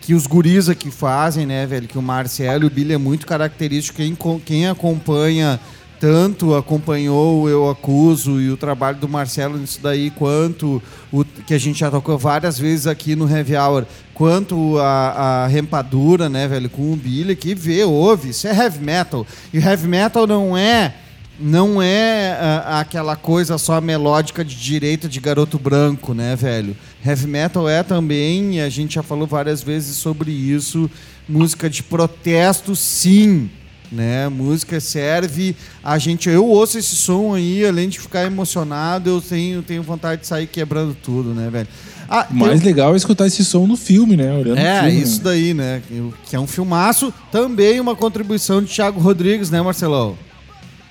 que 0.00 0.14
os 0.14 0.26
guris 0.26 0.68
aqui 0.68 0.90
fazem, 0.90 1.44
né, 1.46 1.66
velho? 1.66 1.86
Que 1.86 1.98
o 1.98 2.02
Marcelo 2.02 2.64
e 2.64 2.66
o 2.66 2.70
Billy 2.70 2.94
é 2.94 2.98
muito 2.98 3.26
característico. 3.26 3.98
Quem, 3.98 4.16
quem 4.44 4.68
acompanha 4.68 5.60
tanto 6.02 6.56
acompanhou 6.56 7.48
Eu 7.48 7.70
Acuso 7.70 8.40
e 8.40 8.50
o 8.50 8.56
trabalho 8.56 8.98
do 8.98 9.08
Marcelo 9.08 9.56
nisso 9.56 9.78
daí, 9.80 10.10
quanto 10.10 10.82
o 11.12 11.24
que 11.24 11.54
a 11.54 11.58
gente 11.58 11.78
já 11.78 11.92
tocou 11.92 12.18
várias 12.18 12.58
vezes 12.58 12.88
aqui 12.88 13.14
no 13.14 13.30
Heavy 13.30 13.54
Hour, 13.54 13.86
quanto 14.12 14.78
a, 14.80 15.44
a 15.44 15.46
rempadura, 15.46 16.28
né, 16.28 16.48
velho, 16.48 16.68
com 16.68 16.92
o 16.92 16.96
Billy, 16.96 17.36
que 17.36 17.54
vê, 17.54 17.84
ouve, 17.84 18.30
isso 18.30 18.48
é 18.48 18.50
heavy 18.50 18.84
metal. 18.84 19.24
E 19.54 19.58
heavy 19.58 19.86
metal 19.86 20.26
não 20.26 20.56
é 20.58 20.92
não 21.38 21.80
é 21.80 22.36
ah, 22.40 22.80
aquela 22.80 23.14
coisa 23.14 23.56
só 23.56 23.80
melódica 23.80 24.44
de 24.44 24.56
direita 24.56 25.08
de 25.08 25.20
garoto 25.20 25.56
branco, 25.56 26.14
né, 26.14 26.34
velho? 26.34 26.76
Heavy 27.06 27.28
metal 27.28 27.68
é 27.68 27.84
também, 27.84 28.60
a 28.60 28.68
gente 28.68 28.96
já 28.96 29.04
falou 29.04 29.28
várias 29.28 29.62
vezes 29.62 29.98
sobre 29.98 30.32
isso, 30.32 30.90
música 31.28 31.70
de 31.70 31.80
protesto, 31.80 32.74
sim. 32.74 33.48
Né? 33.92 34.26
Música 34.30 34.80
serve 34.80 35.54
a 35.84 35.98
gente. 35.98 36.26
Eu 36.30 36.46
ouço 36.46 36.78
esse 36.78 36.96
som 36.96 37.34
aí, 37.34 37.62
além 37.66 37.90
de 37.90 38.00
ficar 38.00 38.24
emocionado, 38.24 39.10
eu 39.10 39.20
tenho, 39.20 39.60
tenho 39.62 39.82
vontade 39.82 40.22
de 40.22 40.26
sair 40.26 40.46
quebrando 40.46 40.94
tudo, 40.94 41.34
né, 41.34 41.50
velho? 41.50 41.68
Ah, 42.08 42.26
O 42.30 42.34
mais 42.34 42.60
tem- 42.60 42.68
legal 42.70 42.94
é 42.94 42.96
escutar 42.96 43.26
esse 43.26 43.44
som 43.44 43.66
no 43.66 43.76
filme, 43.76 44.16
né? 44.16 44.32
Olhando 44.32 44.56
é, 44.58 44.80
o 44.80 44.84
filme, 44.84 45.02
isso 45.02 45.18
né? 45.18 45.24
daí, 45.24 45.52
né? 45.52 45.82
Que 46.26 46.34
é 46.36 46.40
um 46.40 46.46
filmaço. 46.46 47.12
Também 47.30 47.78
uma 47.80 47.94
contribuição 47.94 48.62
de 48.62 48.72
Thiago 48.72 48.98
Rodrigues, 48.98 49.50
né, 49.50 49.60
Marcelão? 49.60 50.16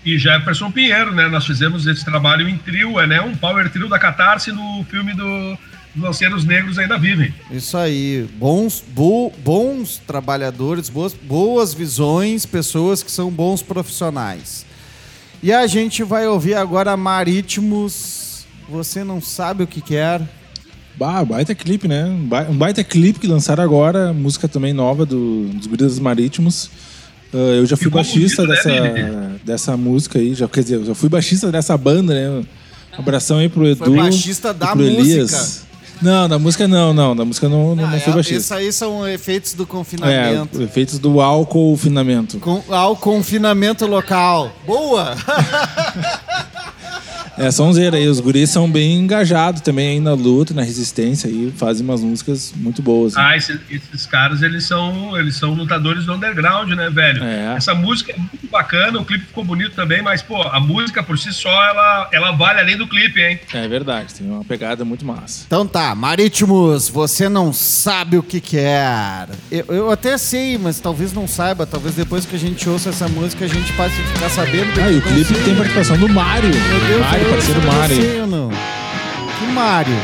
E 0.06 0.18
Jefferson 0.20 0.72
Pinheiro, 0.72 1.12
né? 1.14 1.28
Nós 1.28 1.46
fizemos 1.46 1.88
esse 1.88 2.06
trabalho 2.06 2.48
em 2.48 2.58
trio, 2.58 3.00
é 3.00 3.08
né? 3.08 3.20
Um 3.22 3.36
power 3.36 3.68
trio 3.72 3.90
da 3.90 3.98
Catarse 3.98 4.52
no 4.52 4.84
filme 4.92 5.14
do 5.14 5.58
do 5.96 6.02
Lanceiros 6.04 6.46
Negros 6.46 6.78
Ainda 6.78 6.98
Vivem. 6.98 7.34
Isso 7.52 7.76
aí. 7.78 8.28
Bons, 8.38 8.84
bo- 8.94 9.32
bons 9.44 10.02
trabalhadores, 10.08 10.90
boas, 10.90 11.14
boas 11.14 11.74
visões, 11.74 12.46
pessoas 12.46 13.04
que 13.04 13.12
são 13.12 13.30
bons 13.30 13.62
profissionais. 13.62 14.66
E 15.44 15.52
a 15.52 15.66
gente 15.68 16.04
vai 16.04 16.28
ouvir 16.28 16.54
agora 16.56 16.96
Marítimos. 16.96 18.46
Você 18.70 19.04
não 19.04 19.20
sabe 19.22 19.64
o 19.64 19.68
que 19.68 19.82
quer. 19.82 20.22
Bah, 20.96 21.24
baita 21.26 21.56
clipe, 21.56 21.88
né? 21.88 22.06
Um 22.06 22.26
ba- 22.28 22.44
baita 22.44 22.84
clipe 22.84 23.20
que 23.20 23.28
lançaram 23.28 23.64
agora, 23.64 24.14
música 24.14 24.48
também 24.48 24.72
nova 24.74 25.06
do, 25.06 25.48
dos 25.50 25.66
Guris 25.68 26.00
Marítimos. 26.00 26.70
Ah, 27.34 27.38
eu 27.38 27.66
já 27.66 27.76
fui 27.76 27.86
Ficou 27.86 28.02
baixista 28.02 28.46
bonito, 28.46 28.66
né, 28.66 28.72
dessa, 28.82 28.94
Vini? 28.94 29.40
dessa 29.44 29.78
música 29.78 30.20
aí, 30.20 30.34
já, 30.36 30.48
quer 30.48 30.64
dizer, 30.64 30.76
eu 30.76 30.86
já 30.86 30.94
fui 30.96 31.10
baixista 31.10 31.52
dessa 31.52 31.76
banda, 31.78 32.14
né? 32.14 32.30
Um 32.98 33.00
abração 33.02 33.38
aí 33.38 33.48
pro 33.50 33.66
Edu. 33.68 33.96
baixista 33.96 34.54
da 34.54 34.74
pro 34.74 34.84
Elias. 34.84 35.66
Não, 36.02 36.28
da 36.28 36.40
música 36.40 36.68
não, 36.68 36.94
não. 36.94 37.16
Da 37.16 37.24
música 37.24 37.48
não, 37.48 37.76
não, 37.76 37.90
não 37.90 38.00
fui 38.00 38.12
É, 38.12 38.16
baixista. 38.16 38.40
Isso 38.40 38.54
aí 38.54 38.74
são 38.74 39.08
efeitos 39.08 39.54
do 39.54 39.66
confinamento. 39.66 40.60
É, 40.60 40.64
efeitos 40.64 40.98
do 41.00 41.22
álcool 41.22 41.78
finamento. 41.78 42.40
Com, 42.40 42.62
ao 42.70 42.96
confinamento 42.96 43.86
local. 43.86 44.52
Boa! 44.66 45.16
É, 47.42 47.52
sonzeira 47.52 47.98
aí. 47.98 48.08
Os 48.08 48.20
guris 48.20 48.50
são 48.50 48.70
bem 48.70 48.94
engajados 48.96 49.62
também 49.62 49.90
aí 49.90 50.00
na 50.00 50.14
luta, 50.14 50.54
na 50.54 50.62
resistência 50.62 51.30
aí. 51.30 51.52
Fazem 51.58 51.84
umas 51.84 52.02
músicas 52.02 52.54
muito 52.56 52.82
boas. 52.82 53.18
Ah, 53.18 53.36
esse- 53.36 53.60
esses 53.70 54.06
caras, 54.06 54.42
eles 54.42 54.64
são, 54.66 55.18
eles 55.18 55.36
são 55.36 55.54
lutadores 55.54 56.06
do 56.06 56.14
underground, 56.14 56.70
né, 56.74 56.90
velho? 56.90 57.24
É. 57.24 57.56
Essa 57.58 57.74
música 57.74 58.12
é 58.12 58.18
muito 58.18 58.48
bacana, 58.52 59.00
o 59.00 59.06
clipe 59.06 59.26
ficou 59.26 59.44
bonito 59.44 59.72
também, 59.76 60.02
mas, 60.02 60.22
pô, 60.22 60.42
a 60.42 60.60
música 60.60 61.02
por 61.02 61.18
si 61.18 61.34
só, 61.34 61.50
ela, 61.64 62.10
ela 62.12 62.32
vale 62.32 62.60
além 62.60 62.78
do 62.78 62.88
clipe, 62.88 63.20
hein? 63.22 63.40
É 63.54 63.68
verdade, 63.68 64.14
tem 64.14 64.28
uma 64.30 64.44
pegada 64.46 64.84
muito 64.86 65.06
massa. 65.06 65.44
Então 65.48 65.66
tá, 65.66 65.96
Marítimos, 65.96 66.90
você 66.90 67.28
não 67.28 67.52
sabe 67.54 68.18
o 68.18 68.24
que 68.24 68.40
quer. 68.40 69.30
Eu, 69.52 69.66
eu 69.70 69.92
até 69.92 70.18
sei, 70.18 70.58
mas 70.58 70.80
talvez 70.80 71.12
não 71.14 71.28
saiba. 71.28 71.66
Talvez 71.66 71.96
depois 71.96 72.26
que 72.26 72.36
a 72.36 72.40
gente 72.40 72.68
ouça 72.70 72.90
essa 72.90 73.08
música, 73.08 73.46
a 73.46 73.48
gente 73.48 73.72
passe 73.74 74.00
a 74.02 74.06
ficar 74.14 74.30
sabendo. 74.30 74.72
Ah, 74.82 74.92
e 74.92 74.98
o 74.98 75.02
clipe 75.02 75.34
tem 75.44 75.56
participação 75.56 75.98
do 75.98 76.08
Mário. 76.10 76.50
Meu 76.50 76.80
Deus, 76.88 77.02
Mário, 77.02 77.31
parceiro 77.32 77.62
Mário. 77.62 77.98
Que 79.40 79.46
Mário? 79.54 79.96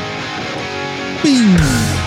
Pim! 1.21 2.06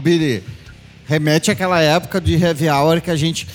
Ô, 0.00 0.02
Billy, 0.02 0.42
remete 1.06 1.50
àquela 1.50 1.78
época 1.78 2.18
de 2.22 2.32
Heavy 2.34 2.70
Hour 2.70 3.02
que 3.02 3.10
a 3.10 3.16
gente. 3.16 3.46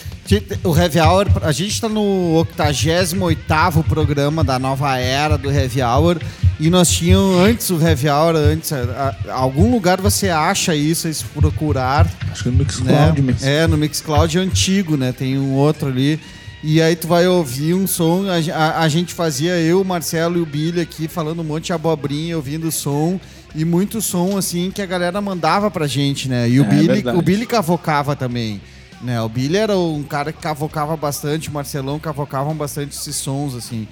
O 0.63 0.77
Heavy 0.77 0.99
Hour, 0.99 1.25
a 1.41 1.51
gente 1.51 1.81
tá 1.81 1.89
no 1.89 2.33
88 2.35 3.83
programa 3.89 4.43
da 4.43 4.59
nova 4.59 4.95
era 4.99 5.39
do 5.39 5.49
Heavy 5.51 5.81
Hour. 5.81 6.19
E 6.59 6.69
nós 6.69 6.89
tínhamos 6.91 7.37
antes 7.39 7.71
o 7.71 7.81
Heavy 7.81 8.07
Hour, 8.09 8.35
antes. 8.35 8.71
a- 8.71 9.15
a- 9.27 9.33
algum 9.33 9.71
lugar 9.71 9.99
você 9.99 10.29
acha 10.29 10.75
isso, 10.75 11.11
se 11.11 11.25
procurar. 11.25 12.07
Acho 12.31 12.43
que 12.43 12.49
no 12.51 12.59
Mixcloud 12.59 13.21
né? 13.21 13.31
mesmo. 13.33 13.47
É, 13.47 13.65
no 13.65 13.75
Mixcloud 13.77 14.37
é 14.37 14.41
antigo, 14.41 14.95
né? 14.95 15.11
Tem 15.11 15.39
um 15.39 15.53
outro 15.53 15.87
ali. 15.87 16.19
E 16.63 16.79
aí 16.79 16.95
tu 16.95 17.07
vai 17.07 17.25
ouvir 17.27 17.73
um 17.73 17.87
som. 17.87 18.25
A, 18.29 18.55
a- 18.55 18.81
a 18.83 18.87
gente 18.87 19.15
fazia, 19.15 19.53
eu, 19.59 19.81
o 19.81 19.85
Marcelo 19.85 20.37
e 20.37 20.41
o 20.41 20.45
Billy 20.45 20.79
aqui, 20.79 21.07
falando 21.07 21.39
um 21.41 21.43
monte 21.43 21.65
de 21.65 21.73
abobrinha, 21.73 22.35
ouvindo 22.35 22.67
o 22.67 22.71
som. 22.71 23.19
E 23.55 23.63
muito 23.63 24.01
som, 24.01 24.37
assim, 24.37 24.69
que 24.69 24.81
a 24.81 24.85
galera 24.85 25.21
mandava 25.21 25.71
pra 25.71 25.87
gente, 25.87 26.27
né? 26.27 26.49
E 26.49 26.59
o, 26.59 26.63
É, 26.63 26.67
Billy, 26.67 26.87
verdade. 26.87 27.17
o 27.17 27.21
Billy 27.21 27.45
cavocava 27.45 28.15
também. 28.15 28.59
Né? 29.01 29.21
O 29.21 29.29
Billy 29.29 29.57
era 29.57 29.77
um 29.77 30.03
cara 30.03 30.31
que 30.33 30.41
cavocava 30.41 30.95
bastante, 30.97 31.49
o 31.49 31.53
Marcelão 31.53 31.97
cavocavam 31.99 32.53
bastante 32.55 32.95
esses 32.95 33.15
sons, 33.15 33.55
assim. 33.55 33.87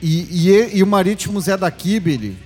E, 0.00 0.28
e, 0.30 0.70
e 0.78 0.82
o 0.82 0.86
Marítimos 0.86 1.48
é 1.48 1.56
daqui, 1.56 1.98
Billy? 1.98 2.36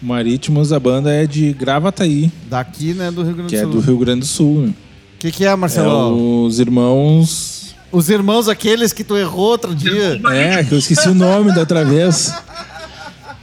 Marítimos, 0.00 0.72
a 0.72 0.80
banda 0.80 1.12
é 1.12 1.26
de 1.26 1.52
Gravataí, 1.52 2.30
Daqui, 2.50 2.92
né? 2.92 3.10
Do 3.10 3.22
Rio 3.22 3.34
Grande 3.34 3.46
do 3.46 3.50
que 3.50 3.56
é 3.56 3.62
Sul. 3.62 3.70
do 3.70 3.80
Rio 3.80 3.98
Grande 3.98 4.20
do 4.20 4.26
Sul. 4.26 4.62
né? 4.66 4.68
O 4.68 5.18
que, 5.20 5.30
que 5.30 5.44
é, 5.44 5.48
É 5.48 5.56
Marcelão? 5.56 6.44
os 6.44 6.58
irmãos. 6.58 7.74
Os 7.92 8.08
irmãos 8.10 8.48
aqueles 8.48 8.92
que 8.92 9.04
tu 9.04 9.16
errou 9.16 9.50
outro 9.50 9.74
dia. 9.74 10.20
É, 10.32 10.64
que 10.64 10.72
eu 10.74 10.78
esqueci 10.78 11.08
o 11.08 11.14
nome 11.14 11.52
da 11.54 11.60
outra 11.60 11.84
vez. 11.84 12.32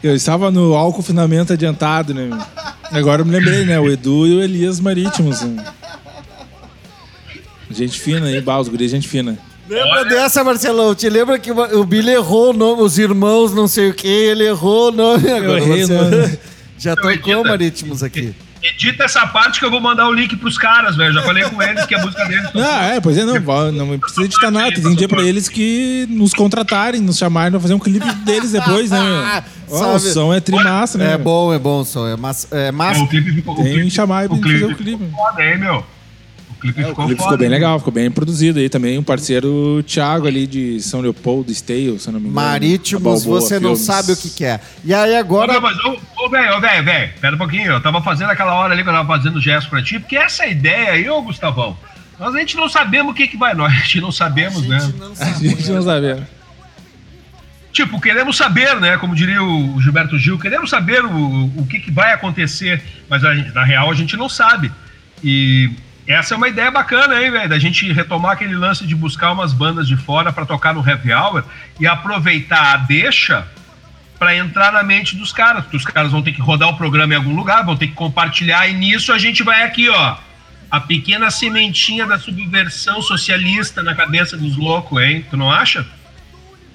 Eu 0.01 0.15
estava 0.15 0.49
no 0.49 0.75
álcool 0.75 1.01
finamento 1.01 1.53
adiantado, 1.53 2.13
né? 2.13 2.29
Agora 2.91 3.21
eu 3.21 3.25
me 3.25 3.31
lembrei, 3.31 3.65
né? 3.65 3.79
O 3.79 3.89
Edu 3.89 4.25
e 4.25 4.35
o 4.35 4.41
Elias 4.41 4.79
Marítimos. 4.79 5.41
né? 5.41 5.65
Gente 7.69 7.99
fina 7.99 8.27
aí, 8.27 8.41
bah, 8.41 8.59
os 8.59 8.67
guris, 8.67 8.89
gente 8.89 9.07
fina. 9.07 9.37
Lembra 9.69 10.03
dessa, 10.05 10.43
Marcelão? 10.43 10.95
Te 10.95 11.07
lembra 11.09 11.37
que 11.37 11.51
o 11.51 11.83
Billy 11.83 12.11
errou 12.13 12.49
o 12.49 12.53
nome, 12.53 12.81
os 12.81 12.97
irmãos 12.97 13.53
não 13.53 13.67
sei 13.67 13.89
o 13.89 13.93
que, 13.93 14.07
ele 14.07 14.45
errou 14.45 14.89
o 14.89 14.91
nome 14.91 15.29
agora. 15.31 15.59
errei 15.59 15.83
o 15.83 15.87
Marcelo. 15.89 16.21
nome. 16.21 16.39
Já 16.79 16.95
tocou. 16.95 17.43
Marítimos 17.43 18.01
aqui. 18.01 18.33
Edita 18.61 19.03
essa 19.05 19.25
parte 19.27 19.59
que 19.59 19.65
eu 19.65 19.71
vou 19.71 19.79
mandar 19.79 20.07
o 20.07 20.13
link 20.13 20.35
pros 20.35 20.57
caras, 20.57 20.95
velho. 20.97 21.13
Já 21.13 21.21
falei 21.21 21.43
com 21.43 21.61
eles 21.61 21.85
que 21.85 21.95
a 21.95 21.99
música 21.99 22.25
deles. 22.25 22.49
Ah, 22.55 22.85
é, 22.95 22.99
pois 22.99 23.17
é, 23.17 23.23
não, 23.25 23.39
não 23.71 23.99
precisa 23.99 24.23
editar 24.25 24.51
nada. 24.51 24.71
Tem 24.73 24.83
que 24.83 24.93
dizer 24.93 25.07
pra 25.07 25.21
eles 25.23 25.47
que 25.47 26.05
nos 26.09 26.33
contratarem, 26.33 26.99
nos 27.01 27.17
chamarem 27.17 27.51
pra 27.51 27.59
fazer 27.59 27.73
um 27.73 27.79
clipe 27.79 28.11
deles 28.25 28.51
depois, 28.51 28.91
né? 28.91 28.99
Ó, 29.71 29.95
o 29.95 29.99
som 29.99 30.33
é 30.33 30.39
trimassa, 30.39 30.97
né? 30.97 31.13
É 31.13 31.17
bom, 31.17 31.53
é 31.53 31.59
bom 31.59 31.81
o 31.81 31.85
som. 31.85 32.07
É 32.07 32.17
massa. 32.17 32.47
É 32.51 32.71
massa. 32.71 33.01
O 33.01 33.07
clipe 33.07 33.31
ficou. 33.33 33.53
o 33.53 33.57
Tem 33.57 33.65
clipe- 33.73 33.83
que 33.85 33.91
chamar 33.91 34.27
pra 34.27 34.33
o 34.33 34.35
gente 34.37 34.59
fazer 34.61 34.75
clipe 34.75 34.93
o 34.93 34.97
clipe. 34.97 35.11
foda, 35.15 35.43
hein, 35.43 35.57
meu? 35.59 35.85
O 36.59 36.61
clipe 36.61 36.81
É, 36.81 36.85
o 36.85 36.89
ficou 36.89 37.05
clipe 37.05 37.21
foda. 37.21 37.31
ficou 37.31 37.37
bem 37.37 37.47
hein? 37.47 37.53
legal, 37.53 37.79
ficou 37.79 37.93
bem 37.93 38.11
produzido 38.11 38.59
aí 38.59 38.67
também. 38.69 38.97
Um 38.97 39.03
parceiro 39.03 39.81
Thiago 39.87 40.27
ali 40.27 40.45
de 40.45 40.81
São 40.81 40.99
Leopoldo, 40.99 41.51
Stale, 41.53 41.97
se 41.97 42.07
eu 42.09 42.13
não 42.13 42.19
me 42.19 42.27
engano. 42.27 42.33
Marítimos, 42.35 43.01
Balboa 43.23 43.39
você 43.41 43.55
não 43.55 43.75
Filmes. 43.75 43.79
sabe 43.79 44.11
o 44.11 44.17
que 44.17 44.29
quer. 44.29 44.61
E 44.83 44.93
aí 44.93 45.15
agora. 45.15 45.57
Ô, 45.57 45.61
mas, 45.61 45.77
ô, 45.79 46.29
velho, 46.29 46.57
ô, 46.57 46.59
velho, 46.59 46.83
velho, 46.83 47.13
pera 47.21 47.35
um 47.35 47.39
pouquinho. 47.39 47.71
Eu 47.71 47.81
tava 47.81 48.01
fazendo 48.01 48.29
aquela 48.29 48.53
hora 48.55 48.73
ali 48.73 48.83
que 48.83 48.89
eu 48.89 48.93
tava 48.93 49.07
fazendo 49.07 49.37
o 49.37 49.41
gesto 49.41 49.69
pra 49.69 49.81
ti, 49.81 49.99
porque 49.99 50.17
essa 50.17 50.45
ideia 50.45 50.91
aí, 50.91 51.09
ô, 51.09 51.21
Gustavão, 51.21 51.77
nós 52.19 52.35
a 52.35 52.39
gente 52.39 52.57
não 52.57 52.67
sabemos 52.67 53.13
o 53.13 53.15
que 53.15 53.27
que 53.27 53.37
vai. 53.37 53.53
Nós 53.53 53.71
a 53.73 53.75
gente 53.77 54.01
não 54.01 54.11
sabemos, 54.11 54.67
né? 54.67 54.77
A 54.77 54.79
gente 55.39 55.69
não 55.71 55.81
sabe. 55.81 56.17
Tipo, 57.71 58.01
queremos 58.01 58.35
saber, 58.35 58.75
né? 58.81 58.97
Como 58.97 59.15
diria 59.15 59.41
o 59.43 59.79
Gilberto 59.79 60.17
Gil, 60.17 60.37
queremos 60.39 60.69
saber 60.71 61.05
o, 61.05 61.45
o 61.55 61.65
que, 61.69 61.79
que 61.79 61.91
vai 61.91 62.11
acontecer, 62.11 62.81
mas 63.07 63.23
a 63.23 63.33
na 63.33 63.63
real 63.63 63.89
a 63.91 63.93
gente 63.95 64.17
não 64.17 64.27
sabe. 64.27 64.71
E 65.23 65.69
essa 66.13 66.33
é 66.33 66.37
uma 66.37 66.47
ideia 66.47 66.71
bacana, 66.71 67.21
hein, 67.21 67.29
velho? 67.29 67.49
Da 67.49 67.59
gente 67.59 67.91
retomar 67.93 68.31
aquele 68.31 68.55
lance 68.55 68.85
de 68.85 68.95
buscar 68.95 69.31
umas 69.31 69.53
bandas 69.53 69.87
de 69.87 69.95
fora 69.95 70.33
pra 70.33 70.45
tocar 70.45 70.73
no 70.73 70.79
Happy 70.79 71.13
Hour 71.13 71.43
e 71.79 71.85
aproveitar 71.85 72.73
a 72.73 72.77
deixa 72.77 73.47
pra 74.17 74.35
entrar 74.35 74.73
na 74.73 74.83
mente 74.83 75.15
dos 75.15 75.31
caras, 75.31 75.63
porque 75.63 75.77
os 75.77 75.85
caras 75.85 76.11
vão 76.11 76.21
ter 76.21 76.33
que 76.33 76.41
rodar 76.41 76.67
o 76.69 76.75
programa 76.75 77.13
em 77.13 77.17
algum 77.17 77.35
lugar, 77.35 77.63
vão 77.63 77.77
ter 77.77 77.87
que 77.87 77.93
compartilhar, 77.93 78.67
e 78.67 78.73
nisso 78.73 79.13
a 79.13 79.17
gente 79.17 79.43
vai 79.43 79.63
aqui, 79.63 79.87
ó. 79.87 80.17
A 80.69 80.79
pequena 80.79 81.31
sementinha 81.31 82.05
da 82.05 82.19
subversão 82.19 83.01
socialista 83.01 83.81
na 83.81 83.95
cabeça 83.95 84.35
dos 84.35 84.57
loucos, 84.57 85.01
hein? 85.01 85.25
Tu 85.29 85.37
não 85.37 85.51
acha? 85.51 85.85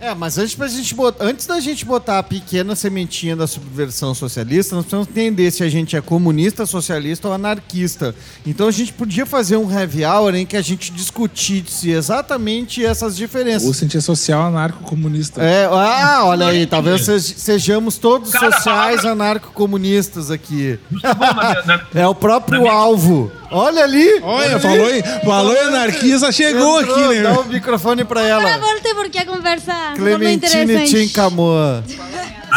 É, 0.04 0.14
mas 0.14 0.36
antes, 0.36 0.54
pra 0.54 0.66
gente 0.68 0.94
bot- 0.94 1.16
antes 1.18 1.46
da 1.46 1.58
gente 1.60 1.82
botar 1.84 2.18
a 2.18 2.22
pequena 2.22 2.76
sementinha 2.76 3.34
da 3.34 3.46
subversão 3.46 4.14
socialista, 4.14 4.74
nós 4.76 4.84
precisamos 4.84 5.08
entender 5.08 5.50
se 5.50 5.62
a 5.62 5.68
gente 5.70 5.96
é 5.96 6.00
comunista, 6.02 6.66
socialista 6.66 7.28
ou 7.28 7.32
anarquista. 7.34 8.14
Então 8.46 8.68
a 8.68 8.70
gente 8.70 8.92
podia 8.92 9.24
fazer 9.24 9.56
um 9.56 9.70
heavy 9.72 10.04
hour 10.04 10.34
em 10.34 10.44
que 10.44 10.58
a 10.58 10.62
gente 10.62 10.92
discutisse 10.92 11.90
exatamente 11.90 12.84
essas 12.84 13.16
diferenças. 13.16 13.66
O 13.66 13.72
cientista 13.72 14.02
social 14.14 14.42
anarco-comunista. 14.42 15.42
É, 15.42 15.64
ah, 15.64 16.20
olha 16.24 16.48
aí, 16.48 16.66
talvez 16.66 17.02
sej- 17.02 17.34
sejamos 17.38 17.96
todos 17.96 18.30
Cara, 18.30 18.52
sociais 18.52 19.06
anarco-comunistas 19.06 20.30
aqui. 20.30 20.78
Na- 21.02 21.62
na- 21.64 21.80
É 21.94 22.06
o 22.06 22.14
próprio 22.14 22.68
alvo. 22.68 23.32
Olha 23.54 23.84
ali. 23.84 24.20
Olha, 24.22 24.52
ali. 24.52 24.60
falou 24.60 24.90
em, 24.90 25.02
falou 25.24 25.60
anarquista, 25.60 26.32
chegou 26.32 26.80
Entrou, 26.80 26.96
aqui, 26.96 27.14
né? 27.14 27.22
Dá 27.22 27.40
o 27.40 27.44
microfone 27.44 28.04
pra 28.04 28.20
Por 28.20 28.28
ela. 28.28 28.48
favor, 28.48 28.80
tem 28.80 28.94
por 28.94 29.08
que 29.08 29.24
conversar. 29.24 29.94
Clementine 29.94 30.34
interessante. 30.34 31.06
Tincamoa. 31.08 31.84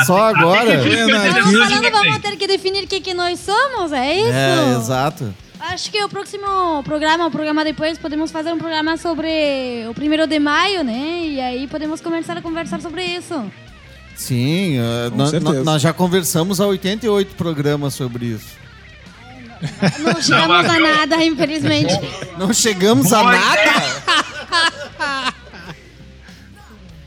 Só 0.06 0.18
agora? 0.18 0.74
É 0.74 0.78
Estamos 0.78 1.58
falando, 1.58 1.92
vamos 1.92 2.18
ter 2.20 2.36
que 2.36 2.48
definir 2.48 2.84
o 2.84 2.88
que, 2.88 3.00
que 3.00 3.14
nós 3.14 3.40
somos, 3.40 3.92
é 3.92 4.16
isso? 4.16 4.32
É, 4.32 4.76
exato. 4.78 5.34
Acho 5.60 5.92
que 5.92 6.04
o 6.04 6.08
próximo 6.08 6.84
programa, 6.84 7.28
o 7.28 7.32
programa 7.32 7.64
depois, 7.64 7.98
podemos 7.98 8.32
fazer 8.32 8.52
um 8.54 8.58
programa 8.58 8.96
sobre 8.96 9.86
o 9.90 9.94
primeiro 9.94 10.28
de 10.28 10.40
maio, 10.40 10.84
né? 10.84 11.22
E 11.24 11.42
aí 11.42 11.68
podemos 11.68 12.00
começar 12.00 12.38
a 12.38 12.42
conversar 12.42 12.80
sobre 12.80 13.04
isso. 13.04 13.44
Sim, 14.16 14.80
uh, 14.80 15.64
nós 15.64 15.82
já 15.82 15.94
conversamos 15.94 16.60
há 16.60 16.66
88 16.66 17.36
programas 17.36 17.94
sobre 17.94 18.26
isso. 18.28 18.67
Não 20.00 20.22
chegamos 20.22 20.70
a 20.70 20.80
nada, 20.80 21.24
infelizmente. 21.24 21.94
Não 22.38 22.54
chegamos 22.54 23.12
a 23.14 23.20
Boa 23.24 23.32
nada? 23.36 23.74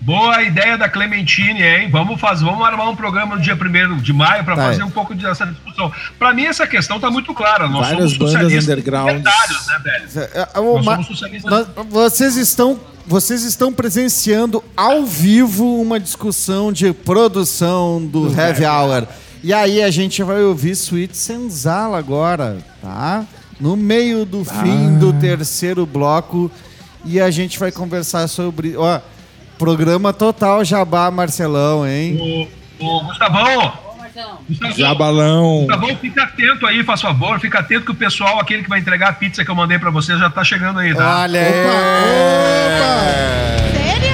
Boa 0.03 0.43
ideia 0.43 0.79
da 0.79 0.89
Clementine, 0.89 1.63
hein? 1.63 1.91
Vamos 1.91 2.19
fazer, 2.19 2.45
vamos 2.45 2.67
armar 2.67 2.89
um 2.89 2.97
programa 2.97 3.37
no 3.37 3.43
dia 3.43 3.55
1 3.55 3.99
de 3.99 4.13
maio 4.15 4.43
para 4.45 4.57
Tá. 4.57 4.63
fazer 4.63 4.83
um 4.83 4.91
pouco 4.91 5.15
dessa 5.15 5.47
discussão. 5.47 5.93
Para 6.19 6.33
mim 6.33 6.47
essa 6.47 6.67
questão 6.67 6.99
tá 6.99 7.11
muito 7.11 7.35
clara. 7.35 7.69
Nós 7.69 7.87
Várias 7.89 8.13
somos 8.15 8.33
bandas 8.33 8.51
libertários, 8.51 9.67
né, 9.67 9.81
velho? 9.85 10.09
É, 10.35 10.41
é, 10.41 10.61
Nós 10.61 10.85
somos 10.85 11.07
socialistas. 11.07 11.67
vocês 11.91 12.37
estão 12.37 12.81
vocês 13.07 13.43
estão 13.45 13.73
presenciando 13.73 14.63
ao 14.77 15.05
vivo 15.05 15.81
uma 15.81 15.99
discussão 15.99 16.73
de 16.73 16.93
produção 16.93 18.05
do 18.05 18.33
Heavy 18.33 18.65
Hour. 18.65 19.07
E 19.43 19.55
aí 19.55 19.83
a 19.83 19.91
gente 19.91 20.23
vai 20.23 20.43
ouvir 20.43 20.73
Sweet 20.73 21.17
Senzala 21.17 21.99
agora, 21.99 22.59
tá? 22.83 23.25
No 23.59 23.77
meio 23.77 24.25
do 24.27 24.45
fim 24.45 24.99
do 24.99 25.13
terceiro 25.15 25.87
bloco 25.87 26.51
e 27.05 27.21
a 27.21 27.31
gente 27.31 27.59
vai 27.59 27.73
conversar 27.73 28.29
sobre, 28.29 28.77
ó, 28.77 29.01
programa 29.59 30.13
total 30.13 30.65
Jabá 30.65 31.11
Marcelão, 31.11 31.87
hein? 31.87 32.49
O, 32.79 32.87
o 32.87 33.05
Gustavão, 33.05 33.73
Gustavão, 34.49 34.77
Jabalão. 34.77 35.67
Gustavão, 35.67 35.97
fica 35.97 36.23
atento 36.25 36.67
aí, 36.67 36.83
faz 36.85 37.01
favor, 37.01 37.39
fica 37.41 37.61
atento 37.61 37.87
que 37.87 37.93
o 37.93 37.95
pessoal, 37.95 38.41
aquele 38.41 38.63
que 38.63 38.69
vai 38.69 38.81
entregar 38.81 39.09
a 39.11 39.13
pizza 39.13 39.45
que 39.45 39.51
eu 39.51 39.55
mandei 39.55 39.79
para 39.79 39.91
você, 39.91 40.19
já 40.19 40.29
tá 40.29 40.45
chegando 40.45 40.79
aí, 40.81 40.95
tá? 40.95 41.23
Olha 41.23 41.41
aí. 41.41 41.53
Sério? 43.73 44.10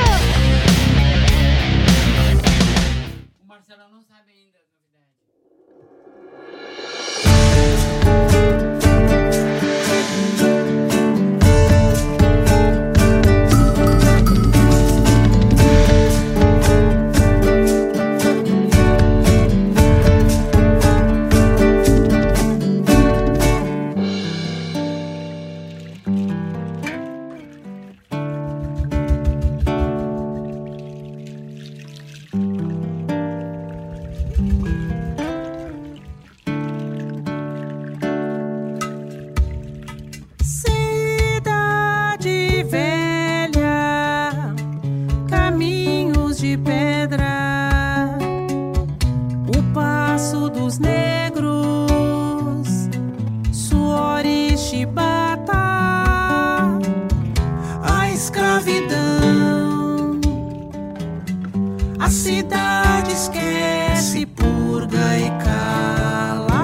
Esquece, 63.26 64.24
purga 64.26 65.18
e 65.18 65.30
cala 65.42 66.56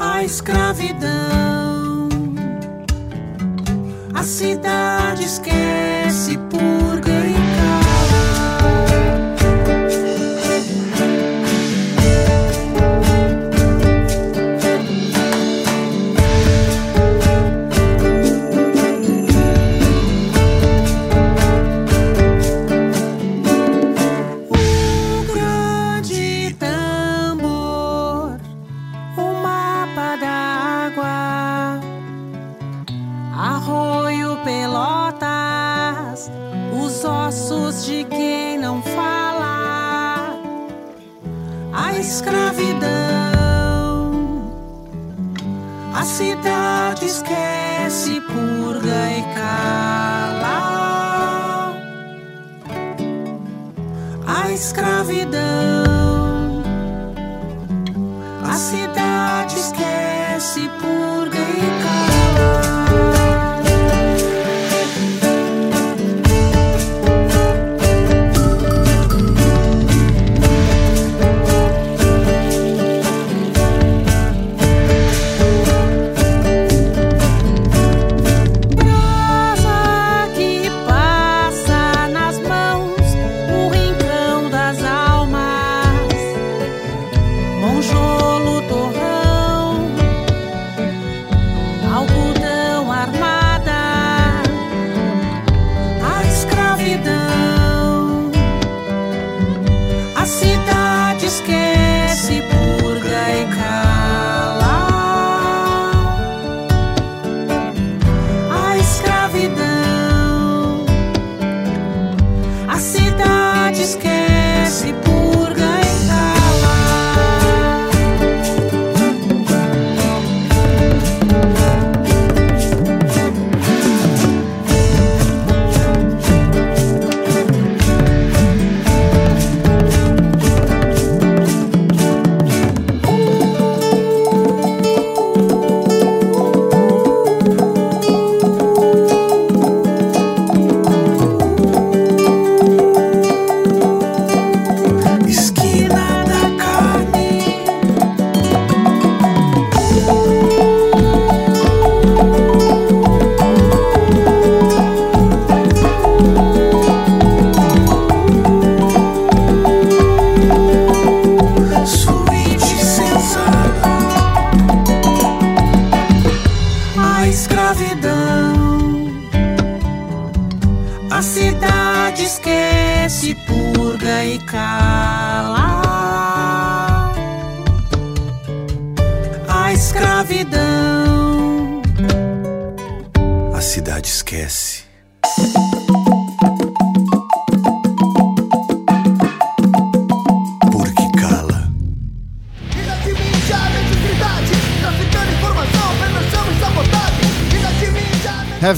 a 0.00 0.24
escravidão. 0.24 2.08
A 4.14 4.22
cidade 4.22 5.24
esquece, 5.24 6.38
purga 6.50 7.26
e 7.26 7.36
Um 7.36 7.47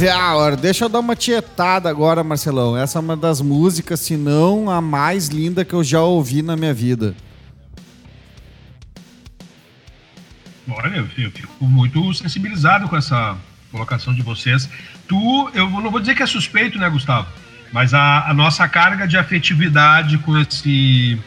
Ah, 0.09 0.35
Hour. 0.35 0.56
Deixa 0.56 0.85
eu 0.85 0.89
dar 0.89 1.01
uma 1.01 1.14
tietada 1.14 1.89
agora, 1.90 2.24
Marcelão. 2.24 2.77
Essa 2.77 2.98
é 2.98 3.01
uma 3.01 3.16
das 3.16 3.40
músicas, 3.40 4.01
se 4.01 4.16
não 4.16 4.70
a 4.70 4.81
mais 4.81 5.28
linda 5.28 5.64
que 5.64 5.74
eu 5.74 5.85
já 5.85 6.01
ouvi 6.01 6.43
na 6.43 6.56
minha 6.56 6.72
vida. 6.72 7.14
Olha, 10.68 10.97
eu 10.97 11.31
fico 11.31 11.64
muito 11.64 12.14
sensibilizado 12.14 12.89
com 12.89 12.97
essa 12.97 13.36
colocação 13.70 14.14
de 14.14 14.22
vocês. 14.22 14.68
Tu, 15.09 15.51
eu 15.52 15.68
não 15.68 15.90
vou 15.90 16.01
dizer 16.01 16.14
que 16.14 16.22
é 16.22 16.27
suspeito, 16.27 16.78
né, 16.78 16.89
Gustavo? 16.89 17.27
Mas 17.72 17.93
a, 17.93 18.28
a 18.28 18.35
nossa 18.35 18.68
carga 18.68 19.06
de 19.06 19.16
afetividade 19.16 20.18
com 20.18 20.39
esse 20.39 21.18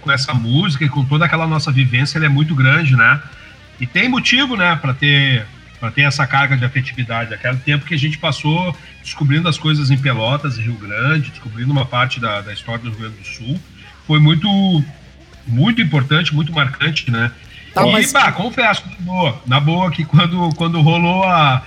com 0.00 0.12
essa 0.12 0.32
música 0.32 0.84
e 0.84 0.88
com 0.88 1.04
toda 1.04 1.24
aquela 1.24 1.46
nossa 1.46 1.72
vivência, 1.72 2.18
é 2.18 2.28
muito 2.28 2.54
grande, 2.54 2.96
né? 2.96 3.20
E 3.80 3.86
tem 3.86 4.08
motivo, 4.08 4.56
né, 4.56 4.76
para 4.76 4.94
ter 4.94 5.44
para 5.78 5.90
ter 5.90 6.02
essa 6.02 6.26
carga 6.26 6.56
de 6.56 6.64
afetividade. 6.64 7.32
Aquele 7.32 7.56
tempo 7.58 7.84
que 7.84 7.94
a 7.94 7.98
gente 7.98 8.18
passou 8.18 8.76
descobrindo 9.02 9.48
as 9.48 9.56
coisas 9.56 9.90
em 9.90 9.98
Pelotas 9.98 10.58
e 10.58 10.62
Rio 10.62 10.74
Grande, 10.74 11.30
descobrindo 11.30 11.70
uma 11.72 11.86
parte 11.86 12.20
da, 12.20 12.40
da 12.40 12.52
história 12.52 12.82
do 12.82 12.90
Rio 12.90 12.98
Grande 12.98 13.16
do 13.16 13.26
Sul, 13.26 13.60
foi 14.06 14.18
muito 14.18 14.48
muito 15.46 15.80
importante, 15.80 16.34
muito 16.34 16.52
marcante, 16.52 17.10
né? 17.10 17.30
Tá, 17.72 17.86
e, 17.86 17.92
mas- 17.92 18.12
bah, 18.12 18.32
confesso, 18.32 18.84
na 18.86 18.96
boa, 19.00 19.42
na 19.46 19.60
boa 19.60 19.90
que 19.90 20.04
quando, 20.04 20.50
quando 20.56 20.80
rolou 20.80 21.24
a. 21.24 21.62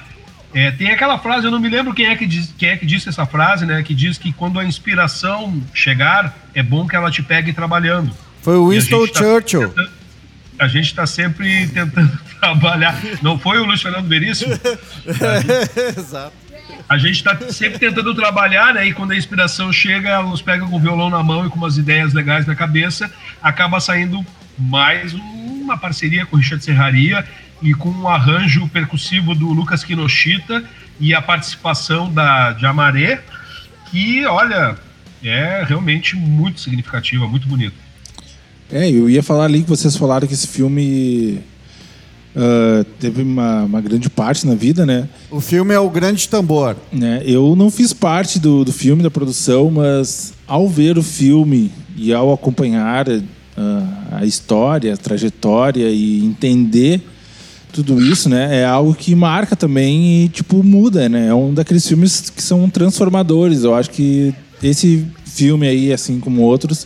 é, 0.54 0.72
tem 0.72 0.92
aquela 0.92 1.18
frase, 1.18 1.46
eu 1.46 1.52
não 1.52 1.60
me 1.60 1.70
lembro 1.70 1.94
quem 1.94 2.06
é, 2.06 2.16
que 2.16 2.28
diz, 2.28 2.54
quem 2.58 2.70
é 2.70 2.78
que 2.78 2.86
disse 2.86 3.10
essa 3.10 3.26
frase, 3.26 3.66
né? 3.66 3.82
Que 3.82 3.96
diz 3.96 4.18
que 4.18 4.32
quando 4.32 4.60
a 4.60 4.66
inspiração 4.66 5.62
chegar, 5.74 6.36
é 6.54 6.62
bom 6.62 6.88
que 6.88 6.96
ela 6.96 7.10
te 7.10 7.24
pegue 7.24 7.54
trabalhando. 7.54 8.12
Foi 8.42 8.56
o 8.56 8.70
Winston 8.70 9.08
tá 9.08 9.20
Churchill. 9.20 9.74
A 10.62 10.68
gente 10.68 10.86
está 10.86 11.08
sempre 11.08 11.68
tentando 11.70 12.20
trabalhar. 12.40 12.96
Não 13.24 13.40
foi 13.40 13.58
o 13.58 13.66
Luiz 13.66 13.82
Fernando 13.82 14.08
Veríssimo? 14.08 14.54
Exato. 15.98 16.34
A 16.88 17.00
gente 17.00 17.16
está 17.16 17.36
sempre 17.52 17.80
tentando 17.80 18.14
trabalhar, 18.14 18.76
né? 18.76 18.86
E 18.86 18.94
quando 18.94 19.12
a 19.12 19.18
inspiração 19.18 19.74
chega, 19.74 20.10
ela 20.10 20.30
nos 20.30 20.42
pega 20.42 20.64
com 20.64 20.76
o 20.76 20.80
violão 20.80 21.10
na 21.10 21.24
mão 21.24 21.48
e 21.48 21.50
com 21.50 21.56
umas 21.56 21.80
ideias 21.80 22.14
legais 22.14 22.46
na 22.46 22.54
cabeça, 22.54 23.12
acaba 23.42 23.80
saindo 23.80 24.24
mais 24.56 25.14
uma 25.14 25.76
parceria 25.80 26.28
com 26.28 26.36
o 26.36 26.40
Richard 26.40 26.64
Serraria 26.64 27.26
e 27.60 27.74
com 27.74 27.90
um 27.90 28.08
arranjo 28.08 28.68
percussivo 28.68 29.34
do 29.34 29.52
Lucas 29.52 29.84
Kinoshita 29.84 30.64
e 31.00 31.16
a 31.16 31.22
participação 31.24 32.14
da 32.14 32.52
de 32.52 32.68
Amaré, 32.68 33.24
que, 33.90 34.24
olha, 34.28 34.76
é 35.24 35.64
realmente 35.68 36.16
muito 36.16 36.60
significativa, 36.60 37.28
muito 37.28 37.48
bonito. 37.48 37.81
É, 38.72 38.89
eu 38.89 39.10
ia 39.10 39.22
falar 39.22 39.45
ali 39.45 39.64
que 39.64 39.69
vocês 39.69 39.95
falaram 39.95 40.27
que 40.27 40.34
esse 40.34 40.48
filme 40.48 41.41
ah, 42.35 42.85
teve 42.99 43.22
uma, 43.22 43.64
uma 43.64 43.81
grande 43.81 44.10
parte 44.10 44.48
na 44.48 44.56
vida, 44.56 44.85
né? 44.85 45.07
O 45.30 45.41
filme 45.41 45.73
é 45.73 45.80
o 45.80 45.89
Grande 45.89 46.27
Tambor. 46.27 46.76
né? 46.91 47.22
Eu 47.26 47.56
não 47.56 47.69
fiz 47.69 47.93
parte 47.93 48.39
do, 48.39 48.64
do 48.64 48.72
filme, 48.72 49.03
da 49.03 49.11
produção, 49.11 49.69
mas 49.69 50.34
ao 50.48 50.68
ver 50.68 50.98
o 50.98 51.03
filme 51.03 51.72
e 51.95 52.14
ao 52.14 52.31
acompanhar 52.31 53.06
ah, 53.57 54.18
a 54.19 54.26
história, 54.26 54.93
a 54.93 54.98
trajetória 54.98 55.89
e 55.89 56.23
entender 56.23 57.02
tudo 57.73 58.02
isso, 58.02 58.27
né? 58.30 58.61
É 58.61 58.65
algo 58.65 58.93
que 58.93 59.15
marca 59.15 59.56
também 59.56 60.26
e, 60.26 60.30
tipo, 60.30 60.64
muda, 60.64 61.07
né? 61.07 61.27
É 61.27 61.34
um 61.34 61.53
daqueles 61.53 61.88
filmes 61.88 62.30
que 62.30 62.43
são 62.43 62.69
transformadores. 62.69 63.64
Eu 63.64 63.73
acho 63.73 63.89
que 63.89 64.34
esse 64.61 65.06
filme 65.26 65.68
aí, 65.68 65.93
assim 65.93 66.19
como 66.19 66.41
outros, 66.41 66.85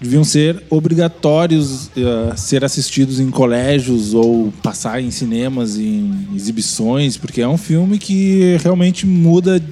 deviam 0.00 0.22
ser 0.24 0.62
obrigatórios 0.68 1.90
a 2.30 2.36
ser 2.36 2.64
assistidos 2.64 3.18
em 3.18 3.30
colégios 3.30 4.12
ou 4.14 4.52
passar 4.62 5.00
em 5.02 5.10
cinemas, 5.10 5.76
em 5.78 6.28
exibições, 6.34 7.16
porque 7.16 7.40
é 7.40 7.48
um 7.48 7.56
filme 7.58 7.98
que 7.98 8.56
realmente 8.62 9.06
muda 9.06 9.62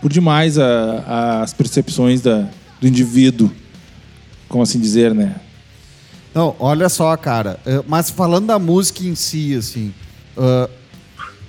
por 0.00 0.12
demais 0.12 0.58
a- 0.58 1.42
as 1.42 1.52
percepções 1.52 2.20
da, 2.20 2.48
do 2.80 2.86
indivíduo, 2.86 3.50
como 4.48 4.62
assim 4.62 4.78
dizer, 4.78 5.14
né? 5.14 5.36
Não, 6.34 6.54
olha 6.58 6.88
só, 6.88 7.16
cara. 7.16 7.58
eh, 7.64 7.82
Mas 7.86 8.10
falando 8.10 8.46
da 8.46 8.58
música 8.58 9.02
em 9.04 9.14
si, 9.14 9.54
assim. 9.56 9.92
ah, 10.36 10.68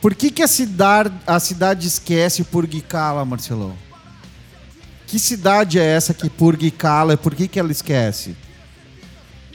por 0.01 0.13
que, 0.13 0.29
que 0.29 0.43
a, 0.43 0.47
cidade, 0.47 1.11
a 1.25 1.39
cidade 1.39 1.87
esquece 1.87 2.43
Purga 2.43 2.77
e 2.77 2.81
Cala, 2.81 3.25
Marcelão? 3.25 3.73
Que 5.15 5.19
cidade 5.19 5.79
é 5.79 5.85
essa 5.85 6.13
que 6.13 6.29
Purga 6.29 6.65
e 6.65 6.71
Cala 6.71 7.13
e 7.13 7.17
por 7.17 7.33
que, 7.33 7.47
que 7.47 7.57
ela 7.57 7.71
esquece? 7.71 8.35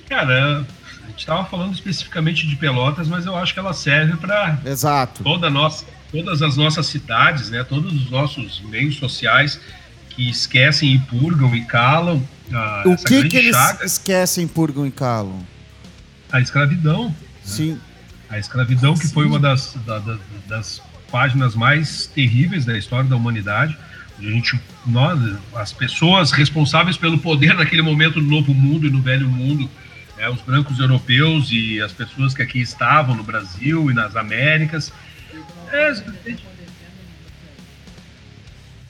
Cara, 0.09 0.61
a 1.05 1.07
gente 1.11 1.19
estava 1.19 1.45
falando 1.45 1.75
especificamente 1.75 2.47
de 2.47 2.57
Pelotas, 2.57 3.07
mas 3.09 3.27
eu 3.27 3.37
acho 3.37 3.53
que 3.53 3.61
ela 3.61 3.75
serve 3.75 4.17
para 4.17 4.59
Exato. 4.65 5.23
toda 5.23 5.51
nossa, 5.51 5.85
todas 6.11 6.41
as 6.41 6.57
nossas 6.57 6.87
cidades, 6.87 7.51
né, 7.51 7.63
todos 7.63 7.93
os 7.93 8.11
nossos 8.11 8.63
meios 8.71 8.97
sociais 8.97 9.61
que 10.09 10.31
esquecem 10.31 10.95
e 10.95 10.99
purgam 10.99 11.55
e 11.55 11.63
calam, 11.67 12.27
a- 12.51 12.83
O 12.87 12.97
que 12.97 13.29
que 13.29 13.37
eles 13.37 13.55
chaga, 13.55 13.85
esquecem, 13.85 14.49
purgam 14.49 14.87
e 14.87 14.91
calam? 14.91 15.45
a 16.33 16.41
escravidão. 16.41 17.15
Sim. 17.45 17.79
A 18.31 18.39
escravidão 18.39 18.95
que 18.95 19.09
foi 19.09 19.27
uma 19.27 19.39
das, 19.39 19.75
da- 19.85 19.99
da- 19.99 20.17
das 20.49 20.81
páginas 21.13 21.55
mais 21.55 22.07
terríveis 22.07 22.65
da 22.65 22.79
história 22.79 23.11
da 23.11 23.15
humanidade. 23.17 23.77
A 24.21 24.23
gente, 24.23 24.61
nós, 24.87 25.19
as 25.55 25.73
pessoas 25.73 26.31
responsáveis 26.31 26.97
pelo 26.97 27.19
poder 27.19 27.55
naquele 27.55 27.81
momento 27.81 28.21
no 28.21 28.29
Novo 28.29 28.53
Mundo 28.53 28.87
e 28.87 28.91
no 28.91 29.01
Velho 29.01 29.27
Mundo, 29.27 29.69
é, 30.19 30.29
os 30.29 30.43
brancos 30.43 30.79
europeus 30.79 31.49
e 31.51 31.81
as 31.81 31.93
pessoas 31.93 32.35
que 32.35 32.43
aqui 32.43 32.61
estavam 32.61 33.15
no 33.15 33.23
Brasil 33.23 33.91
e 33.91 33.95
nas 33.95 34.15
Américas. 34.17 34.93
É, 35.73 35.95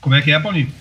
como 0.01 0.15
é 0.15 0.21
que 0.21 0.31
é, 0.31 0.39
Paulinho? 0.39 0.71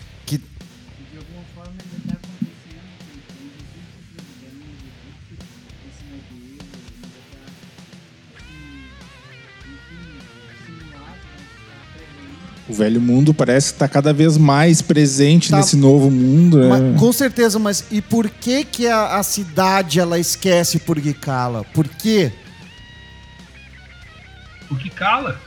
O 12.71 12.75
velho 12.75 13.01
mundo 13.01 13.35
parece 13.35 13.73
estar 13.73 13.89
cada 13.89 14.13
vez 14.13 14.37
mais 14.37 14.81
presente 14.81 15.51
Tá. 15.51 15.57
nesse 15.57 15.77
novo 15.77 16.11
mundo. 16.11 16.59
né? 16.59 16.69
Mas, 16.69 17.01
com 17.01 17.13
certeza, 17.13 17.59
mas 17.59 17.85
e 17.91 18.01
por 18.01 18.29
que 18.31 18.65
que 18.65 18.87
a, 18.87 19.17
a 19.17 19.23
cidade 19.23 19.99
ela 19.99 20.19
esquece 20.19 20.79
purga 20.79 21.11
e 21.11 21.15
cala? 21.15 21.65
Por 21.75 21.89
quê? 21.89 22.33
Porque 24.69 24.89
cala. 24.91 25.41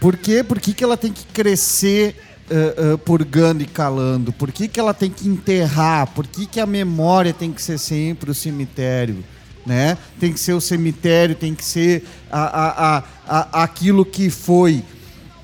Por 0.00 0.16
quê? 0.16 0.42
Por 0.44 0.60
que, 0.60 0.72
que 0.72 0.82
ela 0.84 0.96
tem 0.96 1.12
que 1.12 1.24
crescer 1.26 2.16
eh, 2.50 2.74
eh, 2.76 2.96
purgando 2.96 3.62
e 3.62 3.66
calando? 3.66 4.32
Por 4.32 4.50
que, 4.52 4.68
que 4.68 4.78
ela 4.78 4.94
tem 4.94 5.10
que 5.10 5.28
enterrar? 5.28 6.08
Por 6.08 6.26
que, 6.26 6.46
que 6.46 6.60
a 6.60 6.66
memória 6.66 7.32
tem 7.32 7.52
que 7.52 7.60
ser 7.62 7.78
sempre 7.78 8.30
o 8.30 8.34
cemitério? 8.34 9.24
Né? 9.66 9.98
Tem 10.18 10.32
que 10.32 10.40
ser 10.40 10.54
o 10.54 10.60
cemitério, 10.60 11.34
tem 11.34 11.54
que 11.54 11.64
ser 11.64 12.04
a, 12.30 12.40
a, 12.40 12.96
a, 12.98 13.04
a- 13.28 13.62
aquilo 13.64 14.04
que 14.04 14.30
foi. 14.30 14.82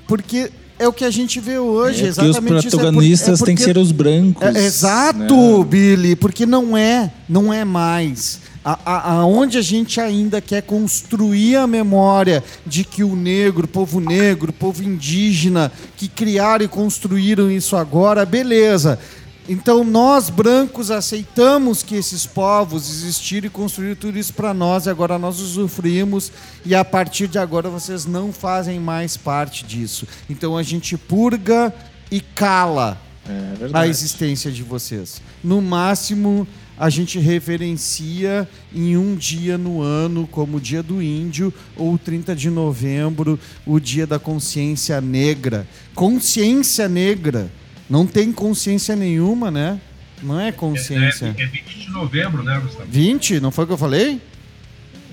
Porque 0.07 0.51
é 0.77 0.87
o 0.87 0.93
que 0.93 1.05
a 1.05 1.09
gente 1.11 1.39
vê 1.39 1.57
hoje, 1.57 2.01
É 2.05 2.09
os 2.09 2.17
exatamente 2.17 2.67
isso. 2.67 2.67
É 2.67 2.69
por- 2.71 2.77
protagonistas 2.79 3.41
é 3.41 3.45
têm 3.45 3.55
que 3.55 3.63
ser 3.63 3.77
os 3.77 3.91
brancos. 3.91 4.41
é, 4.55 4.65
exato, 4.65 5.59
né? 5.59 5.65
Billy, 5.65 6.15
porque 6.15 6.45
não 6.45 6.75
é, 6.77 7.11
não 7.29 7.53
é 7.53 7.63
mais. 7.63 8.39
A, 8.63 8.79
a- 8.85 9.11
aonde 9.19 9.57
a 9.59 9.61
gente 9.61 10.01
ainda 10.01 10.41
quer 10.41 10.63
construir 10.63 11.55
a 11.55 11.67
memória 11.67 12.43
de 12.65 12.83
que 12.83 13.03
o 13.03 13.15
negro, 13.15 13.67
povo 13.67 13.99
negro, 13.99 14.51
povo 14.51 14.83
indígena, 14.83 15.71
que 15.95 16.07
criaram 16.07 16.65
e 16.65 16.67
construíram 16.67 17.49
isso 17.51 17.75
agora, 17.75 18.25
beleza. 18.25 18.97
Então 19.47 19.83
nós 19.83 20.29
brancos 20.29 20.89
aceitamos 20.89 21.83
que 21.83 21.95
esses 21.95 22.25
povos 22.25 22.89
existiram 22.89 23.45
e 23.45 23.49
construíram 23.49 23.95
tudo 23.95 24.17
isso 24.17 24.33
para 24.33 24.53
nós 24.53 24.85
e 24.87 24.89
agora 24.89 25.19
nós 25.19 25.39
usufruímos 25.39 26.31
e 26.65 26.73
a 26.73 26.83
partir 26.83 27.27
de 27.27 27.37
agora 27.37 27.69
vocês 27.69 28.05
não 28.05 28.33
fazem 28.33 28.79
mais 28.79 29.15
parte 29.15 29.63
disso. 29.63 30.07
Então 30.27 30.57
a 30.57 30.63
gente 30.63 30.97
purga 30.97 31.73
e 32.09 32.21
cala 32.21 32.99
É 33.27 33.69
a 33.73 33.87
existência 33.87 34.51
de 34.51 34.61
vocês. 34.63 35.21
No 35.43 35.61
máximo, 35.61 36.47
a 36.77 36.89
gente 36.89 37.19
referencia 37.19 38.47
em 38.73 38.97
um 38.97 39.15
dia 39.15 39.57
no 39.57 39.81
ano, 39.81 40.27
como 40.27 40.57
o 40.57 40.61
Dia 40.61 40.83
do 40.83 41.01
Índio, 41.01 41.53
ou 41.75 41.93
o 41.93 41.97
30 41.97 42.35
de 42.35 42.49
novembro, 42.49 43.39
o 43.65 43.79
Dia 43.79 44.05
da 44.05 44.19
Consciência 44.19 45.01
Negra. 45.01 45.67
Consciência 45.93 46.87
negra. 46.87 47.49
Não 47.89 48.05
tem 48.07 48.31
consciência 48.31 48.95
nenhuma, 48.95 49.51
né? 49.51 49.79
Não 50.23 50.39
é 50.39 50.51
consciência. 50.51 51.35
É, 51.37 51.43
é 51.43 51.45
20 51.45 51.79
de 51.79 51.89
novembro, 51.91 52.41
né, 52.43 52.59
Gustavo? 52.63 52.87
20? 52.89 53.39
Não 53.39 53.51
foi 53.51 53.63
o 53.65 53.67
que 53.67 53.73
eu 53.73 53.77
falei? 53.77 54.21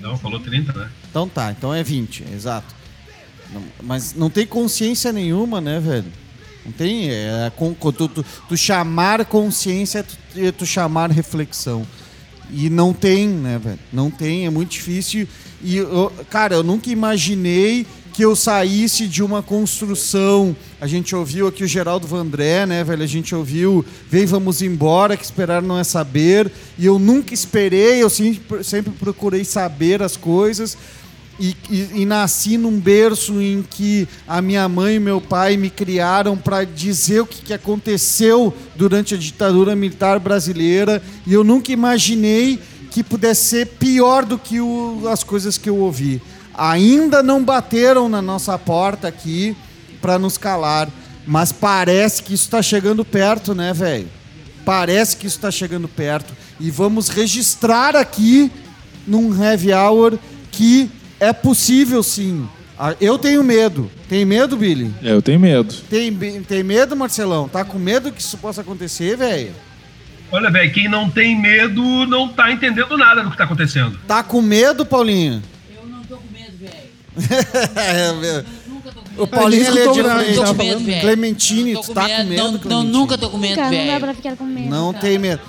Não, 0.01 0.17
falou 0.17 0.39
30, 0.39 0.73
né? 0.73 0.89
Então 1.09 1.29
tá, 1.29 1.51
então 1.51 1.73
é 1.73 1.83
20, 1.83 2.23
exato. 2.33 2.73
Não- 3.53 3.63
mas 3.83 4.13
não 4.15 4.29
tem 4.29 4.45
consciência 4.45 5.11
nenhuma, 5.13 5.61
né, 5.61 5.79
velho? 5.79 6.11
Não 6.65 6.71
tem. 6.71 7.09
É, 7.09 7.51
com, 7.55 7.73
com- 7.73 7.91
tu, 7.91 8.07
tu- 8.07 8.25
tu 8.49 8.57
chamar 8.57 9.23
consciência 9.25 9.99
é 9.99 10.03
tu, 10.03 10.17
é 10.37 10.51
tu 10.51 10.65
chamar 10.65 11.11
reflexão. 11.11 11.85
E 12.51 12.69
não 12.69 12.93
tem, 12.93 13.27
né, 13.27 13.59
velho? 13.63 13.79
Não 13.91 14.09
tem, 14.09 14.45
é 14.45 14.49
muito 14.49 14.71
difícil. 14.71 15.27
E, 15.61 15.77
eu- 15.77 16.11
cara, 16.29 16.55
eu 16.55 16.63
nunca 16.63 16.89
imaginei 16.89 17.85
que 18.13 18.23
eu 18.23 18.35
saísse 18.35 19.07
de 19.07 19.23
uma 19.23 19.41
construção. 19.41 20.55
A 20.79 20.85
gente 20.85 21.15
ouviu 21.15 21.47
aqui 21.47 21.63
o 21.63 21.67
Geraldo 21.67 22.05
Vandré, 22.07 22.65
né, 22.65 22.83
velho? 22.83 23.03
A 23.03 23.07
gente 23.07 23.33
ouviu 23.33 23.83
Vem, 24.09 24.25
vamos 24.27 24.61
embora, 24.61 25.17
que 25.17 25.25
esperar 25.25 25.61
não 25.63 25.77
é 25.79 25.83
saber. 25.83 26.51
E 26.77 26.85
eu 26.85 26.99
nunca 26.99 27.33
esperei, 27.33 28.03
eu 28.03 28.09
sempre, 28.09 28.91
procurei 28.99 29.43
saber 29.43 30.03
as 30.03 30.15
coisas. 30.15 30.77
E, 31.39 31.55
e- 31.67 32.01
e 32.01 32.05
nasci 32.05 32.59
num 32.59 32.79
berço 32.79 33.41
em 33.41 33.65
que 33.67 34.07
a 34.27 34.39
minha 34.39 34.69
mãe 34.69 34.95
e 34.97 34.99
meu 34.99 35.19
pai 35.19 35.57
me 35.57 35.71
criaram 35.71 36.37
para 36.37 36.63
dizer 36.63 37.21
o 37.21 37.25
que, 37.25 37.41
que 37.41 37.53
aconteceu 37.53 38.53
durante 38.75 39.15
a 39.15 39.17
ditadura 39.17 39.75
militar 39.75 40.19
brasileira. 40.19 41.01
E 41.25 41.33
eu 41.33 41.43
nunca 41.43 41.71
imaginei 41.71 42.59
que 42.91 43.03
pudesse 43.03 43.45
ser 43.45 43.65
pior 43.65 44.23
do 44.23 44.37
que 44.37 44.59
o- 44.61 45.07
as 45.09 45.23
coisas 45.23 45.57
que 45.57 45.67
eu 45.67 45.77
ouvi. 45.77 46.21
Ainda 46.53 47.23
não 47.23 47.43
bateram 47.43 48.07
na 48.07 48.21
nossa 48.21 48.57
porta 48.57 49.07
aqui 49.07 49.55
para 50.01 50.19
nos 50.19 50.37
calar, 50.37 50.89
mas 51.25 51.51
parece 51.51 52.21
que 52.21 52.33
isso 52.33 52.45
está 52.45 52.61
chegando 52.61 53.03
perto, 53.03 53.55
né, 53.55 53.73
velho? 53.73 54.07
Parece 54.65 55.17
que 55.17 55.27
isso 55.27 55.37
está 55.37 55.51
chegando 55.51 55.87
perto. 55.87 56.33
E 56.59 56.69
vamos 56.69 57.09
registrar 57.09 57.95
aqui 57.95 58.51
num 59.07 59.41
Heavy 59.43 59.73
Hour 59.73 60.17
que 60.51 60.89
é 61.19 61.33
possível 61.33 62.03
sim. 62.03 62.47
Ah, 62.77 62.95
Eu 62.99 63.17
tenho 63.17 63.43
medo. 63.43 63.89
Tem 64.07 64.25
medo, 64.25 64.55
Billy? 64.57 64.93
É, 65.01 65.11
Eu 65.11 65.21
tenho 65.21 65.39
medo. 65.39 65.73
Tem, 65.89 66.11
tem 66.43 66.63
medo, 66.63 66.95
Marcelão? 66.95 67.47
Tá 67.47 67.63
com 67.63 67.79
medo 67.79 68.11
que 68.11 68.21
isso 68.21 68.37
possa 68.37 68.61
acontecer, 68.61 69.17
velho? 69.17 69.51
Olha, 70.31 70.49
velho, 70.49 70.71
quem 70.73 70.89
não 70.89 71.09
tem 71.09 71.39
medo 71.39 71.81
não 72.07 72.27
tá 72.27 72.51
entendendo 72.51 72.97
nada 72.97 73.23
do 73.23 73.29
que 73.31 73.37
tá 73.37 73.43
acontecendo. 73.43 73.99
Tá 74.07 74.23
com 74.23 74.41
medo, 74.41 74.85
Paulinho? 74.85 75.43
O 79.17 79.27
Paulinho 79.27 79.67
ele 79.67 79.79
é 79.79 79.85
tava 79.85 80.23
Tô 80.33 80.43
com 80.45 80.53
medo, 80.53 80.79
velho. 80.79 81.01
Clementine, 81.01 81.73
tu 81.73 81.81
com 81.83 81.93
tá 81.93 82.01
com 82.01 82.07
medo, 82.23 82.35
não, 82.35 82.51
não, 82.51 82.59
Clementine? 82.59 82.91
nunca 82.91 83.17
tô 83.17 83.29
com 83.29 83.37
medo, 83.37 83.55
Cara, 83.55 83.69
não 83.69 83.77
dá 83.77 83.83
velho. 83.85 83.99
pra 83.99 84.13
ficar 84.15 84.35
com 84.35 84.43
medo. 84.43 84.69
Não 84.69 84.93
tem 84.93 85.17
medo. 85.19 85.41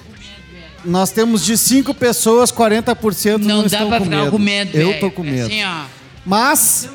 Nós 0.84 1.10
temos 1.10 1.42
de 1.44 1.56
5 1.56 1.94
pessoas, 1.94 2.52
40% 2.52 3.38
não, 3.38 3.48
Não 3.48 3.60
dá 3.62 3.66
estão 3.66 3.88
pra 3.88 3.98
com 3.98 4.04
ficar 4.04 4.16
medo. 4.18 4.30
com 4.30 4.38
medo, 4.38 4.76
Eu 4.76 5.00
tô 5.00 5.10
com 5.10 5.22
medo. 5.22 5.46
Assim, 5.46 5.64
ó. 5.64 5.84
Mas, 6.26 6.90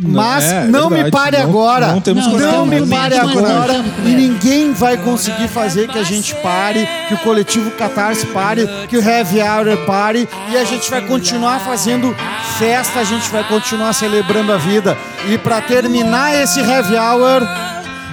mas 0.00 0.44
é, 0.44 0.64
não 0.64 0.88
me 0.88 1.02
verdade, 1.02 1.10
pare 1.12 1.36
não- 1.38 1.44
agora. 1.44 1.86
não 1.88 2.00
temos 2.00 2.26
não 2.26 2.64
me 2.66 2.80
não 2.80 2.88
pare 2.88 3.16
agora. 3.16 3.84
E 4.04 4.08
ninguém 4.08 4.72
vai 4.72 4.96
conseguir 4.96 5.48
fazer 5.48 5.88
que 5.88 5.98
a 5.98 6.02
gente 6.04 6.34
pare, 6.36 6.88
que 7.08 7.14
o 7.14 7.18
coletivo 7.18 7.70
Catarse 7.72 8.26
pare, 8.26 8.68
que 8.88 8.96
o 8.96 9.02
Heavy 9.02 9.40
Hour 9.40 9.76
pare. 9.86 10.28
E 10.50 10.56
a 10.56 10.64
gente 10.64 10.90
vai 10.90 11.00
continuar 11.02 11.60
fazendo 11.60 12.14
festa, 12.58 13.00
a 13.00 13.04
gente 13.04 13.28
vai 13.30 13.44
continuar 13.44 13.92
celebrando 13.92 14.52
a 14.52 14.56
vida. 14.56 14.96
E 15.28 15.36
pra 15.38 15.60
terminar 15.60 16.34
esse 16.34 16.60
Heavy 16.60 16.96
Hour, 16.96 17.42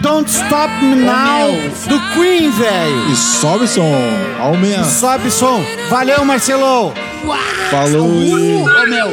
Don't 0.01 0.29
Stop 0.29 0.69
Me 0.81 0.95
Now, 0.95 1.47
do 1.87 1.99
Queen, 2.13 2.51
velho. 2.51 3.11
E 3.11 3.15
sobe 3.15 3.67
som. 3.67 3.83
Aumenta. 4.39 4.83
Sobe 4.85 5.31
som. 5.31 5.63
Valeu, 5.89 6.23
Marcelo. 6.25 6.93
Falou. 7.71 8.07
Meu. 8.87 9.11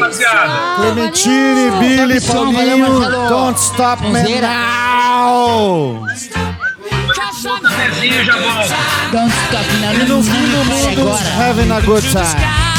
Clementine, 0.76 1.70
Billy, 1.80 2.20
Sobe 2.20 2.52
valeu, 2.52 2.78
Paulinho. 2.78 3.28
Don't 3.28 3.58
Stop 3.58 4.02
Me. 4.04 4.40
Now. 4.40 6.02
Don't 9.12 9.32
stop 9.48 9.66
now. 9.80 9.92
E 9.92 10.04
no 10.06 10.22
fim 10.22 10.48
do 10.50 10.64
mundo, 10.64 11.12
having 11.36 11.70
a 11.70 11.80
good 11.80 12.02
time. 12.12 12.72